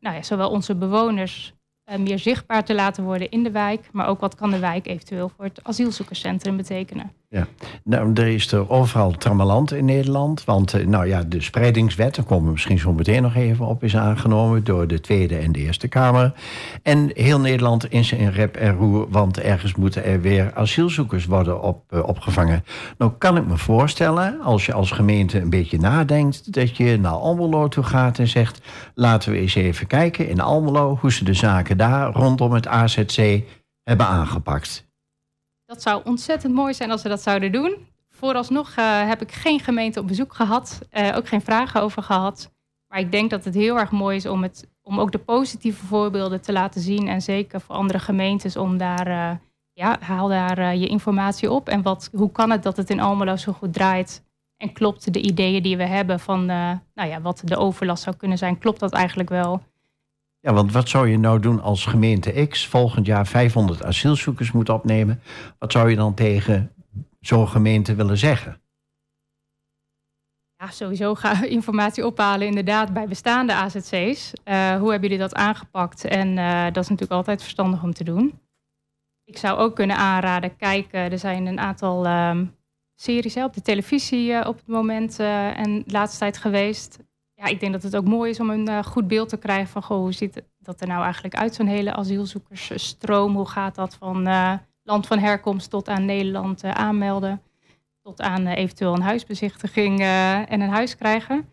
nou 0.00 0.16
ja, 0.16 0.22
zowel 0.22 0.50
onze 0.50 0.74
bewoners 0.74 1.52
meer 1.96 2.18
zichtbaar 2.18 2.64
te 2.64 2.74
laten 2.74 3.04
worden 3.04 3.30
in 3.30 3.42
de 3.42 3.50
wijk, 3.50 3.92
maar 3.92 4.06
ook 4.08 4.20
wat 4.20 4.34
kan 4.34 4.50
de 4.50 4.58
wijk 4.58 4.86
eventueel 4.86 5.28
voor 5.28 5.44
het 5.44 5.64
asielzoekerscentrum 5.64 6.56
betekenen? 6.56 7.12
Ja, 7.30 7.46
nou, 7.84 8.12
er 8.14 8.26
is 8.26 8.52
er 8.52 8.70
overal 8.70 9.10
trammeland 9.10 9.72
in 9.72 9.84
Nederland. 9.84 10.44
Want 10.44 10.74
uh, 10.74 10.86
nou 10.86 11.06
ja, 11.06 11.22
de 11.22 11.40
spreidingswet, 11.40 12.14
daar 12.14 12.24
komen 12.24 12.44
we 12.44 12.50
misschien 12.50 12.78
zo 12.78 12.92
meteen 12.92 13.22
nog 13.22 13.34
even 13.34 13.66
op, 13.66 13.84
is 13.84 13.96
aangenomen 13.96 14.64
door 14.64 14.86
de 14.86 15.00
Tweede 15.00 15.36
en 15.36 15.52
de 15.52 15.58
Eerste 15.58 15.88
Kamer. 15.88 16.32
En 16.82 17.10
heel 17.14 17.40
Nederland 17.40 17.92
is 17.92 18.12
in 18.12 18.28
rep 18.28 18.56
en 18.56 18.76
roer, 18.76 19.06
want 19.10 19.40
ergens 19.40 19.74
moeten 19.74 20.04
er 20.04 20.20
weer 20.20 20.54
asielzoekers 20.54 21.26
worden 21.26 21.62
op, 21.62 21.82
uh, 21.90 22.08
opgevangen. 22.08 22.64
Nou 22.98 23.12
kan 23.18 23.36
ik 23.36 23.46
me 23.46 23.56
voorstellen, 23.56 24.40
als 24.40 24.66
je 24.66 24.72
als 24.72 24.90
gemeente 24.90 25.40
een 25.40 25.50
beetje 25.50 25.78
nadenkt, 25.78 26.52
dat 26.52 26.76
je 26.76 26.98
naar 26.98 27.12
Almelo 27.12 27.68
toe 27.68 27.84
gaat 27.84 28.18
en 28.18 28.28
zegt, 28.28 28.60
laten 28.94 29.32
we 29.32 29.38
eens 29.38 29.54
even 29.54 29.86
kijken 29.86 30.28
in 30.28 30.40
Almelo 30.40 30.98
hoe 31.00 31.12
ze 31.12 31.24
de 31.24 31.34
zaken 31.34 31.76
daar 31.76 32.12
rondom 32.12 32.52
het 32.52 32.66
AZC 32.66 33.42
hebben 33.82 34.06
aangepakt. 34.06 34.87
Dat 35.68 35.82
zou 35.82 36.02
ontzettend 36.04 36.54
mooi 36.54 36.74
zijn 36.74 36.90
als 36.90 37.00
ze 37.00 37.08
dat 37.08 37.22
zouden 37.22 37.52
doen. 37.52 37.86
Vooralsnog 38.10 38.76
uh, 38.78 39.08
heb 39.08 39.22
ik 39.22 39.32
geen 39.32 39.60
gemeente 39.60 40.00
op 40.00 40.06
bezoek 40.06 40.34
gehad, 40.34 40.78
uh, 40.92 41.16
ook 41.16 41.28
geen 41.28 41.40
vragen 41.40 41.82
over 41.82 42.02
gehad. 42.02 42.50
Maar 42.86 42.98
ik 42.98 43.12
denk 43.12 43.30
dat 43.30 43.44
het 43.44 43.54
heel 43.54 43.78
erg 43.78 43.90
mooi 43.90 44.16
is 44.16 44.26
om, 44.26 44.42
het, 44.42 44.68
om 44.82 45.00
ook 45.00 45.12
de 45.12 45.18
positieve 45.18 45.86
voorbeelden 45.86 46.40
te 46.40 46.52
laten 46.52 46.80
zien. 46.80 47.08
En 47.08 47.22
zeker 47.22 47.60
voor 47.60 47.74
andere 47.74 47.98
gemeentes 47.98 48.56
om 48.56 48.78
daar, 48.78 49.08
uh, 49.08 49.30
ja, 49.72 49.96
haal 50.00 50.28
daar 50.28 50.76
je 50.76 50.86
informatie 50.86 51.50
op. 51.50 51.68
En 51.68 51.82
wat, 51.82 52.10
hoe 52.12 52.32
kan 52.32 52.50
het 52.50 52.62
dat 52.62 52.76
het 52.76 52.90
in 52.90 53.00
Almelo 53.00 53.36
zo 53.36 53.52
goed 53.52 53.72
draait? 53.72 54.24
En 54.56 54.72
klopt 54.72 55.12
de 55.12 55.20
ideeën 55.20 55.62
die 55.62 55.76
we 55.76 55.86
hebben 55.86 56.20
van 56.20 56.46
nou 56.46 56.80
ja, 57.08 57.20
wat 57.20 57.42
de 57.44 57.56
overlast 57.56 58.02
zou 58.02 58.16
kunnen 58.16 58.38
zijn, 58.38 58.58
klopt 58.58 58.80
dat 58.80 58.92
eigenlijk 58.92 59.28
wel? 59.28 59.62
Ja, 60.40 60.52
want 60.52 60.72
wat 60.72 60.88
zou 60.88 61.08
je 61.08 61.18
nou 61.18 61.40
doen 61.40 61.60
als 61.60 61.86
gemeente 61.86 62.46
X 62.46 62.66
volgend 62.66 63.06
jaar 63.06 63.26
500 63.26 63.84
asielzoekers 63.84 64.52
moet 64.52 64.68
opnemen? 64.68 65.22
Wat 65.58 65.72
zou 65.72 65.90
je 65.90 65.96
dan 65.96 66.14
tegen 66.14 66.72
zo'n 67.20 67.48
gemeente 67.48 67.94
willen 67.94 68.18
zeggen? 68.18 68.60
Ja, 70.56 70.70
sowieso 70.70 71.14
ga 71.14 71.44
informatie 71.44 72.06
ophalen 72.06 72.46
inderdaad 72.46 72.92
bij 72.92 73.08
bestaande 73.08 73.52
AZC's. 73.52 74.32
Eh, 74.44 74.76
hoe 74.76 74.90
hebben 74.90 75.00
jullie 75.00 75.18
dat 75.18 75.34
aangepakt? 75.34 76.04
En 76.04 76.28
uh, 76.36 76.64
dat 76.64 76.82
is 76.82 76.88
natuurlijk 76.88 77.10
altijd 77.10 77.42
verstandig 77.42 77.82
om 77.82 77.92
te 77.92 78.04
doen. 78.04 78.40
Ik 79.24 79.38
zou 79.38 79.58
ook 79.58 79.74
kunnen 79.74 79.96
aanraden, 79.96 80.56
kijken, 80.56 81.00
er 81.00 81.18
zijn 81.18 81.46
een 81.46 81.60
aantal 81.60 82.06
um, 82.06 82.54
series 82.94 83.36
op 83.36 83.54
de 83.54 83.62
televisie 83.62 84.46
op 84.46 84.56
het 84.56 84.66
moment 84.66 85.18
en 85.18 85.82
de 85.84 85.92
laatste 85.92 86.18
tijd 86.18 86.38
geweest. 86.38 86.98
Ja, 87.38 87.44
ik 87.44 87.60
denk 87.60 87.72
dat 87.72 87.82
het 87.82 87.96
ook 87.96 88.04
mooi 88.04 88.30
is 88.30 88.40
om 88.40 88.50
een 88.50 88.84
goed 88.84 89.08
beeld 89.08 89.28
te 89.28 89.36
krijgen 89.36 89.82
van 89.82 89.98
hoe 89.98 90.12
ziet 90.12 90.42
dat 90.58 90.80
er 90.80 90.86
nou 90.86 91.02
eigenlijk 91.02 91.34
uit, 91.34 91.54
zo'n 91.54 91.66
hele 91.66 91.94
asielzoekersstroom? 91.94 93.34
Hoe 93.34 93.48
gaat 93.48 93.74
dat 93.74 93.94
van 93.94 94.26
land 94.88 95.06
van 95.06 95.18
herkomst 95.18 95.70
tot 95.70 95.88
aan 95.88 96.04
Nederland 96.04 96.64
uh, 96.64 96.70
aanmelden. 96.70 97.42
Tot 98.02 98.20
aan 98.20 98.46
eventueel 98.46 98.94
een 98.94 99.02
huisbezichtiging 99.02 100.00
en 100.00 100.60
een 100.60 100.68
huis 100.68 100.96
krijgen. 100.96 101.48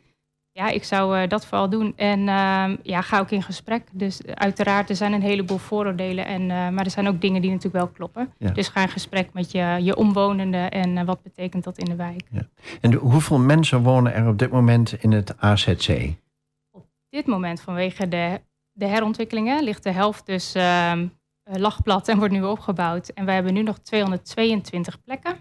Ja, 0.56 0.70
ik 0.70 0.84
zou 0.84 1.28
dat 1.28 1.46
vooral 1.46 1.70
doen. 1.70 1.94
En 1.96 2.28
ehm, 2.28 2.76
ja, 2.84 3.02
ga 3.02 3.20
ook 3.20 3.32
in 3.32 3.44
gesprek. 3.44 3.88
Dus 3.91 4.26
uiteraard, 4.26 4.89
er 4.89 4.96
zijn 4.96 5.13
een 5.13 5.22
heleboel 5.22 5.58
vooroordelen. 5.58 6.26
En, 6.26 6.48
maar 6.48 6.86
er 6.86 6.91
zijn 6.91 7.08
ook 7.08 7.22
dingen 7.22 7.41
die 7.41 7.52
natuurlijk 7.52 7.84
wel 7.84 7.94
kloppen. 7.94 8.34
Ja. 8.38 8.52
Dus 8.52 8.68
ga 8.68 8.82
in 8.82 8.89
gesprek 8.89 9.34
met 9.34 9.52
je, 9.52 9.78
je 9.82 9.96
omwonenden 9.96 10.72
en 10.72 11.06
wat 11.06 11.22
betekent 11.22 11.63
dat 11.63 11.78
in 11.78 11.86
de 11.86 11.96
wijk. 11.96 12.24
Ja. 12.32 12.48
En 12.82 12.94
hoeveel 12.94 13.39
mensen 13.39 13.82
wonen 13.82 14.13
er 14.13 14.28
op 14.28 14.39
dit 14.39 14.52
moment 14.52 14.94
in 15.00 15.12
het 15.12 15.38
AZC? 15.38 16.13
Op 16.72 16.86
dit 17.10 17.26
moment 17.26 17.62
vanwege 17.62 18.08
de, 18.08 18.41
de 18.72 18.86
herontwikkelingen 18.86 19.63
ligt 19.63 19.84
de 19.84 19.91
helft 19.91 20.26
dus 20.26 20.54
ehm, 20.54 21.08
uh, 21.50 21.56
lag 21.56 21.82
plat 21.82 22.08
en 22.08 22.18
wordt 22.18 22.34
nu 22.34 22.44
opgebouwd. 22.44 23.08
En 23.10 23.26
wij 23.26 23.36
hebben 23.36 23.54
nu 23.54 23.63
nog 23.63 23.80
222 23.80 25.04
plekken. 25.04 25.36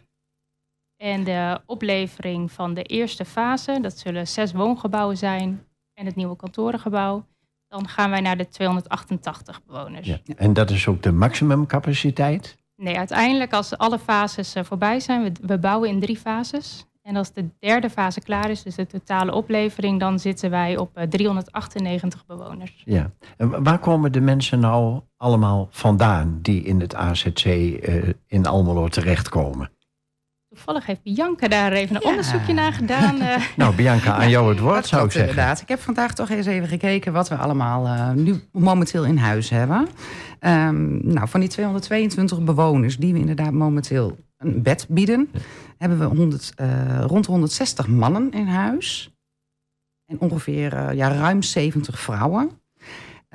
En 1.04 1.24
de 1.24 1.60
oplevering 1.66 2.52
van 2.52 2.74
de 2.74 2.82
eerste 2.82 3.24
fase, 3.24 3.78
dat 3.80 3.98
zullen 3.98 4.28
zes 4.28 4.52
woongebouwen 4.52 5.16
zijn 5.16 5.64
en 5.94 6.06
het 6.06 6.14
nieuwe 6.14 6.36
kantorengebouw. 6.36 7.24
Dan 7.68 7.88
gaan 7.88 8.10
wij 8.10 8.20
naar 8.20 8.36
de 8.36 8.48
288 8.48 9.60
bewoners. 9.66 10.06
Ja. 10.06 10.18
En 10.36 10.52
dat 10.52 10.70
is 10.70 10.86
ook 10.86 11.02
de 11.02 11.12
maximumcapaciteit? 11.12 12.56
Nee, 12.76 12.98
uiteindelijk 12.98 13.52
als 13.52 13.78
alle 13.78 13.98
fases 13.98 14.56
uh, 14.56 14.64
voorbij 14.64 15.00
zijn, 15.00 15.22
we, 15.22 15.32
we 15.42 15.58
bouwen 15.58 15.88
in 15.88 16.00
drie 16.00 16.18
fases. 16.18 16.86
En 17.02 17.16
als 17.16 17.32
de 17.32 17.48
derde 17.58 17.90
fase 17.90 18.20
klaar 18.20 18.50
is, 18.50 18.62
dus 18.62 18.74
de 18.74 18.86
totale 18.86 19.32
oplevering, 19.32 20.00
dan 20.00 20.18
zitten 20.18 20.50
wij 20.50 20.76
op 20.76 21.06
398 21.08 22.20
eh, 22.20 22.26
bewoners. 22.26 22.82
Ja, 22.84 23.10
en 23.36 23.62
waar 23.62 23.78
komen 23.78 24.12
de 24.12 24.20
mensen 24.20 24.60
nou 24.60 25.00
allemaal 25.16 25.68
vandaan 25.70 26.38
die 26.42 26.62
in 26.62 26.80
het 26.80 26.94
AZC 26.94 27.44
uh, 27.44 28.08
eh, 28.08 28.14
in 28.26 28.46
Almelo 28.46 28.88
terechtkomen? 28.88 29.70
Toevallig 30.54 30.86
heeft 30.86 31.02
Bianca 31.02 31.48
daar 31.48 31.72
even 31.72 31.96
een 31.96 32.04
onderzoekje 32.04 32.52
naar 32.52 32.72
gedaan. 32.72 33.16
Uh. 33.16 33.36
nou, 33.56 33.74
Bianca, 33.74 34.12
aan 34.12 34.30
jou 34.30 34.48
het 34.48 34.58
woord 34.58 34.86
zou 34.86 35.04
ik 35.04 35.10
zeggen. 35.10 35.30
Inderdaad. 35.30 35.60
Ik 35.60 35.68
heb 35.68 35.80
vandaag 35.80 36.14
toch 36.14 36.30
eens 36.30 36.46
even 36.46 36.68
gekeken 36.68 37.12
wat 37.12 37.28
we 37.28 37.36
allemaal 37.36 37.86
uh, 37.86 38.10
nu 38.10 38.42
momenteel 38.52 39.04
in 39.04 39.16
huis 39.16 39.50
hebben. 39.50 39.88
Um, 40.40 41.00
nou, 41.02 41.28
van 41.28 41.40
die 41.40 41.48
222 41.48 42.44
bewoners 42.44 42.96
die 42.96 43.12
we 43.12 43.18
inderdaad 43.18 43.52
momenteel 43.52 44.16
een 44.38 44.62
bed 44.62 44.86
bieden, 44.88 45.30
hebben 45.78 45.98
we 45.98 46.04
100, 46.04 46.52
uh, 46.60 47.00
rond 47.00 47.26
160 47.26 47.86
mannen 47.86 48.30
in 48.30 48.46
huis. 48.46 49.14
En 50.06 50.20
ongeveer 50.20 50.94
ja, 50.94 51.08
ruim 51.08 51.42
70 51.42 52.00
vrouwen. 52.00 52.50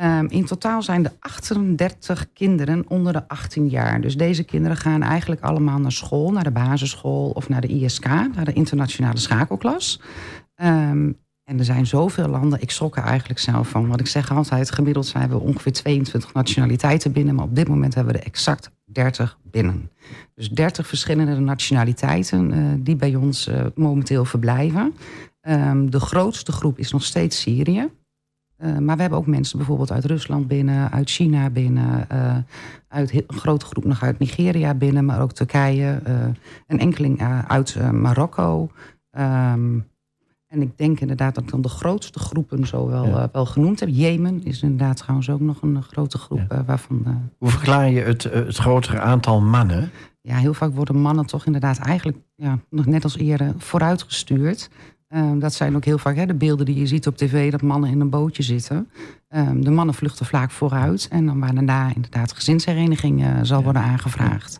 Um, 0.01 0.27
in 0.27 0.45
totaal 0.45 0.81
zijn 0.81 1.05
er 1.05 1.11
38 1.19 2.33
kinderen 2.33 2.85
onder 2.87 3.13
de 3.13 3.27
18 3.27 3.69
jaar. 3.69 4.01
Dus 4.01 4.17
deze 4.17 4.43
kinderen 4.43 4.77
gaan 4.77 5.01
eigenlijk 5.01 5.41
allemaal 5.41 5.79
naar 5.79 5.91
school, 5.91 6.31
naar 6.31 6.43
de 6.43 6.51
basisschool 6.51 7.29
of 7.29 7.49
naar 7.49 7.61
de 7.61 7.67
ISK, 7.67 8.05
naar 8.05 8.45
de 8.45 8.53
internationale 8.53 9.17
schakelklas. 9.17 10.01
Um, 10.55 11.17
en 11.43 11.59
er 11.59 11.65
zijn 11.65 11.87
zoveel 11.87 12.27
landen. 12.27 12.61
Ik 12.61 12.71
schrok 12.71 12.97
er 12.97 13.03
eigenlijk 13.03 13.39
zelf 13.39 13.69
van. 13.69 13.87
Wat 13.87 13.99
ik 13.99 14.07
zeg 14.07 14.31
altijd, 14.31 14.71
gemiddeld 14.71 15.05
zijn 15.05 15.29
we 15.29 15.39
ongeveer 15.39 15.71
22 15.71 16.33
nationaliteiten 16.33 17.11
binnen. 17.11 17.35
Maar 17.35 17.45
op 17.45 17.55
dit 17.55 17.67
moment 17.67 17.95
hebben 17.95 18.13
we 18.13 18.19
er 18.19 18.25
exact 18.25 18.71
30 18.85 19.37
binnen. 19.43 19.89
Dus 20.35 20.49
30 20.49 20.87
verschillende 20.87 21.39
nationaliteiten 21.39 22.51
uh, 22.53 22.65
die 22.77 22.95
bij 22.95 23.15
ons 23.15 23.47
uh, 23.47 23.65
momenteel 23.75 24.25
verblijven. 24.25 24.93
Um, 25.41 25.91
de 25.91 25.99
grootste 25.99 26.51
groep 26.51 26.77
is 26.77 26.91
nog 26.91 27.03
steeds 27.03 27.41
Syrië. 27.41 27.89
Uh, 28.63 28.77
maar 28.77 28.95
we 28.95 29.01
hebben 29.01 29.19
ook 29.19 29.27
mensen 29.27 29.57
bijvoorbeeld 29.57 29.91
uit 29.91 30.05
Rusland 30.05 30.47
binnen, 30.47 30.91
uit 30.91 31.09
China 31.09 31.49
binnen, 31.49 32.07
uh, 32.11 32.37
uit 32.87 33.13
een 33.13 33.37
grote 33.37 33.65
groep 33.65 33.85
nog 33.85 34.03
uit 34.03 34.19
Nigeria 34.19 34.73
binnen, 34.73 35.05
maar 35.05 35.21
ook 35.21 35.31
Turkije, 35.31 36.01
uh, 36.07 36.13
een 36.67 36.79
enkeling 36.79 37.21
uit 37.47 37.91
Marokko. 37.91 38.69
Um, 39.11 39.87
en 40.47 40.61
ik 40.61 40.77
denk 40.77 40.99
inderdaad 40.99 41.35
dat 41.35 41.43
ik 41.43 41.49
dan 41.49 41.61
de 41.61 41.69
grootste 41.69 42.19
groepen 42.19 42.67
zo 42.67 42.87
wel, 42.87 43.05
ja. 43.05 43.29
wel 43.31 43.45
genoemd 43.45 43.79
heb. 43.79 43.89
Jemen 43.91 44.43
is 44.43 44.61
inderdaad 44.61 44.97
trouwens 44.97 45.29
ook 45.29 45.39
nog 45.39 45.61
een 45.61 45.83
grote 45.83 46.17
groep 46.17 46.45
ja. 46.49 46.63
waarvan. 46.63 47.31
Hoe 47.37 47.49
verklaar 47.49 47.89
je 47.89 48.01
het, 48.01 48.23
het 48.23 48.57
grotere 48.57 48.99
aantal 48.99 49.41
mannen? 49.41 49.91
Ja, 50.21 50.35
heel 50.35 50.53
vaak 50.53 50.73
worden 50.73 51.01
mannen 51.01 51.25
toch 51.25 51.45
inderdaad 51.45 51.77
eigenlijk, 51.77 52.17
ja, 52.35 52.59
nog 52.69 52.85
net 52.85 53.03
als 53.03 53.17
eerder, 53.17 53.53
vooruitgestuurd. 53.57 54.69
Um, 55.15 55.39
dat 55.39 55.53
zijn 55.53 55.75
ook 55.75 55.85
heel 55.85 55.97
vaak 55.97 56.15
hè, 56.15 56.25
de 56.25 56.33
beelden 56.33 56.65
die 56.65 56.79
je 56.79 56.87
ziet 56.87 57.07
op 57.07 57.17
tv, 57.17 57.51
dat 57.51 57.61
mannen 57.61 57.89
in 57.89 57.99
een 57.99 58.09
bootje 58.09 58.43
zitten. 58.43 58.89
Um, 59.29 59.63
de 59.63 59.71
mannen 59.71 59.95
vluchten 59.95 60.25
vaak 60.25 60.51
vooruit 60.51 61.07
en 61.07 61.25
dan 61.25 61.39
waar 61.39 61.53
daarna 61.53 61.91
inderdaad 61.95 62.31
gezinshereniging 62.31 63.21
uh, 63.21 63.39
zal 63.41 63.57
ja. 63.57 63.63
worden 63.63 63.81
aangevraagd. 63.81 64.59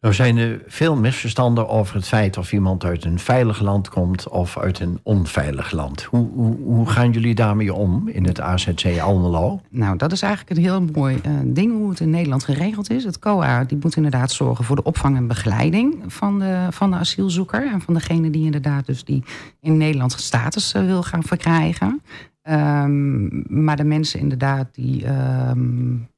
Er 0.00 0.14
zijn 0.14 0.36
er 0.36 0.62
veel 0.66 0.96
misverstanden 0.96 1.68
over 1.68 1.94
het 1.94 2.08
feit 2.08 2.36
of 2.36 2.52
iemand 2.52 2.84
uit 2.84 3.04
een 3.04 3.18
veilig 3.18 3.60
land 3.60 3.88
komt 3.88 4.28
of 4.28 4.58
uit 4.58 4.80
een 4.80 5.00
onveilig 5.02 5.70
land. 5.70 6.02
Hoe, 6.02 6.56
hoe, 6.64 6.88
gaan 6.88 7.10
jullie 7.10 7.34
daarmee 7.34 7.74
om 7.74 8.08
in 8.08 8.24
het 8.24 8.40
AZC 8.40 8.98
Almelo? 9.00 9.60
Nou, 9.70 9.96
dat 9.96 10.12
is 10.12 10.22
eigenlijk 10.22 10.56
een 10.56 10.62
heel 10.62 10.82
mooi 10.82 11.14
uh, 11.14 11.32
ding 11.44 11.72
hoe 11.72 11.90
het 11.90 12.00
in 12.00 12.10
Nederland 12.10 12.44
geregeld 12.44 12.90
is. 12.90 13.04
Het 13.04 13.18
COA 13.18 13.64
die 13.64 13.78
moet 13.80 13.96
inderdaad 13.96 14.32
zorgen 14.32 14.64
voor 14.64 14.76
de 14.76 14.82
opvang 14.82 15.16
en 15.16 15.26
begeleiding 15.26 16.04
van 16.06 16.38
de, 16.38 16.66
van 16.70 16.90
de 16.90 16.96
asielzoeker 16.96 17.66
en 17.72 17.80
van 17.80 17.94
degene 17.94 18.30
die 18.30 18.44
inderdaad 18.44 18.86
dus 18.86 19.04
die 19.04 19.24
in 19.60 19.76
Nederland 19.76 20.12
status 20.12 20.74
uh, 20.74 20.84
wil 20.84 21.02
gaan 21.02 21.22
verkrijgen. 21.22 22.02
Um, 22.42 23.44
maar 23.64 23.76
de 23.76 23.84
mensen 23.84 24.20
inderdaad 24.20 24.68
die. 24.72 25.06
Um, 25.06 26.08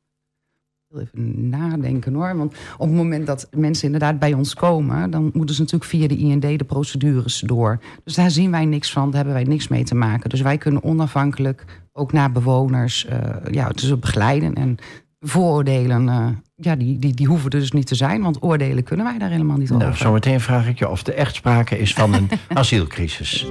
even 0.98 1.48
nadenken 1.48 2.14
hoor. 2.14 2.36
Want 2.36 2.54
op 2.78 2.86
het 2.86 2.96
moment 2.96 3.26
dat 3.26 3.48
mensen 3.56 3.84
inderdaad 3.84 4.18
bij 4.18 4.32
ons 4.32 4.54
komen, 4.54 5.10
dan 5.10 5.30
moeten 5.32 5.54
ze 5.54 5.60
natuurlijk 5.60 5.90
via 5.90 6.08
de 6.08 6.16
IND 6.16 6.58
de 6.58 6.64
procedures 6.64 7.40
door. 7.40 7.80
Dus 8.04 8.14
daar 8.14 8.30
zien 8.30 8.50
wij 8.50 8.64
niks 8.64 8.92
van, 8.92 9.04
daar 9.04 9.14
hebben 9.14 9.34
wij 9.34 9.44
niks 9.44 9.68
mee 9.68 9.84
te 9.84 9.94
maken. 9.94 10.30
Dus 10.30 10.40
wij 10.40 10.58
kunnen 10.58 10.84
onafhankelijk 10.84 11.64
ook 11.92 12.12
naar 12.12 12.32
bewoners 12.32 13.06
uh, 13.10 13.18
ja, 13.50 13.68
dus 13.68 13.98
begeleiden. 13.98 14.54
En 14.54 14.76
vooroordelen, 15.20 16.06
uh, 16.06 16.26
ja, 16.54 16.76
die, 16.76 16.98
die, 16.98 17.14
die 17.14 17.26
hoeven 17.26 17.50
dus 17.50 17.72
niet 17.72 17.86
te 17.86 17.94
zijn, 17.94 18.22
want 18.22 18.42
oordelen 18.42 18.84
kunnen 18.84 19.06
wij 19.06 19.18
daar 19.18 19.30
helemaal 19.30 19.56
niet 19.56 19.70
nou, 19.70 19.84
over. 19.84 19.96
Zometeen 19.96 20.40
vraag 20.40 20.68
ik 20.68 20.78
je 20.78 20.88
of 20.88 21.06
er 21.06 21.14
echt 21.14 21.34
sprake 21.34 21.78
is 21.78 21.94
van 21.94 22.14
een 22.14 22.28
asielcrisis. 22.48 23.46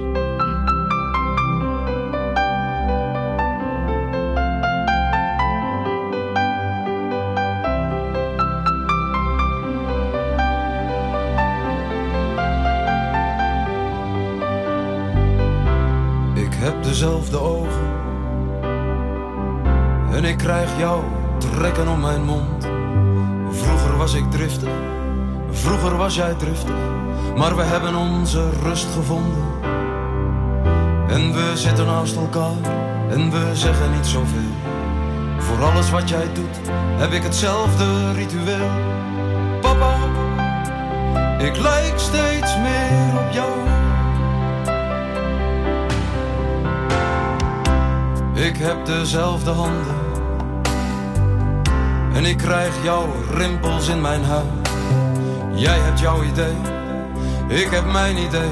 Dezelfde 17.00 17.38
ogen. 17.38 17.88
En 20.12 20.24
ik 20.24 20.38
krijg 20.38 20.78
jou 20.78 21.02
trekken 21.38 21.88
om 21.88 22.00
mijn 22.00 22.24
mond. 22.24 22.68
Vroeger 23.50 23.96
was 23.96 24.14
ik 24.14 24.30
driftig, 24.30 24.68
vroeger 25.50 25.96
was 25.96 26.14
jij 26.14 26.34
driftig. 26.34 26.74
Maar 27.36 27.56
we 27.56 27.62
hebben 27.62 27.94
onze 27.94 28.50
rust 28.62 28.86
gevonden. 28.94 29.44
En 31.08 31.32
we 31.32 31.52
zitten 31.54 31.86
naast 31.86 32.16
elkaar 32.16 32.72
en 33.08 33.30
we 33.30 33.50
zeggen 33.52 33.92
niet 33.92 34.06
zoveel. 34.06 34.54
Voor 35.38 35.62
alles 35.62 35.90
wat 35.90 36.08
jij 36.08 36.32
doet 36.32 36.60
heb 36.96 37.12
ik 37.12 37.22
hetzelfde 37.22 38.12
ritueel. 38.12 38.70
Papa 39.60 39.94
Ik 41.38 41.56
lijk 41.56 41.98
steeds 41.98 42.56
meer 42.56 43.20
op 43.20 43.32
jou. 43.32 43.79
Ik 48.40 48.56
heb 48.56 48.86
dezelfde 48.86 49.50
handen. 49.50 49.96
En 52.14 52.24
ik 52.24 52.36
krijg 52.36 52.74
jouw 52.82 53.08
rimpels 53.30 53.88
in 53.88 54.00
mijn 54.00 54.24
huid. 54.24 54.68
Jij 55.54 55.78
hebt 55.78 56.00
jouw 56.00 56.22
idee, 56.22 56.56
ik 57.48 57.70
heb 57.70 57.84
mijn 57.84 58.16
idee. 58.16 58.50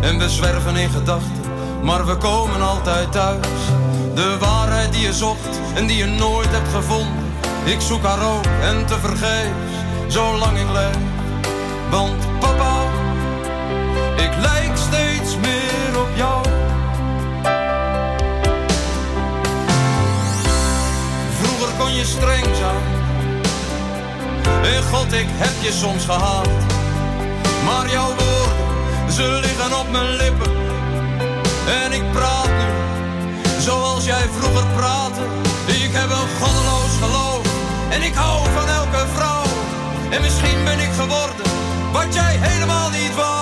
En 0.00 0.18
we 0.18 0.28
zwerven 0.28 0.76
in 0.76 0.90
gedachten, 0.90 1.42
maar 1.82 2.06
we 2.06 2.16
komen 2.16 2.60
altijd 2.60 3.12
thuis. 3.12 3.46
De 4.14 4.36
waarheid 4.38 4.92
die 4.92 5.02
je 5.02 5.12
zocht 5.12 5.60
en 5.74 5.86
die 5.86 5.96
je 5.96 6.06
nooit 6.06 6.50
hebt 6.50 6.68
gevonden. 6.68 7.32
Ik 7.64 7.80
zoek 7.80 8.02
haar 8.02 8.36
ook 8.36 8.46
en 8.62 8.86
te 8.86 8.98
vergeefs, 8.98 9.74
zolang 10.06 10.58
ik 10.58 10.70
leef. 10.72 10.96
Want 11.90 12.38
papa, 12.38 12.82
ik 14.16 14.30
lijk 14.40 14.76
steeds 14.76 15.36
meer 15.36 15.77
je. 21.98 22.70
En 24.62 24.82
God, 24.82 25.12
ik 25.12 25.26
heb 25.30 25.62
je 25.62 25.72
soms 25.72 26.04
gehaald. 26.04 26.48
Maar 27.64 27.90
jouw 27.90 28.08
woorden, 28.08 29.12
ze 29.12 29.38
liggen 29.42 29.78
op 29.78 29.90
mijn 29.90 30.16
lippen. 30.16 30.52
En 31.82 31.92
ik 31.92 32.12
praat 32.12 32.48
nu, 32.48 32.70
zoals 33.60 34.04
jij 34.04 34.26
vroeger 34.38 34.66
praatte. 34.76 35.20
Ik 35.66 35.90
heb 35.92 36.10
een 36.10 36.28
goddeloos 36.40 36.94
geloof. 37.02 37.46
En 37.90 38.02
ik 38.02 38.14
hou 38.14 38.48
van 38.54 38.68
elke 38.68 39.06
vrouw. 39.14 39.44
En 40.10 40.20
misschien 40.20 40.64
ben 40.64 40.78
ik 40.78 40.90
geworden 40.92 41.46
wat 41.92 42.14
jij 42.14 42.36
helemaal 42.40 42.90
niet 42.90 43.14
wou. 43.14 43.37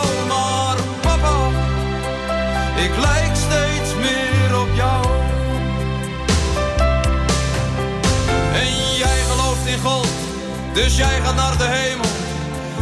Dus 10.76 10.96
jij 10.96 11.20
gaat 11.20 11.34
naar 11.34 11.56
de 11.58 11.64
hemel. 11.64 12.10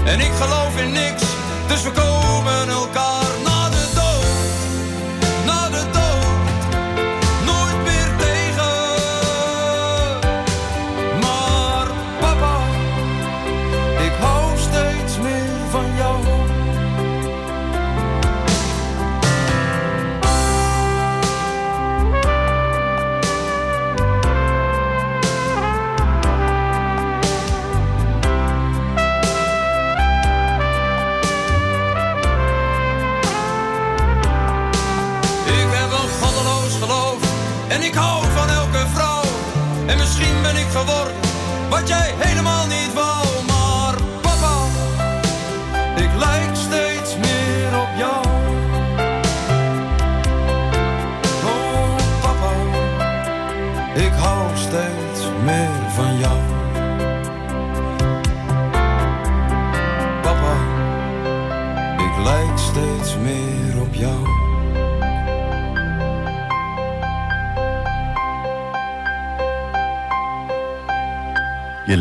En 0.04 0.20
ik 0.20 0.32
geloof 0.32 0.76
in 0.76 0.92
niks, 0.92 1.22
dus 1.66 1.82
we 1.82 1.90
komen 1.90 2.68
elkaar 2.68 3.13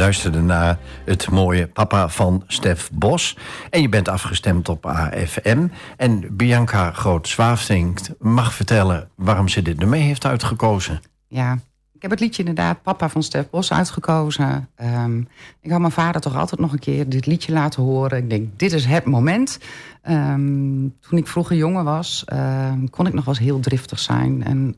luisterde 0.04 0.42
naar 0.42 0.78
het 1.06 1.30
mooie 1.30 1.68
Papa 1.68 2.10
van 2.10 2.44
Stef 2.48 2.90
Bos. 2.94 3.38
En 3.70 3.82
je 3.82 3.90
bent 3.90 4.08
afgestemd 4.08 4.70
op 4.70 4.86
AFM. 4.86 5.68
En 5.98 6.36
Bianca 6.38 6.92
Groot-Zwaafdink 6.92 8.00
mag 8.20 8.54
vertellen 8.54 9.10
waarom 9.16 9.48
ze 9.48 9.62
dit 9.62 9.80
nummer 9.80 10.00
heeft 10.00 10.26
uitgekozen. 10.26 11.02
Ja, 11.28 11.54
ik 11.94 12.02
heb 12.02 12.12
het 12.12 12.20
liedje 12.20 12.40
inderdaad 12.40 12.82
Papa 12.82 13.10
van 13.10 13.24
Stef 13.24 13.50
Bos 13.50 13.74
uitgekozen. 13.74 14.70
Ehm, 14.76 15.20
ik 15.62 15.72
had 15.72 15.80
mijn 15.80 15.92
vader 15.92 16.22
toch 16.22 16.38
altijd 16.38 16.62
nog 16.62 16.72
een 16.72 16.80
keer 16.80 17.10
dit 17.10 17.26
liedje 17.26 17.54
laten 17.54 17.84
horen. 17.84 18.18
Ik 18.18 18.30
denk, 18.30 18.60
dit 18.60 18.74
is 18.74 18.86
het 18.86 19.06
moment. 19.06 19.60
Ehm, 20.02 20.88
toen 21.00 21.18
ik 21.18 21.28
vroeger 21.28 21.56
jongen 21.56 21.84
was, 21.84 22.24
ehm, 22.26 22.88
kon 22.88 23.08
ik 23.08 23.14
nog 23.14 23.26
wel 23.26 23.34
eens 23.34 23.44
heel 23.44 23.60
driftig 23.60 24.00
zijn. 24.00 24.44
En 24.44 24.76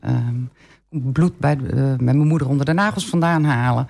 bloed 0.88 1.38
bij 1.38 1.58
eh, 1.70 1.76
met 1.84 2.00
mijn 2.00 2.26
moeder 2.26 2.48
onder 2.48 2.66
de 2.66 2.72
nagels 2.72 3.08
vandaan 3.08 3.44
halen. 3.44 3.86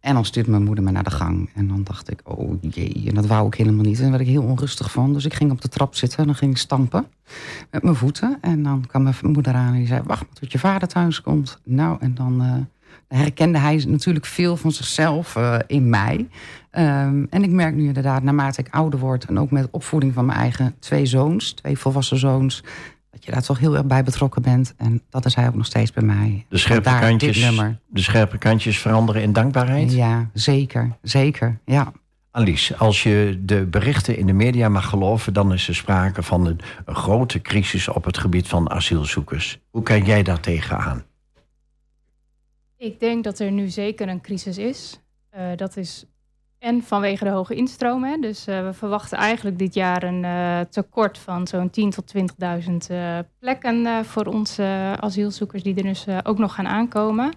En 0.00 0.14
dan 0.14 0.24
stuurde 0.24 0.50
mijn 0.50 0.62
moeder 0.62 0.84
me 0.84 0.90
naar 0.90 1.04
de 1.04 1.10
gang. 1.10 1.50
En 1.54 1.68
dan 1.68 1.82
dacht 1.84 2.10
ik, 2.10 2.20
oh 2.24 2.54
jee, 2.60 3.04
en 3.06 3.14
dat 3.14 3.26
wou 3.26 3.46
ik 3.46 3.54
helemaal 3.54 3.84
niet. 3.84 3.96
En 3.96 4.02
daar 4.02 4.10
werd 4.10 4.22
ik 4.22 4.28
heel 4.28 4.42
onrustig 4.42 4.90
van. 4.90 5.12
Dus 5.12 5.24
ik 5.24 5.34
ging 5.34 5.50
op 5.50 5.60
de 5.60 5.68
trap 5.68 5.94
zitten 5.94 6.18
en 6.18 6.26
dan 6.26 6.34
ging 6.34 6.50
ik 6.50 6.56
stampen 6.56 7.06
met 7.70 7.82
mijn 7.82 7.94
voeten. 7.94 8.38
En 8.40 8.62
dan 8.62 8.86
kwam 8.86 9.02
mijn 9.02 9.14
moeder 9.22 9.54
aan 9.54 9.72
en 9.72 9.78
die 9.78 9.86
zei, 9.86 10.02
wacht 10.04 10.20
maar 10.20 10.38
tot 10.40 10.52
je 10.52 10.58
vader 10.58 10.88
thuis 10.88 11.20
komt. 11.20 11.58
Nou, 11.64 11.96
en 12.00 12.14
dan 12.14 12.42
eh, 12.42 13.18
herkende 13.18 13.58
hij 13.58 13.84
natuurlijk 13.88 14.26
veel 14.26 14.56
van 14.56 14.72
zichzelf 14.72 15.36
eh, 15.36 15.58
in 15.66 15.88
mij. 15.88 16.28
Ehm, 16.70 17.24
en 17.30 17.42
ik 17.42 17.50
merk 17.50 17.74
nu 17.74 17.86
inderdaad, 17.86 18.22
naarmate 18.22 18.60
ik 18.60 18.74
ouder 18.74 18.98
word... 18.98 19.24
en 19.24 19.38
ook 19.38 19.50
met 19.50 19.68
opvoeding 19.70 20.14
van 20.14 20.26
mijn 20.26 20.38
eigen 20.38 20.74
twee 20.78 21.06
zoons, 21.06 21.52
twee 21.52 21.78
volwassen 21.78 22.18
zoons... 22.18 22.62
dat 23.10 23.24
je 23.24 23.30
daar 23.30 23.42
toch 23.42 23.58
heel 23.58 23.76
erg 23.76 23.84
bij 23.84 24.04
betrokken 24.04 24.42
bent. 24.42 24.74
En 24.76 25.02
dat 25.10 25.24
is 25.24 25.34
hij 25.34 25.46
ook 25.46 25.54
nog 25.54 25.66
steeds 25.66 25.92
bij 25.92 26.02
mij. 26.02 26.46
De 26.48 26.58
scherpe, 26.58 26.98
kantjes, 27.00 27.56
de 27.86 28.00
scherpe 28.00 28.38
kantjes 28.38 28.78
veranderen 28.78 29.22
in 29.22 29.32
dankbaarheid. 29.32 29.92
Ja, 29.92 30.30
zeker. 30.32 30.96
Zeker, 31.02 31.58
ja. 31.64 31.92
Alice, 32.30 32.76
als 32.76 33.02
je 33.02 33.40
de 33.44 33.66
berichten 33.66 34.16
in 34.16 34.26
de 34.26 34.32
media 34.32 34.68
mag 34.68 34.88
geloven... 34.88 35.32
dan 35.32 35.52
is 35.52 35.68
er 35.68 35.74
sprake 35.74 36.22
van 36.22 36.46
een, 36.46 36.60
een 36.84 36.94
grote 36.94 37.40
crisis 37.40 37.88
op 37.88 38.04
het 38.04 38.18
gebied 38.18 38.48
van 38.48 38.70
asielzoekers. 38.70 39.58
Hoe 39.70 39.82
kijk 39.82 40.06
jij 40.06 40.22
daar 40.22 40.40
tegenaan? 40.40 41.04
Ik 42.76 43.00
denk 43.00 43.24
dat 43.24 43.38
er 43.38 43.50
nu 43.50 43.68
zeker 43.68 44.08
een 44.08 44.20
crisis 44.20 44.58
is. 44.58 45.00
Eh, 45.30 45.56
dat 45.56 45.76
is 45.76 46.04
en 46.60 46.82
vanwege 46.82 47.24
de 47.24 47.30
hoge 47.30 47.54
instroom. 47.54 48.04
Hè. 48.04 48.16
Dus 48.16 48.46
eh, 48.46 48.64
we 48.64 48.72
verwachten 48.72 49.18
eigenlijk 49.18 49.58
dit 49.58 49.74
jaar 49.74 50.02
een 50.02 50.24
eh, 50.24 50.60
tekort 50.60 51.18
van 51.18 51.46
zo'n 51.46 51.70
10.000 51.70 51.88
tot 51.88 52.14
20.000 52.16 52.74
eh, 52.88 53.18
plekken 53.38 54.04
voor 54.04 54.26
onze 54.26 54.96
asielzoekers 55.00 55.62
die 55.62 55.74
er 55.74 55.82
dus 55.82 56.06
ook 56.22 56.38
nog 56.38 56.54
gaan 56.54 56.66
aankomen. 56.66 57.32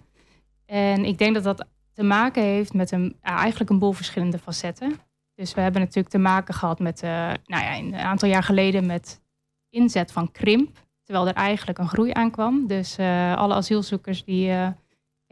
En 0.65 1.05
ik 1.05 1.17
denk 1.17 1.33
dat 1.33 1.43
dat 1.43 1.67
te 1.93 2.03
maken 2.03 2.43
heeft 2.43 2.73
met 2.73 2.91
een, 2.91 3.17
eigenlijk 3.21 3.69
een 3.69 3.79
boel 3.79 3.91
verschillende 3.91 4.39
facetten. 4.39 4.99
Dus 5.35 5.53
we 5.53 5.61
hebben 5.61 5.81
natuurlijk 5.81 6.09
te 6.09 6.17
maken 6.17 6.53
gehad 6.53 6.79
met, 6.79 7.01
nou 7.01 7.37
ja, 7.45 7.77
een 7.77 7.95
aantal 7.95 8.29
jaar 8.29 8.43
geleden 8.43 8.85
met 8.85 9.21
inzet 9.69 10.11
van 10.11 10.31
krimp. 10.31 10.77
Terwijl 11.03 11.27
er 11.27 11.33
eigenlijk 11.33 11.77
een 11.77 11.87
groei 11.87 12.11
aankwam. 12.13 12.67
Dus 12.67 12.99
alle 13.35 13.53
asielzoekers 13.53 14.23
die 14.23 14.51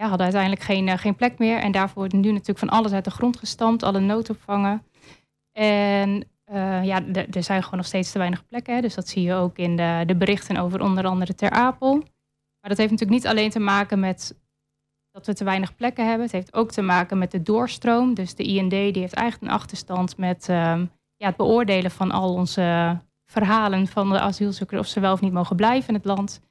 ja, 0.01 0.07
hadden 0.07 0.25
uiteindelijk 0.25 0.63
geen, 0.63 0.87
eh, 0.87 0.97
geen 0.97 1.15
plek 1.15 1.37
meer. 1.37 1.57
En 1.57 1.71
daarvoor 1.71 1.97
wordt 1.97 2.13
nu 2.13 2.31
natuurlijk 2.31 2.59
van 2.59 2.69
alles 2.69 2.91
uit 2.91 3.03
de 3.03 3.11
grond 3.11 3.37
gestampt. 3.37 3.83
Alle 3.83 3.99
noodopvangen. 3.99 4.83
En 5.51 6.27
eh, 6.43 6.83
ja, 6.83 7.05
er 7.07 7.43
zijn 7.43 7.63
gewoon 7.63 7.77
nog 7.77 7.87
steeds 7.87 8.11
te 8.11 8.17
weinig 8.17 8.47
plekken. 8.47 8.75
Hè. 8.75 8.81
Dus 8.81 8.95
dat 8.95 9.07
zie 9.07 9.23
je 9.23 9.33
ook 9.33 9.57
in 9.57 9.75
de, 9.75 10.03
de 10.05 10.15
berichten 10.15 10.57
over 10.57 10.81
onder 10.81 11.05
andere 11.05 11.35
Ter 11.35 11.49
Apel. 11.49 11.93
Maar 12.59 12.69
dat 12.69 12.77
heeft 12.77 12.91
natuurlijk 12.91 13.21
niet 13.21 13.31
alleen 13.31 13.49
te 13.49 13.59
maken 13.59 13.99
met 13.99 14.39
dat 15.11 15.25
we 15.25 15.33
te 15.33 15.43
weinig 15.43 15.75
plekken 15.75 16.05
hebben. 16.05 16.23
Het 16.23 16.31
heeft 16.31 16.53
ook 16.53 16.71
te 16.71 16.81
maken 16.81 17.17
met 17.17 17.31
de 17.31 17.41
doorstroom. 17.41 18.13
Dus 18.13 18.35
de 18.35 18.43
IND 18.43 18.69
die 18.69 18.99
heeft 18.99 19.13
eigenlijk 19.13 19.41
een 19.51 19.59
achterstand 19.59 20.17
met 20.17 20.49
ehm, 20.49 20.85
ja, 21.15 21.27
het 21.27 21.35
beoordelen 21.35 21.91
van 21.91 22.11
al 22.11 22.33
onze 22.33 22.97
verhalen 23.25 23.87
van 23.87 24.09
de 24.09 24.19
asielzoekers 24.19 24.79
of 24.79 24.87
ze 24.87 24.99
wel 24.99 25.13
of 25.13 25.21
niet 25.21 25.33
mogen 25.33 25.55
blijven 25.55 25.89
in 25.89 25.95
het 25.95 26.05
land. 26.05 26.41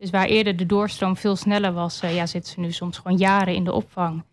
Dus 0.00 0.10
waar 0.10 0.26
eerder 0.26 0.56
de 0.56 0.66
doorstroom 0.66 1.16
veel 1.16 1.36
sneller 1.36 1.72
was, 1.72 2.00
eh, 2.00 2.14
ja, 2.14 2.26
zitten 2.26 2.52
ze 2.52 2.60
nu 2.60 2.72
soms 2.72 2.98
gewoon 2.98 3.18
jaren 3.18 3.54
in 3.54 3.64
de 3.64 3.72
opvang. 3.72 4.24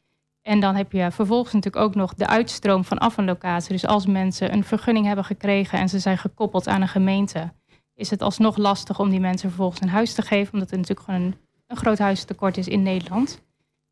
En 0.41 0.59
dan 0.59 0.75
heb 0.75 0.91
je 0.91 1.11
vervolgens 1.11 1.53
natuurlijk 1.53 1.85
ook 1.85 1.95
nog 1.95 2.13
de 2.13 2.27
uitstroom 2.27 2.85
vanaf 2.85 3.17
een 3.17 3.25
locatie. 3.25 3.71
Dus 3.71 3.85
als 3.85 4.05
mensen 4.05 4.53
een 4.53 4.63
vergunning 4.63 5.05
hebben 5.05 5.25
gekregen 5.25 5.79
en 5.79 5.89
ze 5.89 5.99
zijn 5.99 6.17
gekoppeld 6.17 6.67
aan 6.67 6.81
een 6.81 6.87
gemeente, 6.87 7.53
is 7.93 8.09
het 8.09 8.21
alsnog 8.21 8.57
lastig 8.57 8.99
om 8.99 9.09
die 9.09 9.19
mensen 9.19 9.49
vervolgens 9.49 9.81
een 9.81 9.89
huis 9.89 10.13
te 10.13 10.21
geven, 10.21 10.53
omdat 10.53 10.71
er 10.71 10.77
natuurlijk 10.77 11.05
gewoon 11.05 11.21
een, 11.21 11.35
een 11.67 11.77
groot 11.77 11.97
huistekort 11.97 12.57
is 12.57 12.67
in 12.67 12.83
Nederland. 12.83 13.45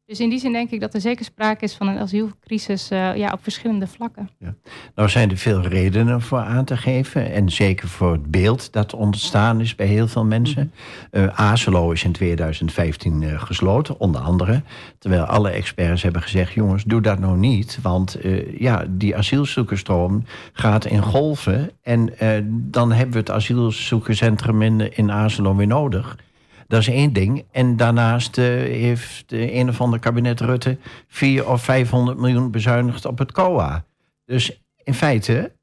Dus 0.08 0.20
in 0.20 0.30
die 0.30 0.40
zin 0.40 0.52
denk 0.52 0.72
ik 0.72 0.80
dat 0.80 0.94
er 0.94 1.02
zeker 1.02 1.26
sprake 1.26 1.64
is 1.64 1.76
van 1.76 1.88
een 1.88 1.98
asielcrisis 1.98 2.92
uh, 2.92 3.16
ja, 3.16 3.32
op 3.32 3.44
verschillende 3.44 3.88
vlakken. 3.88 4.30
Ja. 4.40 4.56
Nou 4.96 5.10
zijn 5.10 5.30
er 5.30 5.38
veel 5.38 5.62
redenen 5.62 6.22
voor 6.22 6.40
aan 6.40 6.66
te 6.66 6.78
geven. 6.78 7.32
En 7.32 7.50
zeker 7.50 7.88
voor 7.88 8.12
het 8.12 8.32
beeld 8.32 8.74
dat 8.74 8.94
ontstaan 8.94 9.62
is 9.62 9.76
bij 9.76 9.86
heel 9.86 10.08
veel 10.08 10.26
mensen. 10.26 10.72
Uh, 11.12 11.54
is 11.92 12.04
in 12.04 12.12
2015 12.12 13.22
uh, 13.22 13.42
gesloten, 13.42 14.00
onder 14.00 14.22
andere. 14.22 14.62
Terwijl 15.00 15.24
alle 15.24 15.50
experts 15.50 16.02
hebben 16.02 16.22
gezegd, 16.22 16.54
jongens, 16.54 16.84
doe 16.84 17.02
dat 17.02 17.20
nou 17.20 17.38
niet. 17.38 17.80
Want 17.82 18.18
ja, 18.58 18.86
die 18.90 19.16
asielzoekerstroom 19.16 20.24
gaat 20.54 20.86
in 20.86 21.02
golven. 21.02 21.72
En 21.82 22.14
dan 22.50 22.92
hebben 22.92 23.14
we 23.14 23.20
het 23.20 23.32
asielzoekerscentrum 23.32 24.62
in, 24.62 24.96
in 24.96 25.12
Azelo 25.12 25.56
weer 25.56 25.68
nodig. 25.68 26.18
Dat 26.68 26.80
is 26.80 26.88
één 26.88 27.14
ding. 27.14 27.46
En 27.52 27.78
daarnaast 27.78 28.38
uh, 28.38 28.46
heeft 28.46 29.30
de 29.30 29.54
een 29.54 29.70
of 29.70 29.82
ander 29.82 30.00
kabinet 30.00 30.40
Rutte 30.40 30.78
4 31.08 31.50
of 31.50 31.64
500 31.64 32.18
miljoen 32.18 32.52
bezuinigd 32.52 33.06
op 33.06 33.18
het 33.18 33.32
COA. 33.32 33.86
Dus 34.26 34.62
in 34.84 34.94
feite 34.94 35.56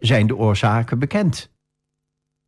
zijn 0.00 0.26
de 0.26 0.36
oorzaken 0.36 0.98
bekend. 0.98 1.50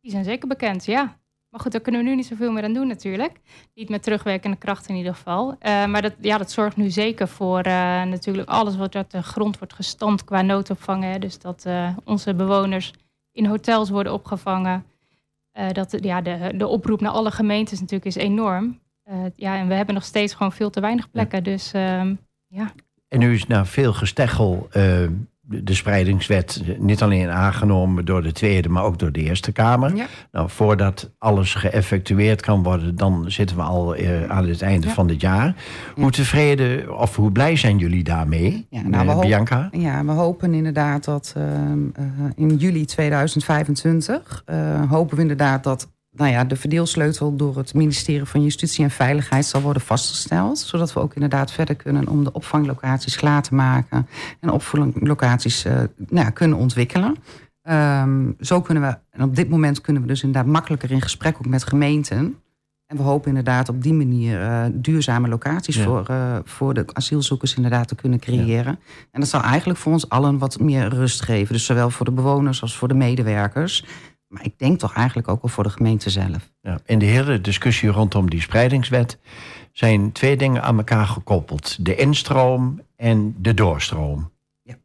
Die 0.01 0.11
zijn 0.11 0.23
zeker 0.23 0.47
bekend, 0.47 0.85
ja. 0.85 1.17
Maar 1.49 1.59
goed, 1.59 1.71
daar 1.71 1.81
kunnen 1.81 2.03
we 2.03 2.07
nu 2.07 2.15
niet 2.15 2.25
zoveel 2.25 2.51
meer 2.51 2.63
aan 2.63 2.73
doen 2.73 2.87
natuurlijk. 2.87 3.39
Niet 3.73 3.89
met 3.89 4.03
terugwerkende 4.03 4.57
kracht 4.57 4.87
in 4.89 4.95
ieder 4.95 5.13
geval. 5.13 5.51
Uh, 5.51 5.85
maar 5.85 6.01
dat, 6.01 6.13
ja, 6.19 6.37
dat 6.37 6.51
zorgt 6.51 6.77
nu 6.77 6.89
zeker 6.89 7.27
voor 7.27 7.61
natuurlijk 8.07 8.49
alles 8.49 8.75
wat 8.75 8.95
uit 8.95 9.11
de 9.11 9.23
grond 9.23 9.57
wordt 9.57 9.73
gestampt 9.73 10.23
qua 10.23 10.41
noodopvang. 10.41 11.17
Dus 11.17 11.39
dat 11.39 11.65
onze 12.03 12.33
bewoners 12.33 12.93
in 13.31 13.45
hotels 13.45 13.89
worden 13.89 14.13
opgevangen. 14.13 14.85
Uh, 15.57 15.69
dat, 15.71 15.97
ja, 16.01 16.21
de, 16.21 16.53
de 16.55 16.67
oproep 16.67 17.01
naar 17.01 17.11
alle 17.11 17.31
gemeentes 17.31 17.79
natuurlijk 17.79 18.05
is 18.05 18.15
enorm. 18.15 18.79
Uh, 19.09 19.25
ja, 19.35 19.57
en 19.57 19.67
we 19.67 19.73
hebben 19.73 19.95
nog 19.95 20.03
steeds 20.03 20.33
gewoon 20.33 20.51
veel 20.51 20.69
te 20.69 20.79
weinig 20.79 21.11
plekken. 21.11 21.43
Dus 21.43 21.73
uh, 21.73 21.81
ja. 22.47 22.73
En 23.07 23.19
nu 23.19 23.33
is 23.33 23.47
na 23.47 23.65
veel 23.65 23.93
gesteggel 23.93 24.67
uh, 24.73 25.09
de 25.47 25.73
spreidingswet 25.73 26.61
niet 26.79 27.01
alleen 27.01 27.29
aangenomen 27.29 28.05
door 28.05 28.23
de 28.23 28.31
Tweede, 28.31 28.69
maar 28.69 28.83
ook 28.83 28.99
door 28.99 29.11
de 29.11 29.21
Eerste 29.21 29.51
Kamer. 29.51 29.95
Ja. 29.95 30.05
Nou, 30.31 30.49
voordat 30.49 31.11
alles 31.17 31.53
geëffectueerd 31.53 32.41
kan 32.41 32.63
worden, 32.63 32.95
dan 32.95 33.25
zitten 33.27 33.55
we 33.55 33.61
al 33.61 33.97
uh, 33.97 34.29
aan 34.29 34.47
het 34.47 34.61
einde 34.61 34.89
van 34.89 35.09
het 35.09 35.21
jaar. 35.21 35.55
Hoe 35.95 36.11
tevreden 36.11 36.99
of 36.99 37.15
hoe 37.15 37.31
blij 37.31 37.55
zijn 37.55 37.77
jullie 37.77 38.03
daarmee, 38.03 38.67
ja, 38.69 38.81
nou, 38.81 39.07
uh, 39.07 39.19
Bianca? 39.19 39.69
Ja, 39.71 40.05
we 40.05 40.11
hopen 40.11 40.53
inderdaad 40.53 41.03
dat 41.03 41.35
uh, 41.37 41.43
in 42.35 42.55
juli 42.55 42.85
2025 42.85 44.43
hopen 44.89 45.15
we 45.15 45.21
inderdaad 45.21 45.63
dat 45.63 45.93
nou 46.15 46.31
ja, 46.31 46.43
de 46.43 46.55
verdeelsleutel 46.55 47.35
door 47.35 47.57
het 47.57 47.73
ministerie 47.73 48.25
van 48.25 48.43
Justitie 48.43 48.83
en 48.83 48.91
Veiligheid 48.91 49.45
zal 49.45 49.61
worden 49.61 49.81
vastgesteld. 49.81 50.59
Zodat 50.59 50.93
we 50.93 50.99
ook 50.99 51.13
inderdaad 51.13 51.51
verder 51.51 51.75
kunnen 51.75 52.07
om 52.07 52.23
de 52.23 52.31
opvanglocaties 52.31 53.15
klaar 53.15 53.41
te 53.41 53.55
maken. 53.55 54.07
En 54.39 54.49
opvanglocaties 54.49 55.65
uh, 55.65 55.73
nou 55.73 56.25
ja, 56.25 56.29
kunnen 56.29 56.57
ontwikkelen. 56.57 57.15
Um, 57.69 58.35
zo 58.39 58.61
kunnen 58.61 58.83
we, 58.83 58.97
en 59.09 59.23
op 59.23 59.35
dit 59.35 59.49
moment 59.49 59.81
kunnen 59.81 60.01
we 60.01 60.07
dus 60.07 60.23
inderdaad 60.23 60.51
makkelijker 60.51 60.91
in 60.91 61.01
gesprek 61.01 61.35
ook 61.35 61.47
met 61.47 61.63
gemeenten. 61.63 62.35
En 62.85 62.97
we 62.97 63.03
hopen 63.03 63.27
inderdaad 63.27 63.69
op 63.69 63.83
die 63.83 63.93
manier 63.93 64.41
uh, 64.41 64.65
duurzame 64.73 65.27
locaties 65.27 65.81
voor, 65.81 66.07
uh, 66.11 66.37
voor 66.43 66.73
de 66.73 66.85
asielzoekers 66.93 67.55
inderdaad 67.55 67.87
te 67.87 67.95
kunnen 67.95 68.19
creëren. 68.19 68.79
En 69.11 69.19
dat 69.19 69.29
zal 69.29 69.41
eigenlijk 69.41 69.79
voor 69.79 69.91
ons 69.93 70.09
allen 70.09 70.37
wat 70.37 70.59
meer 70.59 70.87
rust 70.87 71.21
geven. 71.21 71.53
Dus 71.53 71.65
zowel 71.65 71.89
voor 71.89 72.05
de 72.05 72.11
bewoners 72.11 72.61
als 72.61 72.77
voor 72.77 72.87
de 72.87 72.93
medewerkers. 72.93 73.85
Maar 74.35 74.45
ik 74.45 74.59
denk 74.59 74.79
toch 74.79 74.93
eigenlijk 74.93 75.27
ook 75.27 75.41
wel 75.41 75.51
voor 75.51 75.63
de 75.63 75.69
gemeente 75.69 76.09
zelf. 76.09 76.51
Ja, 76.61 76.79
in 76.85 76.99
de 76.99 77.05
hele 77.05 77.41
discussie 77.41 77.89
rondom 77.89 78.29
die 78.29 78.41
spreidingswet 78.41 79.17
zijn 79.71 80.11
twee 80.11 80.37
dingen 80.37 80.63
aan 80.63 80.77
elkaar 80.77 81.05
gekoppeld: 81.05 81.85
de 81.85 81.95
instroom 81.95 82.81
en 82.95 83.35
de 83.37 83.53
doorstroom. 83.53 84.31
Ja. 84.61 84.75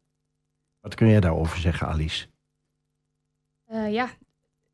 Wat 0.81 0.95
kun 0.95 1.07
je 1.07 1.19
daarover 1.19 1.59
zeggen, 1.59 1.87
Alice? 1.87 2.27
Uh, 3.71 3.91
ja, 3.93 4.09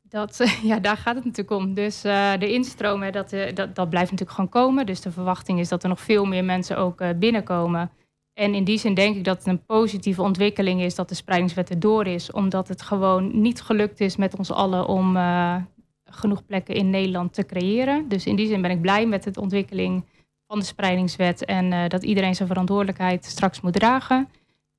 dat, 0.02 0.36
ja, 0.62 0.78
daar 0.78 0.96
gaat 0.96 1.14
het 1.14 1.24
natuurlijk 1.24 1.60
om. 1.60 1.74
Dus 1.74 2.04
uh, 2.04 2.32
de 2.38 2.52
instroom, 2.52 3.12
dat, 3.12 3.32
uh, 3.32 3.54
dat, 3.54 3.74
dat 3.74 3.90
blijft 3.90 4.10
natuurlijk 4.10 4.38
gewoon 4.38 4.50
komen. 4.50 4.86
Dus 4.86 5.00
de 5.00 5.12
verwachting 5.12 5.58
is 5.58 5.68
dat 5.68 5.82
er 5.82 5.88
nog 5.88 6.00
veel 6.00 6.24
meer 6.24 6.44
mensen 6.44 6.76
ook 6.76 7.18
binnenkomen. 7.18 7.90
En 8.38 8.54
in 8.54 8.64
die 8.64 8.78
zin 8.78 8.94
denk 8.94 9.16
ik 9.16 9.24
dat 9.24 9.38
het 9.38 9.46
een 9.46 9.64
positieve 9.64 10.22
ontwikkeling 10.22 10.80
is 10.80 10.94
dat 10.94 11.08
de 11.08 11.14
spreidingswet 11.14 11.70
erdoor 11.70 12.06
is, 12.06 12.30
omdat 12.30 12.68
het 12.68 12.82
gewoon 12.82 13.40
niet 13.40 13.60
gelukt 13.60 14.00
is 14.00 14.16
met 14.16 14.36
ons 14.36 14.50
allen 14.50 14.86
om 14.86 15.16
uh, 15.16 15.56
genoeg 16.04 16.44
plekken 16.46 16.74
in 16.74 16.90
Nederland 16.90 17.34
te 17.34 17.46
creëren. 17.46 18.08
Dus 18.08 18.26
in 18.26 18.36
die 18.36 18.46
zin 18.46 18.62
ben 18.62 18.70
ik 18.70 18.80
blij 18.80 19.06
met 19.06 19.34
de 19.34 19.40
ontwikkeling 19.40 20.04
van 20.46 20.58
de 20.58 20.64
spreidingswet 20.64 21.44
en 21.44 21.72
uh, 21.72 21.88
dat 21.88 22.02
iedereen 22.02 22.34
zijn 22.34 22.48
verantwoordelijkheid 22.48 23.24
straks 23.24 23.60
moet 23.60 23.72
dragen. 23.72 24.28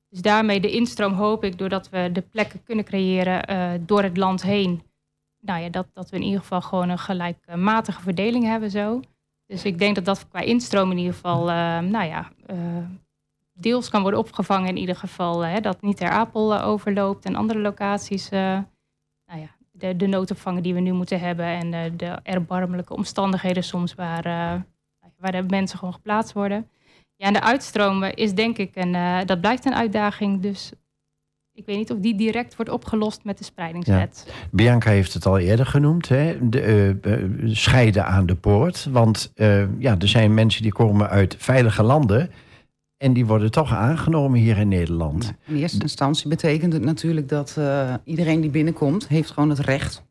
Dus 0.09 0.21
daarmee 0.21 0.59
de 0.59 0.71
instroom 0.71 1.13
hoop 1.13 1.43
ik, 1.43 1.57
doordat 1.57 1.89
we 1.89 2.09
de 2.13 2.21
plekken 2.21 2.63
kunnen 2.63 2.85
creëren 2.85 3.51
uh, 3.51 3.71
door 3.85 4.03
het 4.03 4.17
land 4.17 4.41
heen. 4.41 4.81
Nou 5.39 5.61
ja, 5.61 5.69
dat, 5.69 5.87
dat 5.93 6.09
we 6.09 6.17
in 6.17 6.23
ieder 6.23 6.39
geval 6.39 6.61
gewoon 6.61 6.89
een 6.89 6.99
gelijkmatige 6.99 8.01
verdeling 8.01 8.43
hebben 8.43 8.71
zo. 8.71 8.99
Dus 9.45 9.65
ik 9.65 9.79
denk 9.79 9.95
dat 9.95 10.05
dat 10.05 10.27
qua 10.27 10.39
instroom 10.39 10.91
in 10.91 10.97
ieder 10.97 11.13
geval, 11.13 11.45
nou 11.81 12.05
ja, 12.05 12.31
deels 13.59 13.89
kan 13.89 14.01
worden 14.01 14.19
opgevangen 14.19 14.69
in 14.69 14.77
ieder 14.77 14.95
geval. 14.95 15.45
Hè, 15.45 15.59
dat 15.59 15.81
niet 15.81 15.97
ter 15.97 16.09
Apel 16.09 16.53
uh, 16.53 16.67
overloopt 16.67 17.25
en 17.25 17.35
andere 17.35 17.59
locaties. 17.59 18.31
Uh, 18.31 18.39
nou 19.25 19.39
ja, 19.39 19.55
de, 19.71 19.95
de 19.95 20.07
noodopvangen 20.07 20.63
die 20.63 20.73
we 20.73 20.79
nu 20.79 20.91
moeten 20.91 21.19
hebben 21.19 21.45
en 21.45 21.73
uh, 21.73 21.79
de 21.97 22.19
erbarmelijke 22.23 22.95
omstandigheden 22.95 23.63
soms 23.63 23.95
waar, 23.95 24.23
waar 25.17 25.31
de 25.31 25.43
mensen 25.47 25.77
gewoon 25.77 25.93
geplaatst 25.93 26.33
worden. 26.33 26.67
Ja, 27.15 27.25
en 27.25 27.33
de 27.33 27.41
uitstromen 27.41 28.13
is 28.13 28.33
denk 28.33 28.57
ik, 28.57 28.75
en 28.75 29.25
dat 29.25 29.41
blijft 29.41 29.65
een 29.65 29.75
uitdaging. 29.75 30.41
Dus 30.41 30.71
ik 31.53 31.65
weet 31.65 31.77
niet 31.77 31.91
of 31.91 31.97
die 31.97 32.15
direct 32.15 32.55
wordt 32.55 32.71
opgelost 32.71 33.23
met 33.23 33.37
de 33.37 33.43
spreidingswet. 33.43 34.33
Bianca 34.51 34.89
heeft 34.89 35.13
het 35.13 35.25
al 35.25 35.37
eerder 35.37 35.65
genoemd, 35.65 36.09
hè? 36.09 36.49
De, 36.49 37.45
scheiden 37.45 38.05
aan 38.05 38.25
de 38.25 38.35
poort. 38.35 38.85
Want 38.85 39.31
ja, 39.77 39.97
er 39.99 40.07
zijn 40.07 40.33
mensen 40.33 40.61
die 40.61 40.71
komen 40.71 41.09
uit 41.09 41.35
veilige 41.39 41.83
landen 41.83 42.31
en 42.99 43.13
die 43.13 43.25
worden 43.25 43.51
toch 43.51 43.73
aangenomen 43.73 44.39
hier 44.39 44.57
in 44.57 44.67
Nederland. 44.67 45.33
in 45.45 45.55
eerste 45.55 45.81
instantie 45.81 46.29
betekent 46.29 46.73
het 46.73 46.83
natuurlijk 46.83 47.29
dat 47.29 47.55
uh, 47.59 47.93
iedereen 48.03 48.41
die 48.41 48.49
binnenkomt... 48.49 49.07
heeft 49.07 49.31
gewoon 49.31 49.49
het 49.49 49.59
recht 49.59 50.03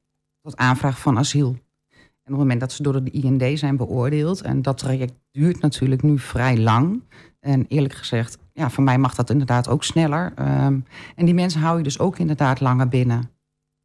tot 0.43 0.57
aanvraag 0.57 0.99
van 0.99 1.19
asiel. 1.19 1.49
En 1.49 2.35
op 2.35 2.39
het 2.41 2.49
moment 2.49 2.61
dat 2.61 2.73
ze 2.73 2.83
door 2.83 3.05
de 3.05 3.11
IND 3.11 3.59
zijn 3.59 3.77
beoordeeld... 3.77 4.43
en 4.43 4.63
dat 4.63 4.79
traject 4.79 5.13
duurt 5.31 5.61
natuurlijk 5.61 6.03
nu 6.03 6.19
vrij 6.19 6.59
lang... 6.59 7.03
en 7.41 7.67
eerlijk 7.69 7.95
gezegd, 7.95 8.39
ja, 8.53 8.71
voor 8.71 8.85
mij 8.85 8.99
mag 8.99 9.15
dat 9.15 9.31
inderdaad 9.31 9.69
ook 9.69 9.85
sneller. 9.85 10.33
Um, 10.39 10.85
en 11.17 11.25
die 11.25 11.35
mensen 11.35 11.61
hou 11.61 11.77
je 11.77 11.83
dus 11.83 11.99
ook 11.99 12.19
inderdaad 12.19 12.61
langer 12.61 12.89
binnen. 12.89 13.31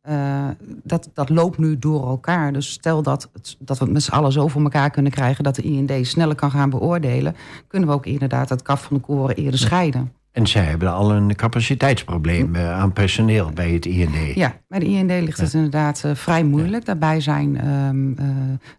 Uh, 0.10 0.48
dat, 0.84 1.10
dat 1.14 1.30
loopt 1.30 1.58
nu 1.58 1.80
door 1.80 2.08
elkaar. 2.08 2.54
Dus 2.54 2.72
stel 2.72 3.02
dat, 3.02 3.30
het, 3.34 3.56
dat 3.60 3.78
we 3.78 3.84
het 3.84 3.94
met 3.94 4.04
z'n 4.04 4.12
allen 4.12 4.32
zo 4.32 4.48
voor 4.48 4.62
elkaar 4.62 4.90
kunnen 4.90 5.12
krijgen... 5.12 5.44
dat 5.44 5.56
de 5.56 5.62
IND 5.62 6.08
sneller 6.08 6.36
kan 6.36 6.52
gaan 6.52 6.70
beoordelen... 6.70 7.36
kunnen 7.68 7.90
we 7.90 7.96
ook 7.96 8.06
inderdaad 8.06 8.50
het 8.50 8.62
kaf 8.62 8.84
van 8.84 8.98
de 8.98 9.04
koren 9.04 9.36
eerder 9.36 9.60
scheiden. 9.60 10.12
En 10.32 10.48
zij 10.48 10.64
hebben 10.64 10.94
al 10.94 11.12
een 11.12 11.36
capaciteitsprobleem 11.36 12.56
uh, 12.56 12.80
aan 12.80 12.94
personeel 12.94 13.52
bij 13.54 13.72
het 13.72 13.86
IND. 13.86 14.36
Ja, 14.36 14.56
bij 14.68 14.80
de 14.80 14.86
IND 14.86 15.12
ligt 15.12 15.40
het 15.40 15.54
inderdaad 15.54 16.04
uh, 16.06 16.16
vrij 16.16 16.44
moeilijk. 16.44 16.86
Daarbij 16.86 17.22
zijn 17.22 17.68
um, 17.68 18.16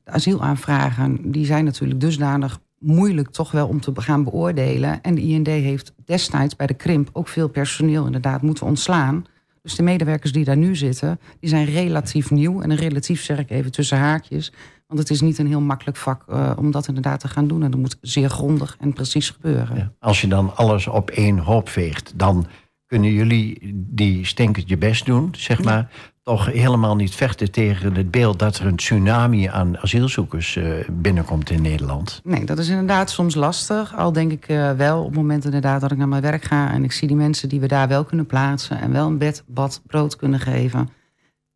de 0.05 0.11
asielaanvragen... 0.11 1.31
die 1.33 1.47
zijn 1.47 1.65
natuurlijk 1.65 2.01
dusdanig 2.01 2.59
moeilijk 2.79 3.31
toch 3.31 3.51
wel 3.51 3.69
om 3.69 3.81
te 3.81 3.93
gaan 3.95 4.25
beoordelen. 4.25 5.03
En 5.03 5.15
de 5.15 5.21
IND 5.21 5.47
heeft 5.47 5.93
destijds 6.05 6.57
bij 6.57 6.67
de 6.67 6.75
krimp 6.75 7.11
ook 7.13 7.29
veel 7.29 7.49
personeel 7.49 8.07
inderdaad 8.07 8.43
moeten 8.43 8.67
ontslaan... 8.67 9.25
Dus 9.65 9.75
de 9.75 9.83
medewerkers 9.83 10.33
die 10.33 10.45
daar 10.45 10.57
nu 10.57 10.77
zitten, 10.77 11.21
die 11.41 11.49
zijn 11.49 11.65
relatief 11.65 12.31
nieuw. 12.31 12.61
En 12.61 12.75
relatief 12.75 13.23
zeg 13.23 13.39
ik 13.39 13.51
even 13.51 13.71
tussen 13.71 13.99
haakjes. 13.99 14.53
Want 14.87 15.01
het 15.01 15.11
is 15.11 15.21
niet 15.21 15.39
een 15.39 15.47
heel 15.47 15.61
makkelijk 15.61 15.97
vak 15.97 16.25
uh, 16.29 16.53
om 16.57 16.71
dat 16.71 16.89
inderdaad 16.89 17.21
te 17.21 17.29
gaan 17.29 17.47
doen. 17.47 17.63
En 17.63 17.71
dat 17.71 17.81
moet 17.81 17.97
zeer 18.01 18.29
grondig 18.31 18.77
en 18.81 18.93
precies 18.93 19.31
gebeuren. 19.31 19.77
Ja. 19.77 19.93
Als 19.99 20.21
je 20.21 20.27
dan 20.27 20.57
alles 20.57 20.87
op 20.87 21.11
één 21.11 21.39
hoop 21.39 21.69
veegt, 21.69 22.13
dan 22.17 22.47
kunnen 22.95 23.13
jullie 23.13 23.59
die 23.75 24.27
stinkend 24.27 24.69
je 24.69 24.77
best 24.77 25.07
doen, 25.07 25.35
zeg 25.37 25.63
maar 25.63 25.91
toch 26.23 26.47
helemaal 26.47 26.97
niet 26.97 27.15
vechten 27.15 27.51
tegen 27.51 27.95
het 27.95 28.11
beeld 28.11 28.39
dat 28.39 28.59
er 28.59 28.67
een 28.67 28.77
tsunami 28.77 29.47
aan 29.47 29.79
asielzoekers 29.79 30.57
uh, 30.57 30.75
binnenkomt 30.93 31.51
in 31.51 31.63
Nederland. 31.63 32.21
Nee, 32.25 32.45
dat 32.45 32.59
is 32.59 32.69
inderdaad 32.69 33.11
soms 33.11 33.35
lastig. 33.35 33.97
Al 33.97 34.13
denk 34.13 34.33
ik 34.33 34.49
uh, 34.49 34.73
wel 34.73 34.99
op 34.99 35.07
het 35.07 35.15
moment 35.15 35.45
inderdaad 35.45 35.81
dat 35.81 35.91
ik 35.91 35.99
naar 35.99 36.09
mijn 36.09 36.23
werk 36.23 36.43
ga 36.43 36.73
en 36.73 36.85
ik 36.85 36.93
zie 36.93 37.09
die 37.09 37.17
mensen 37.17 37.49
die 37.49 37.61
we 37.61 37.67
daar 37.67 37.89
wel 37.89 38.05
kunnen 38.05 38.27
plaatsen 38.27 38.81
en 38.81 38.93
wel 38.93 39.07
een 39.07 39.19
bed, 39.19 39.45
bad, 39.47 39.83
brood 39.87 40.17
kunnen 40.17 40.41
geven. 40.41 40.89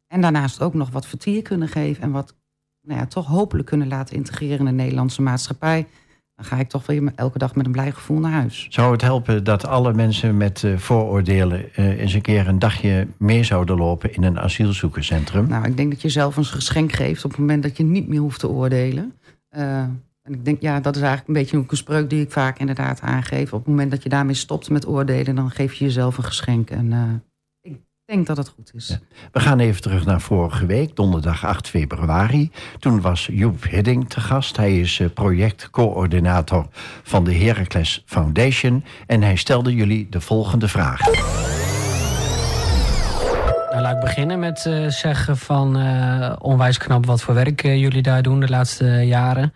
En 0.06 0.20
daarnaast 0.20 0.60
ook 0.60 0.74
nog 0.74 0.90
wat 0.90 1.06
vertier 1.06 1.42
kunnen 1.42 1.68
geven 1.68 2.02
en 2.02 2.10
wat 2.10 2.34
nou 2.82 3.00
ja, 3.00 3.06
toch 3.06 3.26
hopelijk 3.26 3.68
kunnen 3.68 3.88
laten 3.88 4.16
integreren 4.16 4.58
in 4.58 4.64
de 4.64 4.82
Nederlandse 4.82 5.22
maatschappij 5.22 5.86
dan 6.38 6.46
ga 6.46 6.56
ik 6.56 6.68
toch 6.68 6.86
weer 6.86 7.12
elke 7.14 7.38
dag 7.38 7.54
met 7.54 7.66
een 7.66 7.72
blij 7.72 7.92
gevoel 7.92 8.18
naar 8.18 8.32
huis. 8.32 8.66
Zou 8.70 8.92
het 8.92 9.02
helpen 9.02 9.44
dat 9.44 9.66
alle 9.66 9.94
mensen 9.94 10.36
met 10.36 10.62
uh, 10.62 10.76
vooroordelen 10.76 11.64
uh, 11.76 12.00
eens 12.00 12.12
een 12.12 12.20
keer 12.20 12.48
een 12.48 12.58
dagje 12.58 13.06
meer 13.16 13.44
zouden 13.44 13.76
lopen 13.76 14.14
in 14.14 14.22
een 14.22 14.38
asielzoekerscentrum? 14.38 15.48
Nou, 15.48 15.66
ik 15.66 15.76
denk 15.76 15.90
dat 15.90 16.02
je 16.02 16.08
zelf 16.08 16.36
een 16.36 16.44
geschenk 16.44 16.92
geeft 16.92 17.24
op 17.24 17.30
het 17.30 17.40
moment 17.40 17.62
dat 17.62 17.76
je 17.76 17.84
niet 17.84 18.08
meer 18.08 18.20
hoeft 18.20 18.40
te 18.40 18.48
oordelen. 18.48 19.12
Uh, 19.56 19.78
En 20.22 20.34
ik 20.34 20.44
denk, 20.44 20.60
ja, 20.60 20.80
dat 20.80 20.96
is 20.96 21.02
eigenlijk 21.02 21.28
een 21.28 21.42
beetje 21.44 21.56
een 21.56 21.76
spreuk 21.76 22.10
die 22.10 22.20
ik 22.20 22.32
vaak 22.32 22.58
inderdaad 22.58 23.00
aangeef. 23.00 23.52
Op 23.52 23.58
het 23.58 23.68
moment 23.68 23.90
dat 23.90 24.02
je 24.02 24.08
daarmee 24.08 24.34
stopt 24.34 24.70
met 24.70 24.86
oordelen, 24.86 25.34
dan 25.34 25.50
geef 25.50 25.74
je 25.74 25.84
jezelf 25.84 26.18
een 26.18 26.24
geschenk. 26.24 26.70
En 26.70 27.22
denk 28.08 28.26
dat 28.26 28.36
het 28.36 28.48
goed 28.48 28.70
is. 28.74 28.98
We 29.32 29.40
gaan 29.40 29.58
even 29.58 29.82
terug 29.82 30.04
naar 30.04 30.20
vorige 30.20 30.66
week, 30.66 30.96
donderdag 30.96 31.44
8 31.44 31.68
februari. 31.68 32.50
Toen 32.78 33.00
was 33.00 33.28
Joep 33.32 33.62
Hidding 33.62 34.08
te 34.08 34.20
gast. 34.20 34.56
Hij 34.56 34.80
is 34.80 35.02
projectcoördinator 35.14 36.66
van 37.02 37.24
de 37.24 37.34
Heracles 37.34 38.02
Foundation. 38.06 38.84
En 39.06 39.22
hij 39.22 39.36
stelde 39.36 39.74
jullie 39.74 40.08
de 40.08 40.20
volgende 40.20 40.68
vraag. 40.68 41.00
Nou, 43.70 43.82
laat 43.82 43.94
ik 43.94 44.00
beginnen 44.00 44.38
met 44.38 44.64
uh, 44.64 44.88
zeggen 44.88 45.36
van 45.36 45.80
uh, 45.80 46.32
onwijs 46.38 46.78
knap 46.78 47.06
wat 47.06 47.22
voor 47.22 47.34
werk 47.34 47.64
uh, 47.64 47.80
jullie 47.80 48.02
daar 48.02 48.22
doen 48.22 48.40
de 48.40 48.48
laatste 48.48 48.84
jaren. 48.84 49.52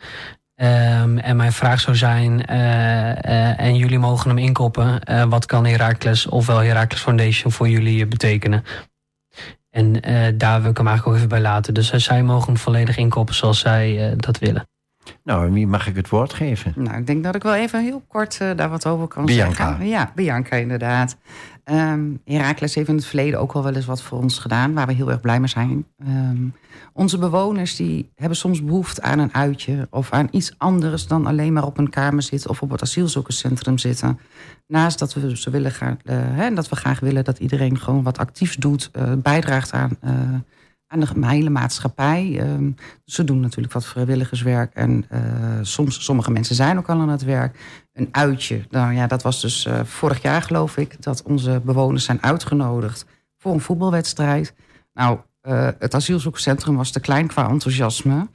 Um, 0.63 1.19
en 1.19 1.37
mijn 1.37 1.53
vraag 1.53 1.81
zou 1.81 1.97
zijn, 1.97 2.47
en 2.47 3.77
jullie 3.77 3.99
mogen 3.99 4.29
hem 4.29 4.39
inkoppen, 4.39 5.01
wat 5.29 5.47
kan 5.47 5.67
Heracles 5.67 6.27
ofwel 6.27 6.59
Heracles 6.59 7.01
Foundation 7.01 7.53
voor 7.53 7.69
jullie 7.69 8.07
betekenen? 8.07 8.65
En 9.71 9.93
daar 10.39 10.61
wil 10.63 10.71
ik 10.71 10.77
hem 10.77 10.87
eigenlijk 10.87 11.07
ook 11.07 11.15
even 11.15 11.29
bij 11.29 11.41
laten. 11.41 11.75
Dus 11.75 11.91
zij 11.91 12.23
mogen 12.23 12.47
hem 12.47 12.57
volledig 12.57 12.97
inkoppen 12.97 13.35
zoals 13.35 13.59
zij 13.59 14.15
dat 14.17 14.39
willen. 14.39 14.67
Nou, 15.25 15.47
en 15.47 15.53
wie 15.53 15.67
mag 15.67 15.87
ik 15.87 15.97
het 15.97 16.09
woord 16.09 16.33
geven? 16.33 16.73
Nou, 16.77 16.99
ik 16.99 17.07
denk 17.07 17.25
dat 17.25 17.35
ik 17.35 17.43
wel 17.43 17.55
even 17.55 17.83
heel 17.83 18.03
kort 18.09 18.39
daar 18.39 18.71
wat 18.71 18.87
over 18.87 19.07
kan 19.07 19.25
Bianca. 19.25 19.55
zeggen. 19.55 19.87
Ja, 19.87 20.13
Bianca 20.15 20.57
inderdaad. 20.57 21.17
Um, 21.65 22.21
Herakles 22.25 22.75
heeft 22.75 22.89
in 22.89 22.95
het 22.95 23.07
verleden 23.07 23.41
ook 23.41 23.53
al 23.53 23.63
wel 23.63 23.75
eens 23.75 23.87
wat 23.87 24.03
voor 24.03 24.19
ons 24.19 24.39
gedaan, 24.39 24.73
waar 24.73 24.87
we 24.87 24.93
heel 24.93 25.11
erg 25.11 25.21
blij 25.21 25.39
mee 25.39 25.49
zijn. 25.49 25.87
Um, 26.07 26.55
onze 26.93 27.19
bewoners 27.19 27.77
die 27.77 28.11
hebben 28.17 28.37
soms 28.37 28.65
behoefte 28.65 29.03
aan 29.03 29.19
een 29.19 29.35
uitje 29.35 29.87
of 29.91 30.11
aan 30.11 30.29
iets 30.31 30.55
anders 30.59 31.07
dan 31.07 31.27
alleen 31.27 31.53
maar 31.53 31.65
op 31.65 31.79
een 31.79 31.91
kamer 31.91 32.23
zitten 32.23 32.51
of 32.51 32.63
op 32.63 32.71
het 32.71 32.83
asielzoekerscentrum 32.83 33.79
zitten. 33.79 34.19
Naast 34.67 34.99
dat 34.99 35.15
we 35.15 35.37
ze 35.37 35.51
willen 35.51 35.71
gaan, 35.71 35.99
uh, 36.05 36.15
hè, 36.19 36.55
dat 36.55 36.69
we 36.69 36.77
graag 36.77 37.01
willen 37.01 37.25
dat 37.25 37.39
iedereen 37.39 37.79
gewoon 37.79 38.03
wat 38.03 38.19
actiefs 38.19 38.57
doet, 38.57 38.91
uh, 38.93 39.13
bijdraagt 39.17 39.73
aan, 39.73 39.99
aan 40.93 41.01
de 41.01 41.27
hele 41.27 41.51
maatschappij. 41.51 42.41
Um, 42.41 42.75
ze 43.05 43.25
doen 43.25 43.41
natuurlijk 43.41 43.73
wat 43.73 43.87
vrijwilligerswerk 43.87 44.75
en 44.75 45.07
soms, 45.63 46.05
sommige 46.05 46.31
mensen 46.31 46.55
zijn 46.55 46.79
ook 46.79 46.89
al 46.89 47.01
aan 47.01 47.09
het 47.09 47.25
werk 47.25 47.59
een 47.93 48.09
uitje. 48.11 48.65
Nou 48.71 48.93
ja, 48.95 49.07
dat 49.07 49.23
was 49.23 49.41
dus 49.41 49.67
uh, 49.67 49.81
vorig 49.85 50.23
jaar 50.23 50.43
geloof 50.43 50.77
ik... 50.77 51.03
dat 51.03 51.23
onze 51.23 51.61
bewoners 51.65 52.05
zijn 52.05 52.23
uitgenodigd 52.23 53.07
voor 53.39 53.53
een 53.53 53.61
voetbalwedstrijd. 53.61 54.55
Nou, 54.93 55.19
uh, 55.43 55.69
het 55.79 55.95
asielzoekerscentrum 55.95 56.77
was 56.77 56.91
te 56.91 57.01
klein 57.01 57.27
qua 57.27 57.49
enthousiasme. 57.49 58.29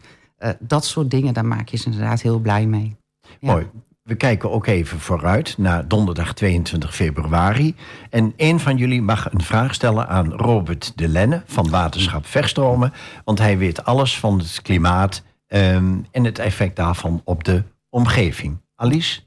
Dat 0.60 0.86
soort 0.86 1.12
dingen, 1.12 1.34
daar 1.34 1.46
maak 1.46 1.70
je 1.70 1.78
ze 1.78 1.86
inderdaad 1.86 2.22
heel 2.22 2.40
blij 2.40 2.66
mee. 2.66 2.96
Mooi. 3.40 3.70
We 4.08 4.16
kijken 4.16 4.52
ook 4.52 4.68
even 4.68 5.00
vooruit 5.00 5.58
naar 5.58 5.88
donderdag 5.88 6.34
22 6.34 6.96
februari. 6.96 7.76
En 8.10 8.34
een 8.38 8.60
van 8.60 8.78
jullie 8.78 9.02
mag 9.02 9.34
een 9.34 9.42
vraag 9.42 9.74
stellen 9.74 10.08
aan 10.08 10.34
Robert 10.34 10.98
de 10.98 11.08
Lenne 11.08 11.42
van 11.46 11.70
Waterschap 11.70 12.26
Verstromen. 12.26 12.94
Want 13.24 13.40
hij 13.40 13.58
weet 13.58 13.86
alles 13.86 14.20
van 14.20 14.38
het 14.38 14.62
klimaat 14.62 15.24
um, 15.48 16.06
en 16.12 16.24
het 16.24 16.40
effect 16.40 16.76
daarvan 16.76 17.22
op 17.24 17.44
de 17.44 17.64
omgeving. 17.90 18.58
Alice? 18.76 19.22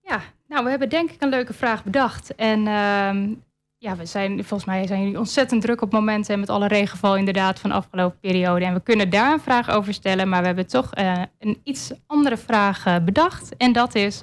Ja, 0.00 0.20
nou, 0.48 0.64
we 0.64 0.70
hebben 0.70 0.88
denk 0.88 1.10
ik 1.10 1.22
een 1.22 1.28
leuke 1.28 1.54
vraag 1.54 1.84
bedacht. 1.84 2.34
En 2.34 2.66
uh, 2.66 3.36
ja, 3.78 3.96
we 3.96 4.06
zijn, 4.06 4.44
volgens 4.44 4.64
mij 4.64 4.86
zijn 4.86 5.00
jullie 5.00 5.18
ontzettend 5.18 5.62
druk 5.62 5.82
op 5.82 5.92
momenten 5.92 6.40
met 6.40 6.48
alle 6.48 6.68
regenval 6.68 7.16
inderdaad 7.16 7.58
van 7.58 7.70
de 7.70 7.76
afgelopen 7.76 8.18
periode. 8.20 8.64
En 8.64 8.74
we 8.74 8.80
kunnen 8.80 9.10
daar 9.10 9.32
een 9.32 9.40
vraag 9.40 9.70
over 9.70 9.94
stellen, 9.94 10.28
maar 10.28 10.40
we 10.40 10.46
hebben 10.46 10.66
toch 10.66 10.98
uh, 10.98 11.22
een 11.38 11.60
iets 11.64 11.92
andere 12.06 12.36
vraag 12.36 12.86
uh, 12.86 12.96
bedacht. 13.04 13.56
En 13.56 13.72
dat 13.72 13.94
is, 13.94 14.22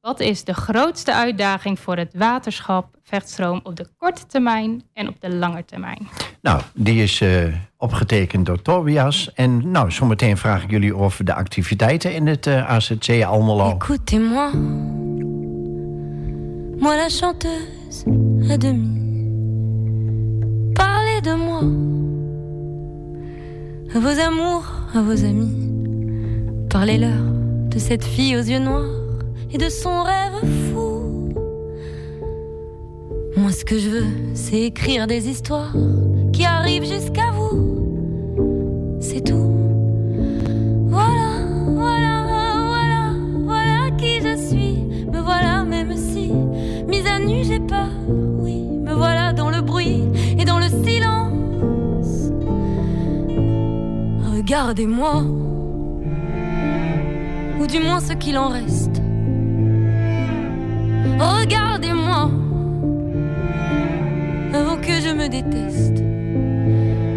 wat 0.00 0.20
is 0.20 0.44
de 0.44 0.54
grootste 0.54 1.14
uitdaging 1.14 1.78
voor 1.78 1.96
het 1.96 2.14
waterschap 2.14 2.96
Vechtstroom 3.02 3.60
op 3.62 3.76
de 3.76 3.86
korte 3.96 4.26
termijn 4.26 4.82
en 4.92 5.08
op 5.08 5.20
de 5.20 5.34
lange 5.34 5.64
termijn? 5.64 6.08
Nou, 6.42 6.62
die 6.74 7.02
is 7.02 7.20
uh, 7.20 7.54
opgetekend 7.76 8.46
door 8.46 8.62
Tobias. 8.62 9.32
En 9.32 9.70
nou, 9.70 9.90
zometeen 9.90 10.36
vraag 10.36 10.62
ik 10.62 10.70
jullie 10.70 10.96
over 10.96 11.24
de 11.24 11.34
activiteiten 11.34 12.14
in 12.14 12.26
het 12.26 12.46
AZC 12.46 13.24
Almelo. 13.24 13.70
Écoutez-moi. 13.70 14.50
moi 16.80 16.96
la 16.96 17.08
chanteuse 17.08 17.77
à 18.50 18.58
demi. 18.58 18.98
Parlez 20.74 21.20
de 21.22 21.34
moi, 21.34 21.62
à 23.94 23.98
vos 23.98 24.20
amours, 24.20 24.66
à 24.94 25.02
vos 25.02 25.24
amis. 25.24 25.54
Parlez-leur 26.68 27.22
de 27.70 27.78
cette 27.78 28.04
fille 28.04 28.36
aux 28.36 28.42
yeux 28.42 28.58
noirs 28.58 28.84
et 29.52 29.58
de 29.58 29.68
son 29.68 30.02
rêve 30.02 30.44
fou. 30.70 31.32
Moi, 33.36 33.52
ce 33.52 33.64
que 33.64 33.78
je 33.78 33.88
veux, 33.88 34.06
c'est 34.34 34.60
écrire 34.60 35.06
des 35.06 35.28
histoires 35.28 35.72
qui 36.32 36.44
arrivent 36.44 36.86
jusqu'à 36.86 37.30
vous. 37.32 38.98
C'est 39.00 39.24
tout. 39.24 39.47
Regardez-moi, 54.48 55.24
ou 57.60 57.66
du 57.66 57.80
moins 57.80 58.00
ce 58.00 58.14
qu'il 58.14 58.38
en 58.38 58.48
reste. 58.48 59.02
Regardez-moi, 61.18 62.30
avant 64.54 64.78
que 64.78 65.02
je 65.04 65.12
me 65.12 65.28
déteste. 65.28 66.02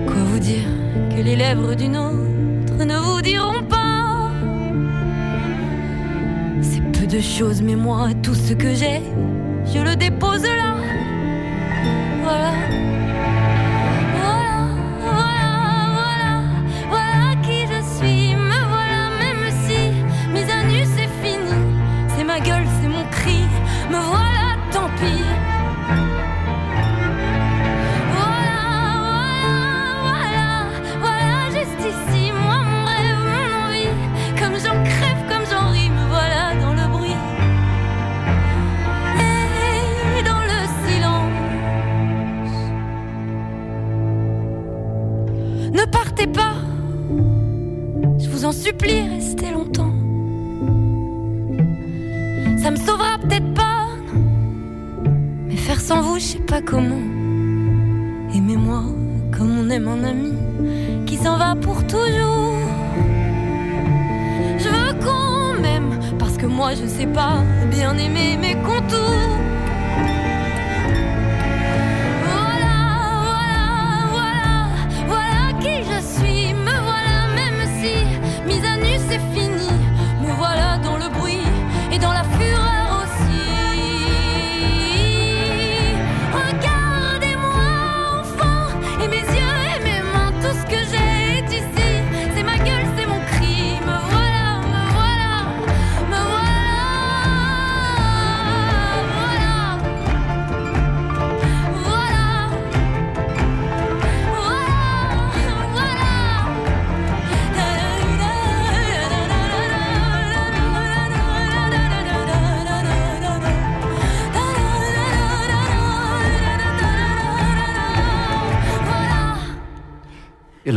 Quoi 0.07 0.21
vous 0.25 0.39
dire 0.39 0.67
que 1.15 1.21
les 1.21 1.37
lèvres 1.37 1.73
d'une 1.73 1.95
autre 1.95 2.83
ne 2.83 2.97
vous 2.97 3.21
diront 3.21 3.63
pas? 3.63 4.29
C'est 6.61 6.83
peu 6.91 7.07
de 7.07 7.21
choses, 7.21 7.61
mais 7.61 7.77
moi, 7.77 8.09
tout 8.21 8.35
ce 8.35 8.53
que 8.53 8.73
j'ai 8.73 9.01
je 9.73 9.79
le 9.79 9.95
dépose 9.95 10.43
là. 10.43 10.75
Voilà. 12.23 12.80
Supplie, 48.61 49.09
restez 49.09 49.49
longtemps. 49.51 49.91
Ça 52.61 52.69
me 52.69 52.75
sauvera 52.75 53.17
peut-être 53.17 53.53
pas. 53.55 53.87
Mais 55.47 55.55
faire 55.55 55.81
sans 55.81 56.01
vous, 56.01 56.19
je 56.19 56.25
sais 56.33 56.45
pas 56.45 56.61
comment. 56.61 57.03
Aimez-moi 58.35 58.83
comme 59.35 59.51
on 59.61 59.69
aime 59.71 59.87
un 59.87 60.03
ami 60.03 60.33
qui 61.07 61.17
s'en 61.17 61.37
va 61.37 61.55
pour 61.55 61.85
toujours. 61.87 62.53
Je 64.59 64.69
veux 64.75 64.93
qu'on 65.03 65.59
m'aime 65.59 65.99
parce 66.19 66.37
que 66.37 66.45
moi 66.45 66.75
je 66.75 66.85
sais 66.85 67.07
pas 67.07 67.37
bien 67.71 67.97
aimer 67.97 68.37
mes 68.37 68.53
contours. 68.53 69.50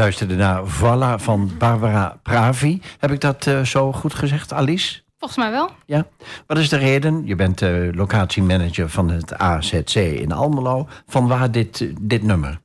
Luisterde 0.04 0.34
naar 0.34 0.66
Voila 0.66 1.18
van 1.18 1.50
Barbara 1.58 2.18
Pravi. 2.22 2.80
Heb 2.98 3.10
ik 3.10 3.20
dat 3.20 3.46
uh, 3.46 3.62
zo 3.62 3.92
goed 3.92 4.14
gezegd, 4.14 4.52
Alice? 4.52 5.02
Volgens 5.18 5.40
mij 5.40 5.50
wel. 5.50 5.70
Ja. 5.86 6.06
Wat 6.46 6.58
is 6.58 6.68
de 6.68 6.76
reden? 6.76 7.26
Je 7.26 7.34
bent 7.34 7.60
uh, 7.60 7.92
locatiemanager 7.92 8.90
van 8.90 9.10
het 9.10 9.34
AZC 9.34 9.94
in 9.94 10.32
Almelo. 10.32 10.88
Van 11.06 11.28
waar 11.28 11.50
dit, 11.50 11.92
dit 12.00 12.22
nummer? 12.22 12.60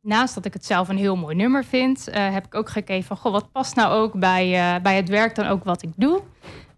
Naast 0.00 0.34
dat 0.34 0.44
ik 0.44 0.52
het 0.52 0.66
zelf 0.66 0.88
een 0.88 0.96
heel 0.96 1.16
mooi 1.16 1.36
nummer 1.36 1.64
vind, 1.64 2.08
heb 2.12 2.46
ik 2.46 2.54
ook 2.54 2.68
gekeken 2.68 3.04
van 3.04 3.16
goh, 3.16 3.32
wat 3.32 3.52
past 3.52 3.76
nou 3.76 3.94
ook 3.94 4.18
bij, 4.18 4.80
bij 4.82 4.96
het 4.96 5.08
werk 5.08 5.34
dan 5.34 5.46
ook 5.46 5.64
wat 5.64 5.82
ik 5.82 5.90
doe. 5.96 6.22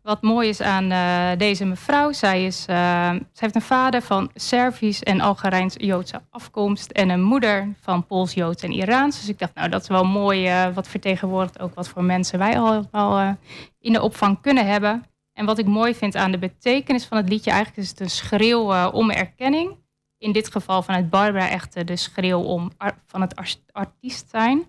Wat 0.02 0.22
mooi 0.22 0.48
is 0.48 0.60
aan 0.60 0.92
uh, 0.92 1.38
deze 1.38 1.64
mevrouw, 1.64 2.12
zij, 2.12 2.44
is, 2.44 2.62
zij 2.62 3.20
heeft 3.34 3.54
een 3.54 3.60
vader 3.60 4.02
van 4.02 4.30
Servisch 4.34 5.02
en 5.02 5.20
Algerijns-Joodse 5.20 6.22
afkomst 6.30 6.90
en 6.90 7.08
een 7.08 7.22
moeder 7.22 7.74
van 7.80 8.06
Pools-Joods 8.06 8.62
en 8.62 8.72
Iraans. 8.72 9.20
Dus 9.20 9.28
ik 9.28 9.38
dacht, 9.38 9.54
nou 9.54 9.68
dat 9.68 9.82
is 9.82 9.88
wel 9.88 10.04
mooi, 10.04 10.70
wat 10.74 10.88
vertegenwoordigt 10.88 11.60
ook 11.60 11.74
wat 11.74 11.88
voor 11.88 12.04
mensen 12.04 12.38
wij 12.38 12.58
allemaal 12.58 13.36
in 13.80 13.92
de 13.92 14.02
opvang 14.02 14.40
kunnen 14.40 14.66
hebben. 14.66 15.04
En 15.32 15.46
wat 15.46 15.58
ik 15.58 15.66
mooi 15.66 15.94
vind 15.94 16.16
aan 16.16 16.30
de 16.30 16.38
betekenis 16.38 17.04
van 17.04 17.16
het 17.16 17.28
liedje, 17.28 17.50
eigenlijk 17.50 17.82
is 17.82 17.90
het 17.90 18.00
een 18.00 18.10
schreeuw 18.10 18.90
om 18.90 19.10
erkenning 19.10 19.76
in 20.18 20.32
dit 20.32 20.52
geval 20.52 20.82
vanuit 20.82 21.10
Barbara 21.10 21.48
echt 21.48 21.86
de 21.86 21.96
schreeuw 21.96 22.40
om 22.40 22.70
van 23.06 23.20
het 23.20 23.58
artiest 23.72 24.30
zijn. 24.30 24.66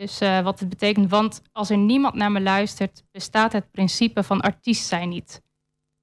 Dus 0.00 0.22
uh, 0.22 0.40
wat 0.40 0.60
het 0.60 0.68
betekent, 0.68 1.10
want 1.10 1.42
als 1.52 1.70
er 1.70 1.78
niemand 1.78 2.14
naar 2.14 2.32
me 2.32 2.40
luistert, 2.40 3.04
bestaat 3.10 3.52
het 3.52 3.70
principe 3.70 4.22
van 4.22 4.40
artiest 4.40 4.86
zijn 4.86 5.08
niet. 5.08 5.42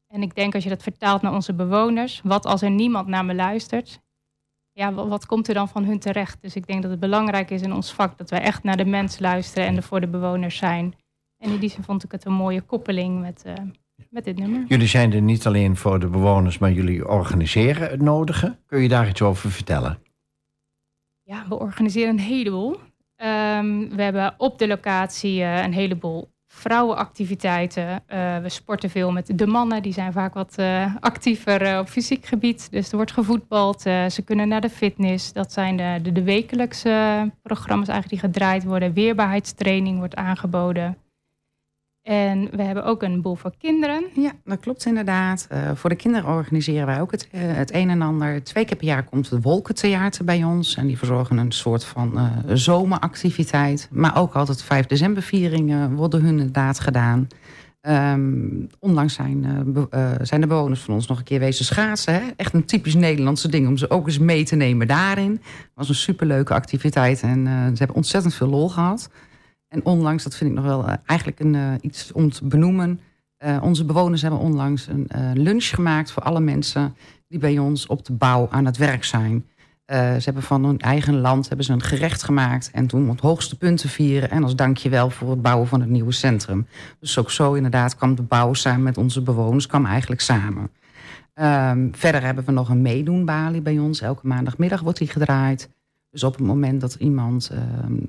En 0.08 0.22
ik 0.22 0.36
denk 0.36 0.54
als 0.54 0.64
je 0.64 0.70
dat 0.70 0.84
vertaalt 0.84 1.22
naar 1.22 1.34
onze 1.34 1.54
bewoners, 1.54 2.22
wat 2.24 2.46
als 2.46 2.62
er 2.62 2.72
niemand 2.72 3.08
naar 3.08 3.26
me 3.26 3.36
luistert, 3.36 4.02
ja, 4.72 4.94
wat, 4.94 5.26
komt 5.26 5.48
er 5.48 5.54
dan 5.54 5.70
van 5.70 5.84
hun 5.84 6.00
terecht? 6.00 6.42
Dus 6.42 6.56
ik 6.56 6.68
denk 6.68 6.82
dat 6.82 6.92
het 6.92 7.00
belangrijk 7.00 7.50
is 7.50 7.62
in 7.62 7.74
ons 7.74 7.94
vak 7.94 8.18
dat 8.18 8.30
wij 8.30 8.42
echt 8.42 8.64
naar 8.64 8.78
de 8.78 8.86
mens 8.86 9.20
luisteren 9.20 9.68
en 9.68 9.76
er 9.76 9.84
voor 9.84 10.02
de 10.02 10.08
bewoners 10.08 10.58
zijn. 10.58 10.96
En 11.38 11.52
in 11.52 11.60
die 11.60 11.70
zin 11.70 11.84
vond 11.84 12.04
ik 12.04 12.12
het 12.12 12.26
een 12.26 12.34
mooie 12.34 12.62
koppeling 12.62 13.22
met, 13.22 13.44
uh, 13.48 13.54
met 14.10 14.24
dit 14.24 14.38
nummer. 14.40 14.66
Jullie 14.68 14.88
zijn 14.88 15.14
er 15.14 15.22
niet 15.22 15.46
alleen 15.46 15.76
voor 15.76 16.00
de 16.00 16.08
bewoners, 16.08 16.58
maar 16.58 16.72
jullie 16.72 17.08
organiseren 17.08 17.90
het 17.90 18.02
nodige. 18.02 18.58
Kun 18.66 18.82
je 18.82 18.88
daar 18.88 19.08
iets 19.10 19.22
over 19.22 19.52
vertellen? 19.52 20.00
Ja, 21.24 21.46
we 21.48 21.60
organiseren 21.60 22.10
een 22.10 22.20
heleboel. 22.20 22.80
Um, 23.24 23.96
we 23.96 24.02
hebben 24.02 24.34
op 24.38 24.60
de 24.60 24.68
locatie 24.68 25.40
uh, 25.40 25.64
een 25.64 25.74
heleboel 25.74 26.30
vrouwenactiviteiten. 26.48 27.88
Uh, 27.88 28.38
we 28.38 28.50
sporten 28.50 28.90
veel 28.90 29.12
met 29.12 29.38
de 29.38 29.48
mannen, 29.48 29.82
die 29.82 29.94
zijn 29.94 30.12
vaak 30.12 30.34
wat 30.34 30.56
uh, 30.60 30.96
actiever 31.00 31.80
op 31.80 31.88
fysiek 31.88 32.26
gebied. 32.26 32.72
Dus 32.72 32.90
er 32.90 32.96
wordt 32.96 33.12
gevoetbald, 33.12 33.82
ze 33.82 34.22
kunnen 34.26 34.48
naar 34.48 34.62
de 34.62 34.70
fitness. 34.70 35.34
Dat 35.34 35.54
zijn 35.54 35.78
de, 35.78 36.00
de, 36.02 36.12
de 36.12 36.24
wekelijkse 36.24 37.32
programma's 37.42 37.88
eigenlijk 37.88 38.22
die 38.22 38.32
gedraaid 38.32 38.64
worden. 38.64 38.94
Weerbaarheidstraining 38.94 39.98
wordt 39.98 40.16
aangeboden. 40.16 40.98
En 42.08 42.50
we 42.52 42.64
hebben 42.64 42.86
ook 42.86 43.04
een 43.04 43.22
boel 43.22 43.36
voor 43.36 43.54
kinderen. 43.58 44.06
Ja, 44.14 44.32
dat 44.46 44.60
klopt 44.60 44.86
inderdaad. 44.86 45.48
Uh, 45.52 45.72
voor 45.74 45.90
de 45.90 45.96
kinderen 45.96 46.30
organiseren 46.30 46.86
wij 46.86 47.02
ook 47.02 47.12
het, 47.12 47.28
uh, 47.32 47.42
het 47.44 47.74
een 47.74 47.90
en 47.90 48.02
ander. 48.02 48.44
Twee 48.44 48.66
keer 48.66 48.78
per 48.78 48.88
jaar 48.88 49.04
komt 49.04 49.30
het 49.30 49.44
Wolkentheater 49.44 50.26
bij 50.26 50.44
ons. 50.44 50.76
En 50.76 50.88
die 50.88 50.98
verzorgen 50.98 51.38
een 51.38 51.52
soort 51.52 51.84
van 51.84 52.12
uh, 52.16 52.32
zomeractiviteit. 52.54 53.90
Maar 53.92 54.18
ook 54.18 54.34
altijd 54.34 54.64
5 54.64 54.86
decembervieringen 54.86 55.96
worden 55.96 56.22
hun 56.22 56.30
inderdaad 56.30 56.80
gedaan. 56.80 57.28
Um, 57.82 58.68
onlangs 58.80 59.14
zijn, 59.14 59.46
zijn 60.22 60.42
de 60.42 60.48
bewoners 60.48 60.82
van 60.82 60.94
ons 60.94 61.08
nog 61.08 61.18
een 61.18 61.24
keer 61.24 61.40
wezen 61.40 61.66
schaatsen. 61.66 62.14
Hè? 62.14 62.22
Echt 62.36 62.54
een 62.54 62.66
typisch 62.66 62.96
Nederlandse 62.96 63.50
ding 63.50 63.68
om 63.68 63.78
ze 63.78 63.90
ook 63.90 64.08
eens 64.08 64.20
mee 64.20 64.46
te 64.46 64.56
nemen 64.56 64.88
daarin. 64.88 65.32
Het 65.32 65.72
was 65.74 65.90
een 65.90 65.96
superleuke 65.96 66.54
activiteit 66.54 67.22
en 67.22 67.46
ze 67.46 67.78
hebben 67.78 67.96
ontzettend 67.96 68.34
veel 68.34 68.48
lol 68.48 68.70
gehad. 68.70 69.10
En 69.68 69.86
onlangs, 69.86 70.24
dat 70.24 70.36
vind 70.36 70.50
ik 70.50 70.56
nog 70.56 70.66
wel 70.66 70.88
uh, 70.88 70.94
eigenlijk 71.06 71.40
een, 71.40 71.54
uh, 71.54 71.74
iets 71.82 72.12
om 72.12 72.30
te 72.30 72.46
benoemen. 72.46 73.00
Uh, 73.46 73.58
onze 73.62 73.86
bewoners 73.86 74.22
hebben 74.22 74.40
onlangs 74.40 74.88
een 74.88 75.08
lunch 75.34 75.66
gemaakt 75.66 76.12
voor 76.12 76.24
alle 76.24 76.40
mensen 76.40 76.96
die 77.28 77.40
bij 77.40 77.58
ons 77.58 77.86
op 77.86 78.06
de 78.06 78.14
bouw 78.14 78.48
aan 78.52 78.66
het 78.66 78.78
werk 78.78 79.04
zijn. 79.04 79.46
ze 79.88 80.22
hebben 80.24 80.44
van 80.44 80.66
hun 80.66 80.80
eigen 80.80 81.20
land 81.20 81.48
hebben 81.48 81.66
ze 81.66 81.72
een 81.72 81.82
gerecht 81.82 82.24
gemaakt 82.24 82.72
en 82.74 82.88
toen 82.88 83.02
om 83.02 83.10
het 83.10 83.20
hoogste 83.20 83.58
punt 83.58 83.80
te 83.80 83.88
vieren. 83.88 84.30
En 84.30 84.44
als 84.44 84.56
dankjewel 84.56 85.10
voor 85.10 85.30
het 85.30 85.42
bouwen 85.42 85.68
van 85.68 85.80
het 85.80 85.90
nieuwe 85.90 86.12
centrum. 86.12 86.68
Dus 87.00 87.18
ook 87.18 87.32
zo 87.32 87.54
inderdaad 87.54 87.96
kwam 87.96 88.16
de 88.16 88.22
bouw 88.22 88.54
samen 88.54 88.84
met 88.84 88.98
onze 88.98 89.22
bewoners, 89.22 89.68
kwam 89.68 89.86
eigenlijk 89.86 90.22
samen. 90.22 90.70
Um, 91.42 91.90
verder 91.96 92.24
hebben 92.24 92.46
we 92.46 92.52
nog 92.52 92.70
een 92.70 92.82
meedoenbalie 92.82 93.62
bij 93.62 93.80
ons. 93.80 94.02
Elke 94.02 94.28
maandagmiddag 94.28 94.82
wordt 94.82 94.98
die 95.00 95.08
gedraaid. 95.08 95.70
Dus 96.10 96.24
op 96.24 96.36
het 96.36 96.46
moment 96.46 96.82
dat 96.82 96.94
iemand 96.94 97.52
uh, 97.54 97.60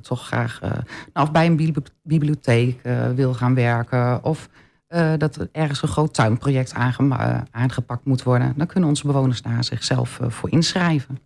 toch 0.00 0.26
graag 0.26 0.60
uh, 0.62 0.70
nou, 1.12 1.26
of 1.26 1.32
bij 1.32 1.46
een 1.46 1.74
bibliotheek 2.02 2.80
uh, 2.82 3.10
wil 3.10 3.34
gaan 3.34 3.54
werken... 3.54 4.24
of 4.24 4.48
uh, 4.88 5.12
dat 5.18 5.36
er 5.36 5.48
ergens 5.52 5.82
een 5.82 5.88
groot 5.88 6.14
tuinproject 6.14 6.74
aange 6.74 7.44
aangepakt 7.50 8.04
moet 8.04 8.22
worden... 8.22 8.54
dan 8.56 8.66
kunnen 8.66 8.88
onze 8.88 9.06
bewoners 9.06 9.42
daar 9.42 9.64
zichzelf 9.64 10.20
voor 10.28 10.50
inschrijven. 10.50 11.18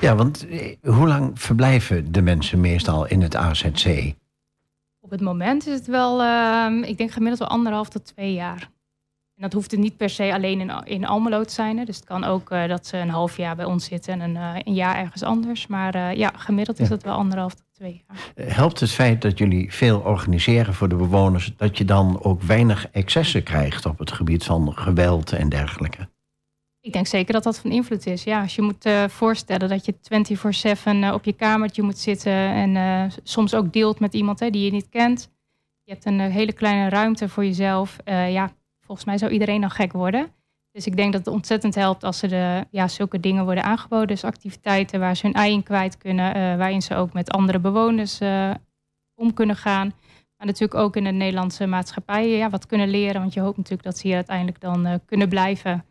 Ja, 0.00 0.14
want 0.14 0.46
hoe 0.82 1.06
lang 1.06 1.40
verblijven 1.40 2.12
de 2.12 2.22
mensen 2.22 2.60
meestal 2.60 3.06
in 3.06 3.22
het 3.22 3.36
AZC? 3.36 4.14
Op 5.00 5.10
het 5.10 5.20
moment 5.20 5.66
is 5.66 5.74
het 5.74 5.86
wel, 5.86 6.22
ehm, 6.22 6.82
ik 6.82 6.98
denk 6.98 7.10
gemiddeld 7.10 7.38
wel 7.38 7.48
anderhalf 7.48 7.88
tot 7.88 8.04
twee 8.04 8.32
jaar. 8.32 8.70
En 9.40 9.46
dat 9.46 9.54
hoeft 9.54 9.70
het 9.70 9.80
niet 9.80 9.96
per 9.96 10.10
se 10.10 10.32
alleen 10.32 10.60
in, 10.60 10.70
in 10.84 11.06
Almelo 11.06 11.44
te 11.44 11.52
zijn. 11.52 11.78
Hè. 11.78 11.84
Dus 11.84 11.96
het 11.96 12.04
kan 12.04 12.24
ook 12.24 12.50
uh, 12.50 12.68
dat 12.68 12.86
ze 12.86 12.96
een 12.96 13.08
half 13.08 13.36
jaar 13.36 13.56
bij 13.56 13.64
ons 13.64 13.84
zitten 13.84 14.12
en 14.12 14.20
een, 14.20 14.34
uh, 14.34 14.54
een 14.64 14.74
jaar 14.74 14.96
ergens 14.96 15.22
anders. 15.22 15.66
Maar 15.66 15.96
uh, 15.96 16.14
ja, 16.14 16.32
gemiddeld 16.36 16.78
is 16.78 16.88
dat 16.88 17.02
wel 17.02 17.14
anderhalf 17.14 17.54
tot 17.54 17.64
twee 17.72 18.04
jaar. 18.06 18.46
Helpt 18.54 18.80
het 18.80 18.90
feit 18.90 19.22
dat 19.22 19.38
jullie 19.38 19.72
veel 19.72 20.00
organiseren 20.00 20.74
voor 20.74 20.88
de 20.88 20.96
bewoners... 20.96 21.52
dat 21.56 21.78
je 21.78 21.84
dan 21.84 22.22
ook 22.22 22.42
weinig 22.42 22.88
excessen 22.90 23.42
krijgt 23.42 23.86
op 23.86 23.98
het 23.98 24.12
gebied 24.12 24.44
van 24.44 24.72
geweld 24.74 25.32
en 25.32 25.48
dergelijke? 25.48 26.08
Ik 26.80 26.92
denk 26.92 27.06
zeker 27.06 27.32
dat 27.32 27.42
dat 27.42 27.58
van 27.58 27.70
invloed 27.70 28.06
is. 28.06 28.24
Ja, 28.24 28.42
als 28.42 28.54
je 28.54 28.62
moet 28.62 28.88
voorstellen 29.08 29.68
dat 29.68 29.84
je 29.84 29.94
24-7 31.10 31.14
op 31.14 31.24
je 31.24 31.32
kamertje 31.32 31.82
moet 31.82 31.98
zitten... 31.98 32.32
en 32.32 33.12
soms 33.22 33.54
ook 33.54 33.72
deelt 33.72 34.00
met 34.00 34.14
iemand 34.14 34.40
hè, 34.40 34.50
die 34.50 34.64
je 34.64 34.70
niet 34.70 34.88
kent. 34.88 35.30
Je 35.84 35.92
hebt 35.92 36.04
een 36.04 36.20
hele 36.20 36.52
kleine 36.52 36.88
ruimte 36.88 37.28
voor 37.28 37.44
jezelf. 37.44 37.96
ja, 38.04 38.52
Volgens 38.90 39.10
mij 39.10 39.18
zou 39.18 39.32
iedereen 39.32 39.60
dan 39.60 39.70
gek 39.70 39.92
worden. 39.92 40.28
Dus 40.72 40.86
ik 40.86 40.96
denk 40.96 41.12
dat 41.12 41.24
het 41.24 41.34
ontzettend 41.34 41.74
helpt 41.74 42.04
als 42.04 42.22
er 42.22 42.28
de, 42.28 42.66
ja, 42.70 42.88
zulke 42.88 43.20
dingen 43.20 43.44
worden 43.44 43.64
aangeboden. 43.64 44.06
Dus 44.06 44.24
activiteiten 44.24 45.00
waar 45.00 45.16
ze 45.16 45.26
hun 45.26 45.34
ei 45.34 45.52
in 45.52 45.62
kwijt 45.62 45.98
kunnen. 45.98 46.36
Uh, 46.36 46.56
waarin 46.56 46.82
ze 46.82 46.94
ook 46.94 47.12
met 47.12 47.30
andere 47.30 47.58
bewoners 47.58 48.20
uh, 48.20 48.50
om 49.14 49.34
kunnen 49.34 49.56
gaan. 49.56 49.92
Maar 50.36 50.46
natuurlijk 50.46 50.80
ook 50.80 50.96
in 50.96 51.04
de 51.04 51.10
Nederlandse 51.10 51.66
maatschappij 51.66 52.28
ja, 52.28 52.50
wat 52.50 52.66
kunnen 52.66 52.88
leren. 52.88 53.20
Want 53.20 53.34
je 53.34 53.40
hoopt 53.40 53.56
natuurlijk 53.56 53.82
dat 53.82 53.98
ze 53.98 54.06
hier 54.06 54.16
uiteindelijk 54.16 54.60
dan 54.60 54.86
uh, 54.86 54.94
kunnen 55.06 55.28
blijven. 55.28 55.84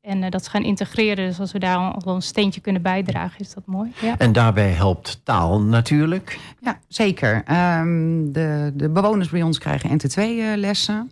En 0.00 0.30
dat 0.30 0.44
ze 0.44 0.50
gaan 0.50 0.64
integreren. 0.64 1.26
Dus 1.26 1.40
als 1.40 1.52
we 1.52 1.58
daar 1.58 1.76
al 1.76 2.14
een 2.14 2.22
steentje 2.22 2.60
kunnen 2.60 2.82
bijdragen, 2.82 3.40
is 3.40 3.54
dat 3.54 3.66
mooi. 3.66 3.92
Ja. 4.00 4.18
En 4.18 4.32
daarbij 4.32 4.70
helpt 4.70 5.20
taal 5.24 5.60
natuurlijk. 5.60 6.38
Ja, 6.60 6.78
zeker. 6.88 7.44
Um, 7.80 8.32
de, 8.32 8.72
de 8.74 8.88
bewoners 8.88 9.28
bij 9.28 9.42
ons 9.42 9.58
krijgen 9.58 10.00
NT2-lessen. 10.00 11.10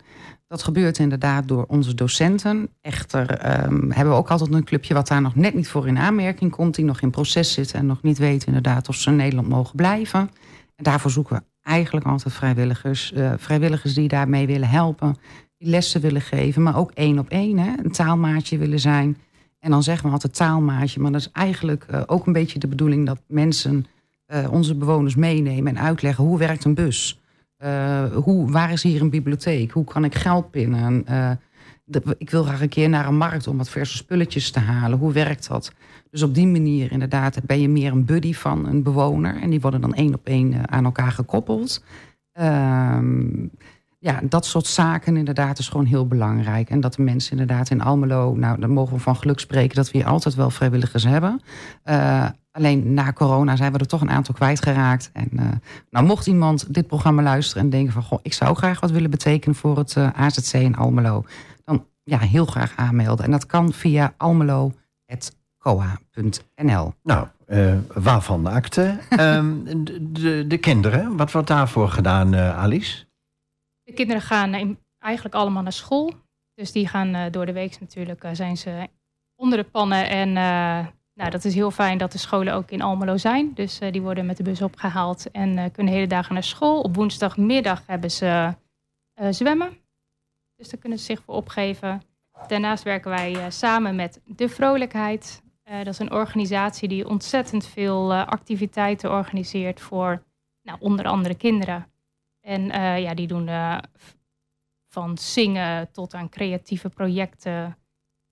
Dat 0.53 0.62
gebeurt 0.62 0.98
inderdaad 0.98 1.48
door 1.48 1.64
onze 1.68 1.94
docenten. 1.94 2.68
Echter 2.80 3.30
um, 3.30 3.92
hebben 3.92 4.12
we 4.12 4.18
ook 4.18 4.30
altijd 4.30 4.53
een 4.53 4.64
clubje 4.64 4.94
wat 4.94 5.09
daar 5.09 5.20
nog 5.20 5.34
net 5.34 5.55
niet 5.55 5.68
voor 5.68 5.86
in 5.86 5.98
aanmerking 5.98 6.50
komt. 6.50 6.74
Die 6.74 6.84
nog 6.84 7.00
in 7.00 7.11
proces 7.11 7.53
zit 7.53 7.72
en 7.72 7.86
nog 7.86 8.03
niet 8.03 8.18
weet 8.18 8.44
inderdaad 8.44 8.88
of 8.88 8.94
ze 8.94 9.11
in 9.11 9.16
Nederland 9.16 9.48
mogen 9.48 9.76
blijven. 9.76 10.20
En 10.76 10.84
daarvoor 10.84 11.11
zoeken 11.11 11.36
we 11.36 11.42
eigenlijk 11.62 12.07
altijd 12.07 12.34
vrijwilligers. 12.34 13.12
Uh, 13.12 13.32
vrijwilligers 13.36 13.94
die 13.94 14.09
daarmee 14.09 14.46
willen 14.46 14.68
helpen. 14.68 15.16
Die 15.59 15.68
lessen 15.68 16.00
willen 16.00 16.20
geven, 16.20 16.62
maar 16.62 16.76
ook 16.76 16.90
één 16.90 17.18
op 17.18 17.28
één. 17.28 17.59
Een 17.59 17.92
taalmaatje 17.92 18.59
willen 18.59 18.80
zijn. 18.80 19.16
En 19.59 19.70
dan 19.70 19.82
zeggen 19.82 20.07
we 20.07 20.12
altijd 20.12 20.34
taalmaatje. 20.34 21.00
Maar 21.00 21.12
dat 21.12 21.20
is 21.20 21.30
eigenlijk 21.32 21.86
uh, 21.90 22.03
ook 22.07 22.26
een 22.26 22.32
beetje 22.32 22.59
de 22.59 22.68
bedoeling 22.68 23.07
dat 23.07 23.20
mensen 23.26 23.86
uh, 24.26 24.53
onze 24.53 24.74
bewoners 24.74 25.14
meenemen 25.14 25.76
en 25.76 25.82
uitleggen 25.82 26.24
hoe 26.24 26.38
werkt 26.38 26.64
een 26.64 26.74
bus. 26.74 27.21
Uh, 27.64 28.04
hoe, 28.16 28.50
waar 28.50 28.72
is 28.72 28.82
hier 28.82 29.00
een 29.00 29.10
bibliotheek? 29.10 29.70
Hoe 29.70 29.84
kan 29.84 30.04
ik 30.04 30.14
geld 30.14 30.50
pinnen? 30.50 31.04
De, 31.84 32.14
ik 32.18 32.30
wil 32.30 32.44
graag 32.44 32.60
een 32.60 32.68
keer 32.68 32.88
naar 32.88 33.06
een 33.06 33.16
markt 33.16 33.46
om 33.46 33.56
wat 33.56 33.70
verse 33.70 33.96
spulletjes 33.96 34.50
te 34.50 34.60
halen. 34.60 34.98
Hoe 34.98 35.12
werkt 35.12 35.48
dat? 35.48 35.72
Dus 36.10 36.22
op 36.22 36.34
die 36.34 36.46
manier 36.46 36.92
inderdaad 36.92 37.46
ben 37.46 37.60
je 37.60 37.68
meer 37.68 37.92
een 37.92 38.04
buddy 38.04 38.34
van 38.34 38.66
een 38.66 38.82
bewoner. 38.82 39.40
En 39.40 39.50
die 39.50 39.60
worden 39.60 39.80
dan 39.80 39.94
één 39.94 40.14
op 40.14 40.26
één 40.26 40.52
uh, 40.52 40.62
aan 40.62 40.84
elkaar 40.84 41.12
gekoppeld. 41.12 41.84
Ehm, 42.32 43.46
ja, 44.03 44.20
dat 44.22 44.46
soort 44.46 44.66
zaken 44.66 45.16
inderdaad 45.16 45.59
is 45.59 45.68
gewoon 45.68 45.86
heel 45.86 46.07
belangrijk. 46.07 46.70
En 46.70 46.80
dat 46.80 46.94
de 46.94 47.03
mensen 47.03 47.30
inderdaad 47.30 47.70
in 47.70 47.82
Almelo... 47.82 48.34
nou, 48.34 48.61
dan 48.61 48.70
mogen 48.70 48.94
we 48.94 49.00
van 49.00 49.16
geluk 49.16 49.38
spreken 49.38 49.76
dat 49.76 49.90
we 49.90 49.98
hier 49.98 50.07
altijd 50.07 50.34
wel 50.34 50.50
vrijwilligers 50.50 51.05
hebben. 51.05 51.40
Uh, 51.84 52.26
alleen 52.50 52.94
na 52.94 53.12
corona 53.12 53.57
zijn 53.57 53.72
we 53.72 53.78
er 53.78 53.86
toch 53.86 54.00
een 54.00 54.11
aantal 54.11 54.34
kwijtgeraakt. 54.34 55.11
En 55.12 55.28
uh, 55.32 55.42
nou, 55.90 56.07
mocht 56.07 56.26
iemand 56.26 56.74
dit 56.74 56.86
programma 56.86 57.22
luisteren 57.22 57.62
en 57.62 57.70
denken 57.70 57.92
van... 57.92 58.03
goh, 58.03 58.18
ik 58.22 58.32
zou 58.32 58.57
graag 58.57 58.80
wat 58.80 58.90
willen 58.90 59.11
betekenen 59.11 59.57
voor 59.57 59.78
het 59.78 59.94
uh, 59.98 60.09
AZC 60.12 60.53
in 60.53 60.76
Almelo... 60.76 61.24
dan 61.64 61.86
ja, 62.05 62.18
heel 62.18 62.46
graag 62.46 62.72
aanmelden. 62.76 63.24
En 63.24 63.30
dat 63.30 63.46
kan 63.46 63.72
via 63.72 64.14
almelo 64.16 64.72
coa.nl. 65.59 66.94
Nou, 67.03 67.26
uh, 67.48 67.74
waarvan 67.94 68.46
akte. 68.46 68.98
um, 69.20 69.64
de, 69.84 70.12
de, 70.12 70.44
de, 70.46 70.59
kinderen, 70.59 71.16
wat 71.16 71.32
wordt 71.32 71.48
daarvoor 71.48 71.88
gedaan, 71.88 72.34
uh, 72.34 72.59
Alice? 72.59 73.05
De 73.82 73.92
kinderen 73.92 74.22
gaan 74.22 74.54
in, 74.54 74.78
eigenlijk 74.98 75.34
allemaal 75.34 75.62
naar 75.62 75.72
school. 75.72 76.12
Dus 76.54 76.72
die 76.72 76.88
gaan 76.88 77.14
uh, 77.14 77.24
door 77.30 77.46
de 77.46 77.52
week 77.52 77.80
natuurlijk, 77.80 78.28
zijn 78.32 78.56
ze 78.56 78.88
onder 79.34 79.58
de 79.58 79.64
pannen. 79.64 80.08
En 80.08 80.32
nou, 81.14 81.30
dat 81.30 81.44
is 81.44 81.54
heel 81.54 81.70
fijn 81.70 81.98
dat 81.98 82.12
de 82.12 82.18
scholen 82.18 82.54
ook 82.54 82.70
in 82.70 82.82
Almelo 82.82 83.16
zijn. 83.16 83.54
Dus 83.54 83.78
die 83.78 84.02
worden 84.02 84.26
met 84.26 84.36
de 84.36 84.42
bus 84.42 84.62
opgehaald 84.62 85.30
en 85.30 85.72
kunnen 85.72 85.92
hele 85.92 86.06
dagen 86.06 86.34
naar 86.34 86.42
school. 86.42 86.80
Op 86.80 86.94
woensdagmiddag 86.94 87.82
hebben 87.86 88.10
ze 88.10 88.54
zwemmen. 89.30 89.78
Dus 90.56 90.68
daar 90.70 90.80
kunnen 90.80 90.98
ze 90.98 91.04
zich 91.04 91.22
voor 91.22 91.34
opgeven. 91.34 92.02
Daarnaast 92.46 92.84
werken 92.84 93.10
wij 93.10 93.50
samen 93.50 93.96
met 93.96 94.20
De 94.24 94.48
Vrolijkheid. 94.48 95.42
Dat 95.62 95.86
is 95.86 95.98
een 95.98 96.12
organisatie 96.12 96.88
die 96.88 97.08
ontzettend 97.08 97.66
veel 97.66 98.14
activiteiten 98.14 99.10
organiseert 99.10 99.80
voor 99.80 100.22
nou, 100.62 100.78
onder 100.80 101.06
andere 101.06 101.34
kinderen. 101.34 101.91
En 102.47 102.61
uh, 102.61 103.03
ja, 103.03 103.14
die 103.14 103.26
doen 103.26 103.51
van 104.88 105.18
zingen 105.18 105.93
tot 105.93 106.14
aan 106.14 106.28
creatieve 106.28 106.88
projecten. 106.88 107.76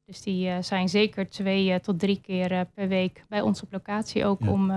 Dus 0.05 0.23
die 0.23 0.63
zijn 0.63 0.89
zeker 0.89 1.31
twee 1.31 1.81
tot 1.81 1.99
drie 1.99 2.21
keer 2.21 2.67
per 2.75 2.89
week 2.89 3.25
bij 3.29 3.41
ons 3.41 3.63
op 3.63 3.73
locatie 3.73 4.25
ook 4.25 4.41
ja. 4.41 4.51
om, 4.51 4.71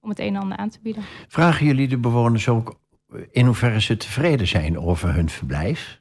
om 0.00 0.08
het 0.08 0.18
een 0.18 0.34
en 0.34 0.40
ander 0.40 0.56
aan 0.56 0.68
te 0.68 0.80
bieden. 0.82 1.02
Vragen 1.28 1.66
jullie 1.66 1.88
de 1.88 1.98
bewoners 1.98 2.48
ook 2.48 2.80
in 3.30 3.46
hoeverre 3.46 3.80
ze 3.80 3.96
tevreden 3.96 4.46
zijn 4.46 4.78
over 4.78 5.14
hun 5.14 5.28
verblijf? 5.28 5.99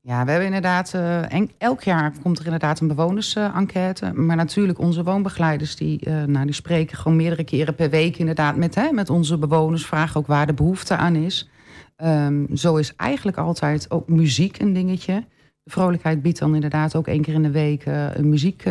Ja, 0.00 0.24
we 0.24 0.30
hebben 0.30 0.46
inderdaad, 0.46 0.92
uh, 0.94 1.42
elk 1.58 1.82
jaar 1.82 2.12
komt 2.22 2.38
er 2.38 2.44
inderdaad 2.44 2.80
een 2.80 2.88
bewonersenquête. 2.88 4.12
maar 4.12 4.36
natuurlijk 4.36 4.78
onze 4.78 5.04
woonbegeleiders, 5.04 5.76
die, 5.76 6.06
uh, 6.08 6.24
nou, 6.24 6.44
die 6.44 6.54
spreken 6.54 6.96
gewoon 6.96 7.16
meerdere 7.16 7.44
keren 7.44 7.74
per 7.74 7.90
week 7.90 8.16
inderdaad 8.16 8.56
met, 8.56 8.74
hè, 8.74 8.92
met 8.92 9.10
onze 9.10 9.38
bewoners. 9.38 9.86
Vragen 9.86 10.20
ook 10.20 10.26
waar 10.26 10.46
de 10.46 10.54
behoefte 10.54 10.96
aan 10.96 11.16
is. 11.16 11.50
Um, 11.96 12.56
zo 12.56 12.76
is 12.76 12.96
eigenlijk 12.96 13.36
altijd 13.36 13.90
ook 13.90 14.08
muziek 14.08 14.58
een 14.58 14.72
dingetje. 14.72 15.24
De 15.62 15.70
vrolijkheid 15.70 16.22
biedt 16.22 16.38
dan 16.38 16.54
inderdaad 16.54 16.96
ook 16.96 17.06
één 17.06 17.22
keer 17.22 17.34
in 17.34 17.42
de 17.42 17.50
week 17.50 17.86
uh, 17.86 18.14
een 18.14 18.28
muziek, 18.28 18.62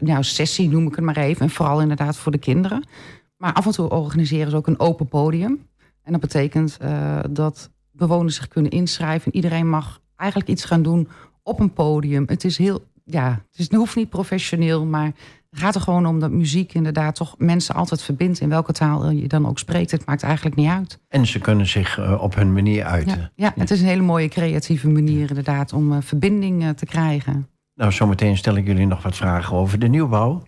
ja, 0.00 0.22
sessie 0.22 0.68
noem 0.68 0.86
ik 0.86 0.94
het 0.94 1.04
maar 1.04 1.16
even. 1.16 1.42
En 1.42 1.50
vooral 1.50 1.80
inderdaad 1.80 2.16
voor 2.16 2.32
de 2.32 2.38
kinderen. 2.38 2.86
Maar 3.36 3.52
af 3.52 3.66
en 3.66 3.72
toe 3.72 3.90
organiseren 3.90 4.50
ze 4.50 4.56
ook 4.56 4.66
een 4.66 4.80
open 4.80 5.08
podium. 5.08 5.66
En 6.02 6.12
dat 6.12 6.20
betekent 6.20 6.78
dat 7.30 7.70
bewoners 7.92 8.34
zich 8.34 8.48
kunnen 8.48 8.70
inschrijven. 8.70 9.32
En 9.32 9.36
iedereen 9.36 9.68
mag 9.68 10.00
eigenlijk 10.16 10.50
iets 10.50 10.64
gaan 10.64 10.82
doen 10.82 11.08
op 11.42 11.60
een 11.60 11.72
podium. 11.72 12.24
Het 12.26 12.44
is 12.44 12.58
heel, 12.58 12.84
ja, 13.04 13.28
het, 13.30 13.58
is, 13.58 13.64
het 13.64 13.74
hoeft 13.74 13.96
niet 13.96 14.08
professioneel, 14.08 14.84
maar 14.84 15.12
het 15.50 15.58
gaat 15.60 15.74
er 15.74 15.80
gewoon 15.80 16.06
om 16.06 16.20
dat 16.20 16.30
muziek 16.30 16.74
inderdaad 16.74 17.14
toch 17.14 17.34
mensen 17.38 17.74
altijd 17.74 18.02
verbindt. 18.02 18.40
In 18.40 18.48
welke 18.48 18.72
taal 18.72 19.10
je 19.10 19.28
dan 19.28 19.48
ook 19.48 19.58
spreekt, 19.58 19.90
het 19.90 20.06
maakt 20.06 20.22
eigenlijk 20.22 20.56
niet 20.56 20.68
uit. 20.68 20.98
En 21.08 21.26
ze 21.26 21.38
kunnen 21.38 21.66
zich 21.66 21.98
uh, 21.98 22.22
op 22.22 22.34
hun 22.34 22.52
manier 22.52 22.84
uiten. 22.84 23.18
Ja, 23.18 23.30
ja, 23.34 23.52
het 23.56 23.70
is 23.70 23.80
een 23.80 23.86
hele 23.86 24.02
mooie 24.02 24.28
creatieve 24.28 24.88
manier 24.88 25.28
inderdaad 25.28 25.72
om 25.72 25.92
uh, 25.92 25.98
verbinding 26.00 26.62
uh, 26.62 26.68
te 26.68 26.86
krijgen. 26.86 27.48
Nou, 27.74 27.92
zometeen 27.92 28.36
stel 28.36 28.56
ik 28.56 28.66
jullie 28.66 28.86
nog 28.86 29.02
wat 29.02 29.16
vragen 29.16 29.56
over 29.56 29.78
de 29.78 29.88
nieuwbouw. 29.88 30.42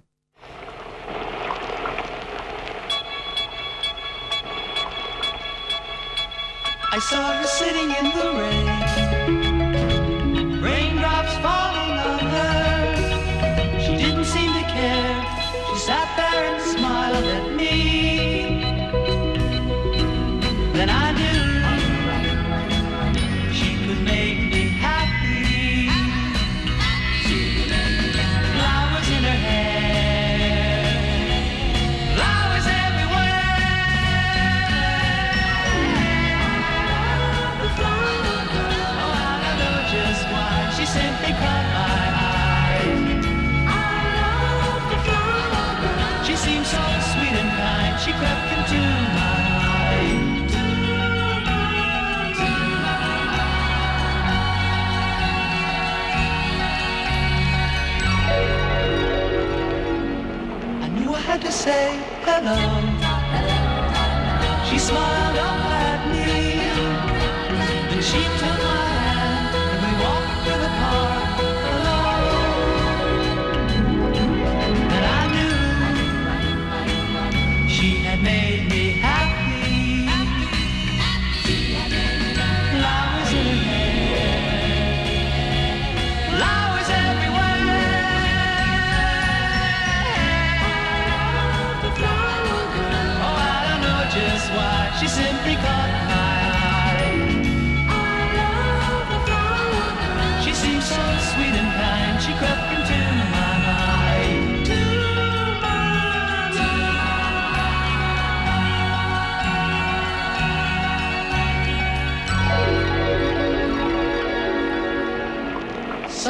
I 6.95 7.01
saw 7.01 7.33
her 7.33 7.47
sitting 7.47 7.97
in 7.97 8.11
the 8.11 8.33
rain. 8.37 8.68
Say 61.59 61.99
hello. 62.23 62.57
She 64.71 64.79
smiled 64.79 65.18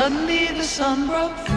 Suddenly 0.09 0.47
the 0.57 0.65
sun 0.65 1.07
broke 1.07 1.48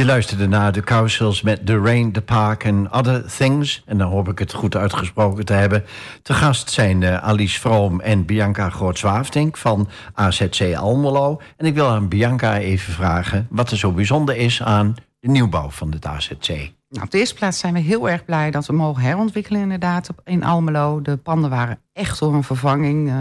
Je 0.00 0.06
luisterde 0.06 0.48
naar 0.48 0.72
de 0.72 0.82
Cowsills 0.82 1.42
met 1.42 1.66
The 1.66 1.78
Rain, 1.78 2.12
The 2.12 2.22
Park 2.22 2.66
and 2.66 2.90
Other 2.90 3.24
Things. 3.36 3.82
En 3.86 3.98
dan 3.98 4.10
hoop 4.10 4.28
ik 4.28 4.38
het 4.38 4.52
goed 4.52 4.76
uitgesproken 4.76 5.44
te 5.44 5.52
hebben. 5.52 5.84
Te 6.22 6.34
gast 6.34 6.70
zijn 6.70 7.00
uh, 7.00 7.22
Alice 7.22 7.60
Vroom 7.60 8.00
en 8.00 8.24
Bianca 8.24 8.70
Groot-Zwaafdink 8.70 9.56
van 9.56 9.88
AZC 10.14 10.74
Almelo. 10.76 11.40
En 11.56 11.66
ik 11.66 11.74
wil 11.74 11.86
aan 11.86 12.08
Bianca 12.08 12.58
even 12.58 12.92
vragen 12.92 13.46
wat 13.50 13.70
er 13.70 13.78
zo 13.78 13.92
bijzonder 13.92 14.36
is 14.36 14.62
aan 14.62 14.94
de 15.18 15.28
nieuwbouw 15.28 15.70
van 15.70 15.92
het 15.92 16.06
AZC. 16.06 16.48
Nou, 16.48 17.04
op 17.04 17.10
de 17.10 17.18
eerste 17.18 17.34
plaats 17.34 17.58
zijn 17.58 17.74
we 17.74 17.80
heel 17.80 18.08
erg 18.08 18.24
blij 18.24 18.50
dat 18.50 18.66
we 18.66 18.72
mogen 18.72 19.02
herontwikkelen 19.02 19.60
inderdaad 19.60 20.10
in 20.24 20.44
Almelo. 20.44 21.02
De 21.02 21.16
panden 21.16 21.50
waren 21.50 21.78
echt 21.92 22.18
door 22.18 22.34
een 22.34 22.44
vervanging. 22.44 23.08
Uh, 23.08 23.14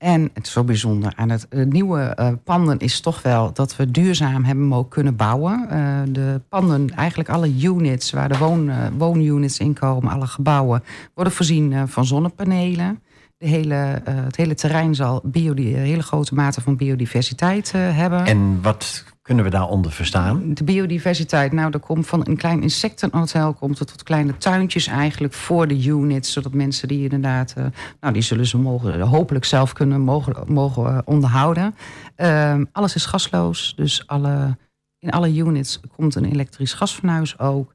en 0.00 0.30
het 0.32 0.46
is 0.46 0.52
zo 0.52 0.64
bijzonder 0.64 1.12
aan 1.16 1.28
het, 1.28 1.46
nieuwe 1.50 2.16
uh, 2.20 2.28
panden 2.44 2.78
is 2.78 3.00
toch 3.00 3.22
wel 3.22 3.52
dat 3.52 3.76
we 3.76 3.90
duurzaam 3.90 4.44
hebben 4.44 4.64
mogen 4.64 4.88
kunnen 4.88 5.16
bouwen. 5.16 5.66
Uh, 5.72 6.00
de 6.08 6.40
panden, 6.48 6.90
eigenlijk 6.90 7.28
alle 7.28 7.54
units 7.62 8.10
waar 8.10 8.28
de 8.28 8.38
woon, 8.38 8.70
woonunits 8.98 9.58
in 9.58 9.74
komen, 9.74 10.12
alle 10.12 10.26
gebouwen, 10.26 10.82
worden 11.14 11.32
voorzien 11.32 11.88
van 11.88 12.04
zonnepanelen. 12.04 13.00
De 13.40 13.48
hele, 13.48 14.02
het 14.04 14.36
hele 14.36 14.54
terrein 14.54 14.94
zal 14.94 15.20
biodi 15.24 15.74
hele 15.74 16.02
grote 16.02 16.34
mate 16.34 16.60
van 16.60 16.76
biodiversiteit 16.76 17.72
hebben. 17.72 18.24
En 18.24 18.62
wat 18.62 19.04
kunnen 19.22 19.44
we 19.44 19.50
daaronder 19.50 19.92
verstaan? 19.92 20.54
De 20.54 20.64
biodiversiteit, 20.64 21.52
nou, 21.52 21.72
er 21.72 21.78
komt 21.78 22.06
van 22.06 22.26
een 22.26 22.36
klein 22.36 22.62
insectenhotel 22.62 23.54
komt 23.54 23.78
het 23.78 23.88
tot 23.88 24.02
kleine 24.02 24.36
tuintjes 24.36 24.86
eigenlijk 24.86 25.34
voor 25.34 25.68
de 25.68 25.86
units, 25.86 26.32
zodat 26.32 26.52
mensen 26.52 26.88
die 26.88 27.02
inderdaad, 27.02 27.54
uh, 27.58 27.64
nou, 28.00 28.12
die 28.12 28.22
zullen 28.22 28.46
ze 28.46 28.58
mogen, 28.58 29.00
hopelijk 29.00 29.44
zelf 29.44 29.72
kunnen 29.72 30.00
mogen, 30.00 30.52
mogen 30.52 31.06
onderhouden. 31.06 31.74
Uh, 32.16 32.60
alles 32.72 32.94
is 32.94 33.06
gasloos, 33.06 33.72
dus 33.76 34.06
alle, 34.06 34.56
in 34.98 35.10
alle 35.10 35.34
units 35.34 35.80
komt 35.96 36.14
een 36.14 36.24
elektrisch 36.24 36.72
gasfornuis 36.72 37.38
ook. 37.38 37.74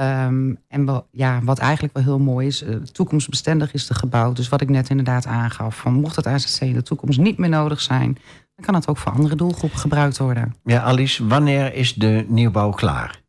Um, 0.00 0.58
en 0.68 1.04
ja, 1.10 1.40
wat 1.42 1.58
eigenlijk 1.58 1.94
wel 1.94 2.02
heel 2.02 2.18
mooi 2.18 2.46
is, 2.46 2.62
uh, 2.62 2.76
toekomstbestendig 2.76 3.72
is 3.72 3.86
de 3.86 3.94
gebouw. 3.94 4.32
Dus 4.32 4.48
wat 4.48 4.60
ik 4.60 4.68
net 4.68 4.90
inderdaad 4.90 5.26
aangaf, 5.26 5.76
van 5.76 5.92
mocht 5.92 6.16
het 6.16 6.26
AZC 6.26 6.60
in 6.60 6.72
de 6.72 6.82
toekomst 6.82 7.18
niet 7.18 7.38
meer 7.38 7.48
nodig 7.48 7.80
zijn, 7.80 8.18
dan 8.54 8.64
kan 8.64 8.74
het 8.74 8.88
ook 8.88 8.96
voor 8.96 9.12
andere 9.12 9.36
doelgroepen 9.36 9.78
gebruikt 9.78 10.18
worden. 10.18 10.54
Ja, 10.64 10.82
Alice, 10.82 11.26
wanneer 11.26 11.74
is 11.74 11.94
de 11.94 12.24
nieuwbouw 12.28 12.70
klaar? 12.70 13.22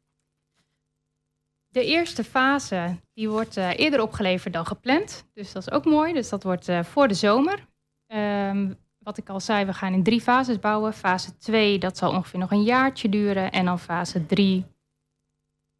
De 1.67 1.85
eerste 1.85 2.23
fase 2.23 2.99
die 3.13 3.29
wordt 3.29 3.57
uh, 3.57 3.69
eerder 3.75 4.01
opgeleverd 4.01 4.53
dan 4.53 4.65
gepland. 4.65 5.25
Dus 5.33 5.51
dat 5.51 5.67
is 5.67 5.73
ook 5.73 5.85
mooi. 5.85 6.13
Dus 6.13 6.29
dat 6.29 6.43
wordt 6.43 6.69
uh, 6.69 6.83
voor 6.83 7.07
de 7.07 7.13
zomer. 7.13 7.67
Um, 8.07 8.75
wat 8.99 9.17
ik 9.17 9.29
al 9.29 9.39
zei, 9.39 9.65
we 9.65 9.73
gaan 9.73 9.93
in 9.93 10.03
drie 10.03 10.21
fases 10.21 10.59
bouwen. 10.59 10.93
Fase 10.93 11.37
2, 11.37 11.79
dat 11.79 11.97
zal 11.97 12.11
ongeveer 12.11 12.39
nog 12.39 12.51
een 12.51 12.63
jaartje 12.63 13.09
duren. 13.09 13.51
En 13.51 13.65
dan 13.65 13.79
fase 13.79 14.25
3 14.25 14.65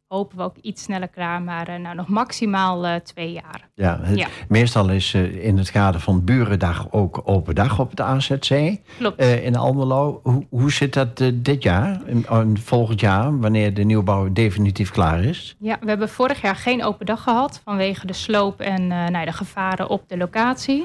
hopen 0.08 0.36
we 0.36 0.42
ook 0.42 0.56
iets 0.60 0.82
sneller 0.82 1.08
klaar, 1.08 1.42
maar 1.42 1.68
uh, 1.68 1.76
nou, 1.76 1.96
nog 1.96 2.08
maximaal 2.08 2.86
uh, 2.86 2.94
twee 2.94 3.32
jaar. 3.32 3.68
Ja, 3.74 4.00
het, 4.02 4.18
ja. 4.18 4.28
meestal 4.48 4.90
is 4.90 5.14
uh, 5.14 5.44
in 5.44 5.58
het 5.58 5.70
kader 5.70 6.00
van 6.00 6.24
Burendag 6.24 6.92
ook 6.92 7.20
open 7.24 7.54
dag 7.54 7.78
op 7.78 7.96
de 7.96 8.02
AZC. 8.02 8.78
Klopt. 8.98 9.20
in 9.22 9.56
Almelo. 9.56 10.20
Hoe, 10.22 10.46
hoe 10.50 10.72
zit 10.72 10.92
dat 10.92 11.16
dit 11.34 11.62
jaar, 11.62 12.02
en 12.04 12.58
volgend 12.58 13.00
jaar, 13.00 13.38
wanneer 13.40 13.74
de 13.74 13.82
nieuwbouw 13.82 14.32
definitief 14.32 14.90
klaar 14.90 15.24
is? 15.24 15.56
Ja, 15.58 15.78
we 15.80 15.88
hebben 15.88 16.08
vorig 16.08 16.40
jaar 16.40 16.56
geen 16.56 16.84
open 16.84 17.06
dag 17.06 17.22
gehad 17.22 17.60
vanwege 17.64 18.06
de 18.06 18.12
sloop 18.12 18.60
en 18.60 18.86
nou, 18.86 19.24
de 19.24 19.32
gevaren 19.32 19.88
op 19.88 20.08
de 20.08 20.16
locatie. 20.16 20.84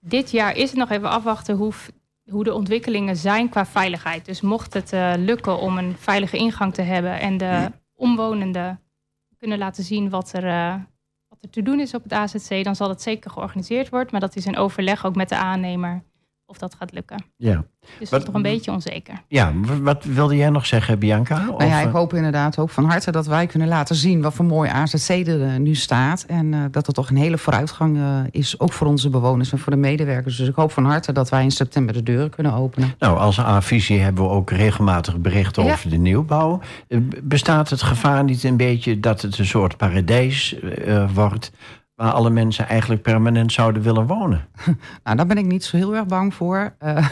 Dit 0.00 0.30
jaar 0.30 0.56
is 0.56 0.70
het 0.70 0.78
nog 0.78 0.90
even 0.90 1.10
afwachten 1.10 1.56
hoe, 1.56 1.72
hoe 2.30 2.44
de 2.44 2.54
ontwikkelingen 2.54 3.16
zijn 3.16 3.48
qua 3.48 3.66
veiligheid. 3.66 4.24
Dus 4.24 4.40
mocht 4.40 4.74
het 4.74 4.92
lukken 5.16 5.58
om 5.58 5.78
een 5.78 5.96
veilige 5.98 6.36
ingang 6.36 6.74
te 6.74 6.82
hebben 6.82 7.20
en 7.20 7.36
de 7.36 7.70
omwonenden 8.00 8.80
kunnen 9.36 9.58
laten 9.58 9.84
zien 9.84 10.10
wat 10.10 10.32
er, 10.32 10.44
uh, 10.44 10.74
wat 11.28 11.38
er 11.42 11.50
te 11.50 11.62
doen 11.62 11.80
is 11.80 11.94
op 11.94 12.02
het 12.02 12.12
AZC, 12.12 12.64
dan 12.64 12.76
zal 12.76 12.88
het 12.88 13.02
zeker 13.02 13.30
georganiseerd 13.30 13.88
worden. 13.88 14.08
Maar 14.10 14.20
dat 14.20 14.36
is 14.36 14.46
in 14.46 14.56
overleg 14.56 15.04
ook 15.04 15.14
met 15.14 15.28
de 15.28 15.36
aannemer 15.36 16.02
of 16.50 16.58
dat 16.58 16.74
gaat 16.78 16.92
lukken. 16.92 17.24
Ja. 17.36 17.64
Dus 17.98 18.10
dat 18.10 18.20
is 18.20 18.26
toch 18.26 18.34
een 18.34 18.42
beetje 18.42 18.70
onzeker. 18.70 19.22
Ja, 19.28 19.52
wat 19.82 20.04
wilde 20.04 20.36
jij 20.36 20.50
nog 20.50 20.66
zeggen, 20.66 20.98
Bianca? 20.98 21.44
Nou 21.44 21.64
ja, 21.64 21.80
ik 21.80 21.86
eh? 21.86 21.92
hoop 21.92 22.14
inderdaad 22.14 22.58
ook 22.58 22.70
van 22.70 22.84
harte 22.84 23.10
dat 23.10 23.26
wij 23.26 23.46
kunnen 23.46 23.68
laten 23.68 23.96
zien 23.96 24.22
wat 24.22 24.34
voor 24.34 24.44
mooi 24.44 24.70
AZC 24.70 25.08
er 25.08 25.42
eh, 25.42 25.56
nu 25.56 25.74
staat. 25.74 26.24
En 26.26 26.52
uh, 26.52 26.64
dat 26.70 26.86
er 26.86 26.92
toch 26.92 27.10
een 27.10 27.16
hele 27.16 27.38
vooruitgang 27.38 27.96
uh, 27.96 28.20
is, 28.30 28.60
ook 28.60 28.72
voor 28.72 28.86
onze 28.86 29.10
bewoners 29.10 29.52
en 29.52 29.58
voor 29.58 29.72
de 29.72 29.78
medewerkers. 29.78 30.36
Dus 30.36 30.48
ik 30.48 30.54
hoop 30.54 30.72
van 30.72 30.84
harte 30.84 31.12
dat 31.12 31.28
wij 31.28 31.42
in 31.42 31.50
september 31.50 31.94
de 31.94 32.02
deuren 32.02 32.30
kunnen 32.30 32.52
openen. 32.52 32.94
Nou, 32.98 33.18
als 33.18 33.38
A-visie 33.38 34.00
hebben 34.00 34.24
we 34.24 34.30
ook 34.30 34.50
regelmatig 34.50 35.18
berichten 35.18 35.64
ja. 35.64 35.72
over 35.72 35.90
de 35.90 35.96
nieuwbouw. 35.96 36.60
Bestaat 37.22 37.70
het 37.70 37.82
gevaar 37.82 38.24
niet 38.24 38.44
een 38.44 38.56
beetje 38.56 39.00
dat 39.00 39.22
het 39.22 39.38
een 39.38 39.46
soort 39.46 39.76
paradijs 39.76 40.56
wordt 41.14 41.52
waar 42.00 42.12
alle 42.12 42.30
mensen 42.30 42.68
eigenlijk 42.68 43.02
permanent 43.02 43.52
zouden 43.52 43.82
willen 43.82 44.06
wonen? 44.06 44.48
Nou, 45.04 45.16
daar 45.16 45.26
ben 45.26 45.38
ik 45.38 45.44
niet 45.44 45.64
zo 45.64 45.76
heel 45.76 45.94
erg 45.94 46.06
bang 46.06 46.34
voor. 46.34 46.74
Uh, 46.82 47.08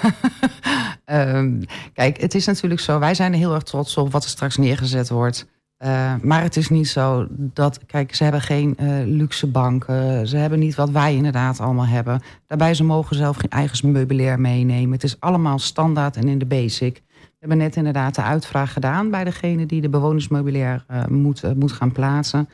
um, 1.36 1.60
kijk, 1.92 2.20
het 2.20 2.34
is 2.34 2.46
natuurlijk 2.46 2.80
zo, 2.80 2.98
wij 2.98 3.14
zijn 3.14 3.32
er 3.32 3.38
heel 3.38 3.54
erg 3.54 3.62
trots 3.62 3.96
op 3.96 4.12
wat 4.12 4.24
er 4.24 4.30
straks 4.30 4.56
neergezet 4.56 5.08
wordt. 5.08 5.46
Uh, 5.78 6.14
maar 6.22 6.42
het 6.42 6.56
is 6.56 6.68
niet 6.68 6.88
zo 6.88 7.26
dat, 7.30 7.86
kijk, 7.86 8.14
ze 8.14 8.22
hebben 8.22 8.40
geen 8.40 8.76
uh, 8.80 8.88
luxe 9.04 9.46
banken. 9.46 10.26
Ze 10.28 10.36
hebben 10.36 10.58
niet 10.58 10.74
wat 10.74 10.90
wij 10.90 11.14
inderdaad 11.14 11.60
allemaal 11.60 11.86
hebben. 11.86 12.22
Daarbij, 12.46 12.74
ze 12.74 12.84
mogen 12.84 13.16
zelf 13.16 13.36
geen 13.36 13.50
eigen 13.50 13.92
meubilair 13.92 14.40
meenemen. 14.40 14.92
Het 14.92 15.04
is 15.04 15.20
allemaal 15.20 15.58
standaard 15.58 16.16
en 16.16 16.28
in 16.28 16.38
de 16.38 16.46
basic. 16.46 17.02
We 17.18 17.46
hebben 17.46 17.58
net 17.58 17.76
inderdaad 17.76 18.14
de 18.14 18.22
uitvraag 18.22 18.72
gedaan 18.72 19.10
bij 19.10 19.24
degene 19.24 19.66
die 19.66 19.80
de 19.80 19.88
bewonersmeubilair 19.88 20.84
moet, 21.08 21.54
moet 21.56 21.72
gaan 21.72 21.92
plaatsen. 21.92 22.48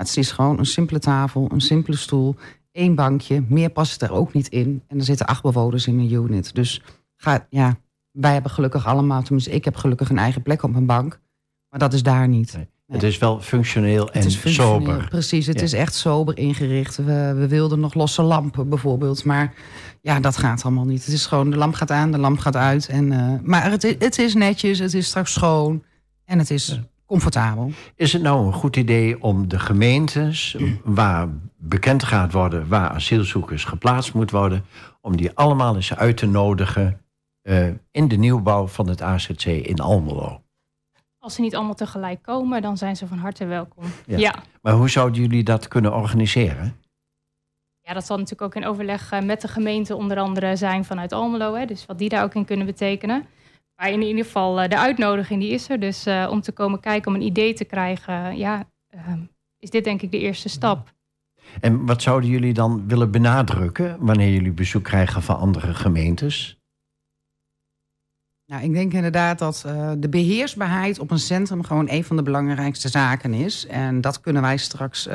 Maar 0.00 0.08
het 0.08 0.18
is 0.18 0.30
gewoon 0.30 0.58
een 0.58 0.66
simpele 0.66 0.98
tafel, 0.98 1.50
een 1.52 1.60
simpele 1.60 1.96
stoel, 1.96 2.36
één 2.72 2.94
bankje. 2.94 3.44
Meer 3.48 3.70
past 3.70 4.02
er 4.02 4.12
ook 4.12 4.32
niet 4.32 4.48
in. 4.48 4.82
En 4.86 4.98
er 4.98 5.04
zitten 5.04 5.26
acht 5.26 5.42
bewoners 5.42 5.86
in 5.86 5.98
een 5.98 6.12
unit. 6.12 6.54
Dus 6.54 6.82
ga, 7.16 7.46
ja, 7.50 7.78
wij 8.10 8.32
hebben 8.32 8.50
gelukkig 8.50 8.86
allemaal, 8.86 9.22
tenminste 9.22 9.50
ik 9.50 9.64
heb 9.64 9.76
gelukkig 9.76 10.10
een 10.10 10.18
eigen 10.18 10.42
plek 10.42 10.62
op 10.62 10.70
mijn 10.70 10.86
bank. 10.86 11.20
Maar 11.68 11.78
dat 11.78 11.92
is 11.92 12.02
daar 12.02 12.28
niet. 12.28 12.52
Nee. 12.52 12.68
Nee. 12.86 12.98
Het 12.98 13.08
is 13.08 13.18
wel 13.18 13.40
functioneel 13.40 14.10
en 14.10 14.22
functioneel, 14.22 14.80
sober. 14.80 15.08
Precies, 15.08 15.46
het 15.46 15.58
ja. 15.58 15.62
is 15.62 15.72
echt 15.72 15.94
sober 15.94 16.36
ingericht. 16.36 16.96
We, 16.96 17.34
we 17.36 17.48
wilden 17.48 17.80
nog 17.80 17.94
losse 17.94 18.22
lampen 18.22 18.68
bijvoorbeeld. 18.68 19.24
Maar 19.24 19.54
ja, 20.00 20.20
dat 20.20 20.36
gaat 20.36 20.64
allemaal 20.64 20.84
niet. 20.84 21.04
Het 21.04 21.14
is 21.14 21.26
gewoon, 21.26 21.50
de 21.50 21.56
lamp 21.56 21.74
gaat 21.74 21.90
aan, 21.90 22.12
de 22.12 22.18
lamp 22.18 22.38
gaat 22.38 22.56
uit. 22.56 22.88
En, 22.88 23.12
uh, 23.12 23.34
maar 23.42 23.70
het, 23.70 23.82
het 23.98 24.18
is 24.18 24.34
netjes, 24.34 24.78
het 24.78 24.94
is 24.94 25.06
straks 25.06 25.32
schoon. 25.32 25.82
En 26.24 26.38
het 26.38 26.50
is 26.50 26.80
comfortabel. 27.10 27.70
Is 27.94 28.12
het 28.12 28.22
nou 28.22 28.46
een 28.46 28.52
goed 28.52 28.76
idee 28.76 29.22
om 29.22 29.48
de 29.48 29.58
gemeentes 29.58 30.56
waar 30.84 31.28
bekend 31.56 32.04
gaat 32.04 32.32
worden 32.32 32.68
waar 32.68 32.88
asielzoekers 32.90 33.64
geplaatst 33.64 34.14
moeten 34.14 34.36
worden, 34.36 34.64
om 35.00 35.16
die 35.16 35.30
allemaal 35.34 35.74
eens 35.76 35.96
uit 35.96 36.16
te 36.16 36.26
nodigen 36.26 37.00
uh, 37.42 37.68
in 37.90 38.08
de 38.08 38.16
nieuwbouw 38.16 38.66
van 38.66 38.88
het 38.88 39.02
AZC 39.02 39.44
in 39.44 39.80
Almelo? 39.80 40.42
Als 41.18 41.34
ze 41.34 41.40
niet 41.40 41.56
allemaal 41.56 41.74
tegelijk 41.74 42.22
komen, 42.22 42.62
dan 42.62 42.76
zijn 42.76 42.96
ze 42.96 43.06
van 43.06 43.18
harte 43.18 43.46
welkom. 43.46 43.84
Ja. 44.06 44.18
ja. 44.18 44.34
Maar 44.62 44.72
hoe 44.72 44.90
zouden 44.90 45.20
jullie 45.20 45.44
dat 45.44 45.68
kunnen 45.68 45.94
organiseren? 45.94 46.76
Ja, 47.80 47.92
dat 47.92 48.06
zal 48.06 48.16
natuurlijk 48.16 48.42
ook 48.42 48.62
in 48.62 48.68
overleg 48.68 49.12
eh, 49.12 49.22
met 49.22 49.40
de 49.40 49.48
gemeente 49.48 49.96
onder 49.96 50.18
andere 50.18 50.56
zijn 50.56 50.84
vanuit 50.84 51.12
Almelo. 51.12 51.54
Hè, 51.54 51.66
dus 51.66 51.86
wat 51.86 51.98
die 51.98 52.08
daar 52.08 52.24
ook 52.24 52.34
in 52.34 52.44
kunnen 52.44 52.66
betekenen. 52.66 53.26
Maar 53.80 53.90
in 53.90 54.02
ieder 54.02 54.24
geval, 54.24 54.62
uh, 54.62 54.68
de 54.68 54.78
uitnodiging 54.78 55.40
die 55.40 55.50
is 55.50 55.68
er. 55.68 55.80
Dus 55.80 56.06
uh, 56.06 56.28
om 56.30 56.40
te 56.40 56.52
komen 56.52 56.80
kijken, 56.80 57.08
om 57.10 57.14
een 57.14 57.26
idee 57.26 57.54
te 57.54 57.64
krijgen, 57.64 58.36
ja, 58.36 58.64
uh, 58.94 59.12
is 59.58 59.70
dit 59.70 59.84
denk 59.84 60.02
ik 60.02 60.10
de 60.10 60.18
eerste 60.18 60.48
stap. 60.48 60.92
En 61.60 61.86
wat 61.86 62.02
zouden 62.02 62.30
jullie 62.30 62.52
dan 62.52 62.88
willen 62.88 63.10
benadrukken 63.10 63.96
wanneer 64.00 64.32
jullie 64.32 64.52
bezoek 64.52 64.84
krijgen 64.84 65.22
van 65.22 65.38
andere 65.38 65.74
gemeentes? 65.74 66.58
Nou, 68.46 68.62
ik 68.62 68.72
denk 68.72 68.92
inderdaad 68.92 69.38
dat 69.38 69.60
de 69.98 70.08
beheersbaarheid 70.08 70.98
op 70.98 71.10
een 71.10 71.18
centrum 71.18 71.62
gewoon 71.62 71.88
een 71.90 72.04
van 72.04 72.16
de 72.16 72.22
belangrijkste 72.22 72.88
zaken 72.88 73.34
is. 73.34 73.66
En 73.66 74.00
dat 74.00 74.20
kunnen 74.20 74.42
wij 74.42 74.56
straks, 74.56 75.08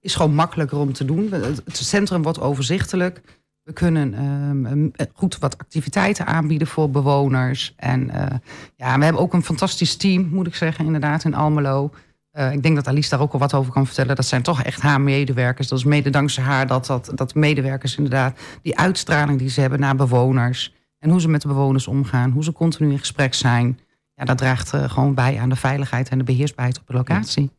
is 0.00 0.14
gewoon 0.14 0.34
makkelijker 0.34 0.78
om 0.78 0.92
te 0.92 1.04
doen. 1.04 1.32
Het 1.32 1.76
centrum 1.76 2.22
wordt 2.22 2.40
overzichtelijk. 2.40 3.22
We 3.68 3.74
kunnen 3.74 4.24
um, 4.24 4.92
goed 5.12 5.38
wat 5.38 5.58
activiteiten 5.58 6.26
aanbieden 6.26 6.66
voor 6.66 6.90
bewoners. 6.90 7.74
En 7.76 8.10
uh, 8.14 8.26
ja, 8.76 8.98
we 8.98 9.04
hebben 9.04 9.22
ook 9.22 9.32
een 9.32 9.42
fantastisch 9.42 9.96
team, 9.96 10.28
moet 10.32 10.46
ik 10.46 10.54
zeggen, 10.54 10.84
inderdaad, 10.84 11.24
in 11.24 11.34
Almelo. 11.34 11.90
Uh, 12.32 12.52
ik 12.52 12.62
denk 12.62 12.74
dat 12.74 12.86
Alice 12.86 13.10
daar 13.10 13.20
ook 13.20 13.32
al 13.32 13.38
wat 13.38 13.54
over 13.54 13.72
kan 13.72 13.86
vertellen. 13.86 14.16
Dat 14.16 14.26
zijn 14.26 14.42
toch 14.42 14.62
echt 14.62 14.80
haar 14.80 15.00
medewerkers. 15.00 15.68
Dat 15.68 15.78
is 15.78 15.84
mede 15.84 16.10
dankzij 16.10 16.44
haar 16.44 16.66
dat, 16.66 16.86
dat, 16.86 17.12
dat 17.14 17.34
medewerkers 17.34 17.96
inderdaad... 17.96 18.38
die 18.62 18.78
uitstraling 18.78 19.38
die 19.38 19.50
ze 19.50 19.60
hebben 19.60 19.80
naar 19.80 19.96
bewoners... 19.96 20.74
en 20.98 21.10
hoe 21.10 21.20
ze 21.20 21.28
met 21.28 21.42
de 21.42 21.48
bewoners 21.48 21.86
omgaan, 21.86 22.30
hoe 22.30 22.44
ze 22.44 22.52
continu 22.52 22.90
in 22.90 22.98
gesprek 22.98 23.34
zijn 23.34 23.78
ja, 24.18 24.24
dat 24.24 24.38
draagt 24.38 24.74
uh, 24.74 24.90
gewoon 24.90 25.14
bij 25.14 25.38
aan 25.40 25.48
de 25.48 25.56
veiligheid 25.56 26.08
en 26.08 26.18
de 26.18 26.24
beheersbaarheid 26.24 26.78
op 26.78 26.86
de 26.86 26.92
locatie. 26.92 27.50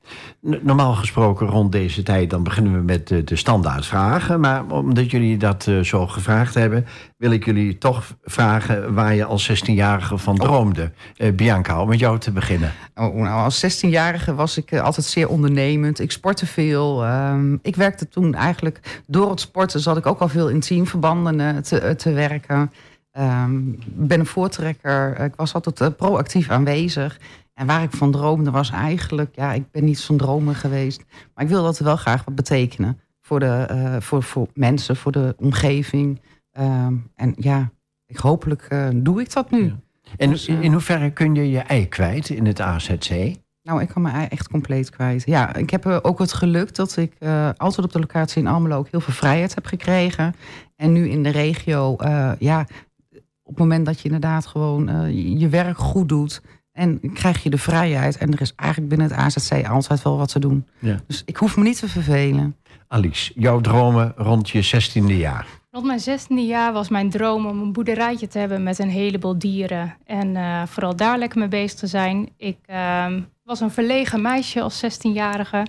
Normaal 0.42 0.94
gesproken 0.94 1.48
rond 1.48 1.72
deze 1.72 2.04
tijd 2.04 2.30
dan 2.30 2.44
beginnen 2.44 2.74
we 2.74 2.80
met 2.80 3.08
de, 3.08 3.24
de 3.24 3.36
standaardvragen. 3.36 4.40
Maar 4.40 4.72
omdat 4.72 5.12
jullie 5.12 5.38
dat 5.38 5.66
uh, 5.70 5.80
zo 5.80 6.08
gevraagd 6.08 6.54
hebben, 6.54 6.86
wil 7.18 7.32
ik 7.32 7.46
jullie 7.46 7.78
toch 7.78 8.16
vragen 8.24 8.94
waar 8.94 9.16
je 9.16 9.26
als 9.26 9.52
16-jarige 9.52 10.18
van 10.18 10.40
oh. 10.40 10.46
droomde. 10.46 10.92
Uh, 11.18 11.34
Bianca, 11.34 11.82
om 11.82 11.88
met 11.88 12.00
jou 12.00 12.20
te 12.20 12.32
beginnen. 12.32 12.72
Oh, 12.96 13.16
nou, 13.16 13.44
als 13.44 13.66
16-jarige 13.66 14.36
was 14.36 14.58
ik 14.58 14.78
altijd 14.78 15.06
zeer 15.06 15.30
ondernemend. 15.30 16.00
Ik 16.00 16.12
sportte 16.12 16.46
veel. 16.46 17.06
Um, 17.06 17.60
ik 17.62 17.76
werkte 17.76 18.10
toen 18.10 18.36
eigenlijk 18.36 19.02
door 19.08 19.30
het 19.30 19.40
sporten 19.40 19.80
zat 19.80 19.98
ik 19.98 20.06
ook 20.06 20.20
al 20.20 20.30
veel 20.30 20.50
in 20.50 20.60
teamverbanden 20.60 21.64
te, 21.64 21.96
te 21.98 22.12
werken. 22.12 22.72
Ik 23.20 23.26
um, 23.26 23.80
ben 23.86 24.20
een 24.20 24.26
voortrekker. 24.26 25.20
Ik 25.20 25.36
was 25.36 25.54
altijd 25.54 25.82
uh, 25.82 25.88
proactief 25.98 26.50
aanwezig. 26.50 27.20
En 27.54 27.68
waar 27.68 27.84
ik 27.84 27.92
van 27.92 28.12
droomde 28.12 28.52
was 28.52 28.70
eigenlijk, 28.70 29.36
ja, 29.36 29.54
ik 29.54 29.72
ben 29.72 29.84
niet 29.84 30.00
zo'n 30.00 30.18
dromer 30.18 30.56
geweest. 30.56 31.04
Maar 31.34 31.44
ik 31.44 31.50
wil 31.50 31.64
dat 31.64 31.80
wel 31.80 31.96
graag 31.96 32.24
wat 32.24 32.36
betekenen 32.36 33.00
voor, 33.22 33.40
de, 33.40 33.68
uh, 33.72 33.96
voor, 34.02 34.24
voor 34.24 34.48
mensen, 34.54 34.96
voor 34.96 35.12
de 35.12 35.36
omgeving. 35.38 36.22
Ehm, 36.52 36.94
en 37.16 37.34
ja, 37.38 37.72
ik, 38.06 38.18
hopelijk 38.18 38.68
uh, 38.70 38.88
doe 38.96 39.22
ik 39.22 39.34
dat 39.34 39.52
nu. 39.52 39.64
Ja. 39.64 39.78
En 40.18 40.30
dus, 40.30 40.48
in 40.48 40.72
hoeverre 40.72 41.12
kun 41.12 41.36
je 41.36 41.50
je 41.50 41.60
ei 41.60 41.88
kwijt 41.88 42.30
in 42.30 42.46
het 42.46 42.62
AZC? 42.62 43.10
Nou, 43.64 43.82
ik 43.82 43.88
kan 43.88 44.02
mijn 44.02 44.16
ei 44.16 44.28
echt 44.28 44.50
compleet 44.50 44.90
kwijt. 44.90 45.24
Ja, 45.26 45.56
ik 45.56 45.70
heb 45.70 45.86
ook 45.86 46.20
het 46.20 46.34
geluk 46.34 46.76
dat 46.76 46.98
ik 46.98 47.14
altijd 47.58 47.86
op 47.86 47.92
de 47.92 48.00
locatie 48.00 48.42
in 48.42 48.48
Almelo 48.48 48.78
ook 48.78 48.88
heel 48.92 49.02
veel 49.02 49.14
vrijheid 49.14 49.56
heb 49.56 49.66
gekregen. 49.66 50.34
En 50.76 50.92
nu 50.92 51.10
in 51.10 51.24
de 51.24 51.30
regio, 51.30 51.96
ja, 52.40 52.66
op 53.50 53.56
het 53.56 53.68
moment 53.68 53.86
dat 53.86 53.98
je 53.98 54.04
inderdaad 54.04 54.46
gewoon 54.46 55.12
je 55.40 55.50
werk 55.50 55.78
goed 55.78 56.10
doet 56.10 56.42
en 56.72 57.00
krijg 57.14 57.44
je 57.44 57.50
de 57.50 57.58
vrijheid. 57.58 58.18
En 58.18 58.34
er 58.34 58.42
is 58.42 58.54
eigenlijk 58.56 58.90
binnen 58.90 59.08
het 59.08 59.18
AZC 59.18 59.68
altijd 59.68 60.02
wel 60.02 60.18
wat 60.18 60.32
te 60.32 60.40
doen. 60.40 60.68
Ja. 60.80 61.00
Dus 61.08 61.22
ik 61.26 61.38
hoef 61.38 61.58
me 61.58 61.64
niet 61.64 61.80
te 61.80 61.90
vervelen. 61.90 62.56
Alice, 62.88 63.32
jouw 63.36 63.62
dromen 63.62 64.14
rond 64.16 64.50
je 64.50 64.92
16e 64.92 65.16
jaar? 65.18 65.48
Rond 65.72 65.86
mijn 65.86 66.00
16e 66.00 66.48
jaar 66.48 66.74
was 66.74 66.90
mijn 66.90 67.10
droom 67.10 67.46
om 67.46 67.62
een 67.62 67.74
boerderijtje 67.74 68.28
te 68.28 68.40
hebben 68.40 68.64
met 68.64 68.80
een 68.80 68.90
heleboel 68.90 69.40
dieren. 69.40 69.96
En 70.06 70.36
uh, 70.36 70.66
vooral 70.66 70.96
daar 70.96 71.18
lekker 71.18 71.40
mee 71.40 71.48
bezig 71.48 71.80
te 71.80 71.88
zijn. 71.88 72.30
Ik 72.38 72.58
uh, 72.70 73.06
was 73.44 73.60
een 73.60 73.72
verlegen 73.72 74.22
meisje 74.22 74.62
als 74.62 74.84
16-jarige. 74.86 75.66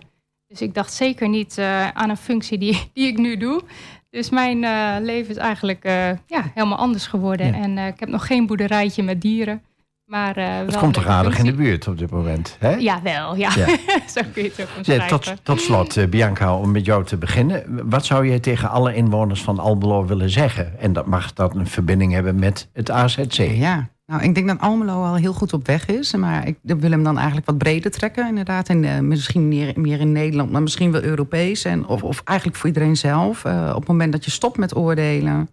Dus 0.46 0.60
ik 0.62 0.74
dacht 0.74 0.92
zeker 0.92 1.28
niet 1.28 1.58
uh, 1.58 1.88
aan 1.88 2.10
een 2.10 2.16
functie 2.16 2.58
die, 2.58 2.90
die 2.94 3.06
ik 3.06 3.18
nu 3.18 3.36
doe. 3.36 3.62
Dus 4.10 4.30
mijn 4.30 4.62
uh, 4.62 4.96
leven 5.00 5.30
is 5.30 5.36
eigenlijk 5.36 5.84
ja, 6.26 6.50
helemaal 6.54 6.78
anders 6.78 7.06
geworden. 7.06 7.46
Ja. 7.46 7.52
En 7.52 7.78
ik 7.78 8.00
heb 8.00 8.08
nog 8.08 8.26
geen 8.26 8.46
boerderijtje 8.46 9.02
met 9.02 9.20
dieren. 9.20 9.62
Maar, 10.10 10.38
uh, 10.38 10.56
het 10.56 10.76
komt 10.76 10.94
toch 10.94 11.06
aardig 11.06 11.38
in 11.38 11.44
de 11.44 11.52
buurt 11.52 11.88
op 11.88 11.98
dit 11.98 12.10
moment, 12.10 12.56
hè? 12.58 12.74
Ja, 12.74 13.02
wel. 13.02 13.36
Ja. 13.36 13.50
ja. 13.56 13.66
Zo 14.14 14.20
kun 14.32 14.42
je 14.42 14.52
het 14.56 14.68
ook 14.78 14.84
ja, 14.84 15.06
tot, 15.06 15.32
tot 15.42 15.60
slot, 15.60 15.96
uh, 15.96 16.06
Bianca, 16.06 16.56
om 16.56 16.70
met 16.70 16.84
jou 16.84 17.04
te 17.04 17.16
beginnen. 17.16 17.88
Wat 17.90 18.04
zou 18.04 18.28
jij 18.28 18.38
tegen 18.38 18.70
alle 18.70 18.94
inwoners 18.94 19.42
van 19.42 19.58
Almelo 19.58 20.06
willen 20.06 20.30
zeggen? 20.30 20.80
En 20.80 20.92
dat 20.92 21.06
mag 21.06 21.32
dat 21.32 21.54
een 21.54 21.66
verbinding 21.66 22.12
hebben 22.12 22.38
met 22.38 22.68
het 22.72 22.90
AZC? 22.90 23.36
Ja, 23.36 23.88
nou, 24.10 24.22
ik 24.22 24.34
denk 24.34 24.48
dat 24.48 24.60
Almelo 24.60 25.04
al 25.04 25.14
heel 25.14 25.32
goed 25.32 25.52
op 25.52 25.66
weg 25.66 25.86
is. 25.86 26.14
Maar 26.14 26.46
ik 26.46 26.56
wil 26.62 26.90
hem 26.90 27.02
dan 27.02 27.16
eigenlijk 27.16 27.46
wat 27.46 27.58
breder 27.58 27.90
trekken, 27.90 28.28
inderdaad. 28.28 28.68
En 28.68 28.82
uh, 28.82 28.98
misschien 28.98 29.48
meer, 29.48 29.72
meer, 29.80 30.00
in 30.00 30.12
Nederland, 30.12 30.50
maar 30.50 30.62
misschien 30.62 30.92
wel 30.92 31.02
Europees. 31.02 31.64
En, 31.64 31.86
of, 31.86 32.02
of 32.02 32.22
eigenlijk 32.24 32.58
voor 32.58 32.68
iedereen 32.68 32.96
zelf. 32.96 33.44
op 33.44 33.74
het 33.74 33.88
moment 33.88 34.12
dat 34.12 34.24
je 34.24 34.30
stopt 34.30 34.56
met 34.56 34.76
oordelen, 34.76 35.50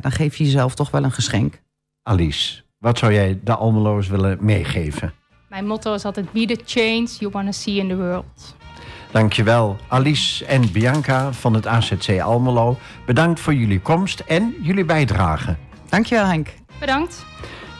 dan 0.00 0.12
geef 0.12 0.36
je 0.36 0.44
jezelf 0.44 0.74
toch 0.74 0.90
wel 0.90 1.04
een 1.04 1.12
geschenk. 1.12 1.60
Alice, 2.02 2.62
wat 2.78 2.98
zou 2.98 3.12
jij 3.12 3.40
de 3.44 3.54
Almeloers 3.54 4.08
willen 4.08 4.38
meegeven? 4.40 5.12
Mijn 5.48 5.66
motto 5.66 5.94
is 5.94 6.04
altijd 6.04 6.32
be 6.32 6.46
the 6.46 6.60
change 6.64 7.08
you 7.18 7.30
want 7.30 7.46
to 7.46 7.52
see 7.52 7.74
in 7.74 7.88
the 7.88 7.96
world. 7.96 8.56
Dankjewel 9.10 9.76
Alice 9.88 10.44
en 10.44 10.72
Bianca 10.72 11.32
van 11.32 11.54
het 11.54 11.66
AZC 11.66 12.20
Almelo. 12.20 12.78
Bedankt 13.06 13.40
voor 13.40 13.54
jullie 13.54 13.80
komst 13.80 14.20
en 14.20 14.54
jullie 14.62 14.84
bijdrage. 14.84 15.56
Dankjewel 15.88 16.26
Henk. 16.26 16.48
Bedankt. 16.80 17.24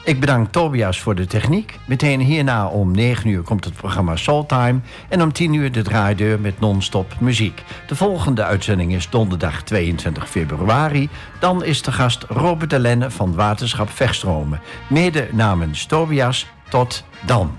Ik 0.03 0.19
bedank 0.19 0.51
Tobias 0.51 0.99
voor 0.99 1.15
de 1.15 1.25
techniek. 1.25 1.79
Meteen 1.85 2.19
hierna 2.19 2.67
om 2.67 2.91
9 2.91 3.29
uur 3.29 3.41
komt 3.41 3.65
het 3.65 3.73
programma 3.73 4.15
Soultime. 4.15 4.79
En 5.09 5.21
om 5.21 5.31
10 5.31 5.53
uur 5.53 5.71
de 5.71 5.81
draaideur 5.81 6.39
met 6.39 6.59
non-stop 6.59 7.15
muziek. 7.19 7.63
De 7.87 7.95
volgende 7.95 8.43
uitzending 8.43 8.93
is 8.93 9.09
donderdag 9.09 9.63
22 9.63 10.29
februari. 10.29 11.09
Dan 11.39 11.63
is 11.63 11.81
de 11.81 11.91
gast 11.91 12.23
Robert 12.23 12.69
de 12.69 12.79
Lenne 12.79 13.11
van 13.11 13.35
Waterschap 13.35 13.89
Verstromen. 13.89 14.61
Mede 14.89 15.27
namens 15.31 15.85
Tobias. 15.85 16.47
Tot 16.69 17.03
dan. 17.25 17.57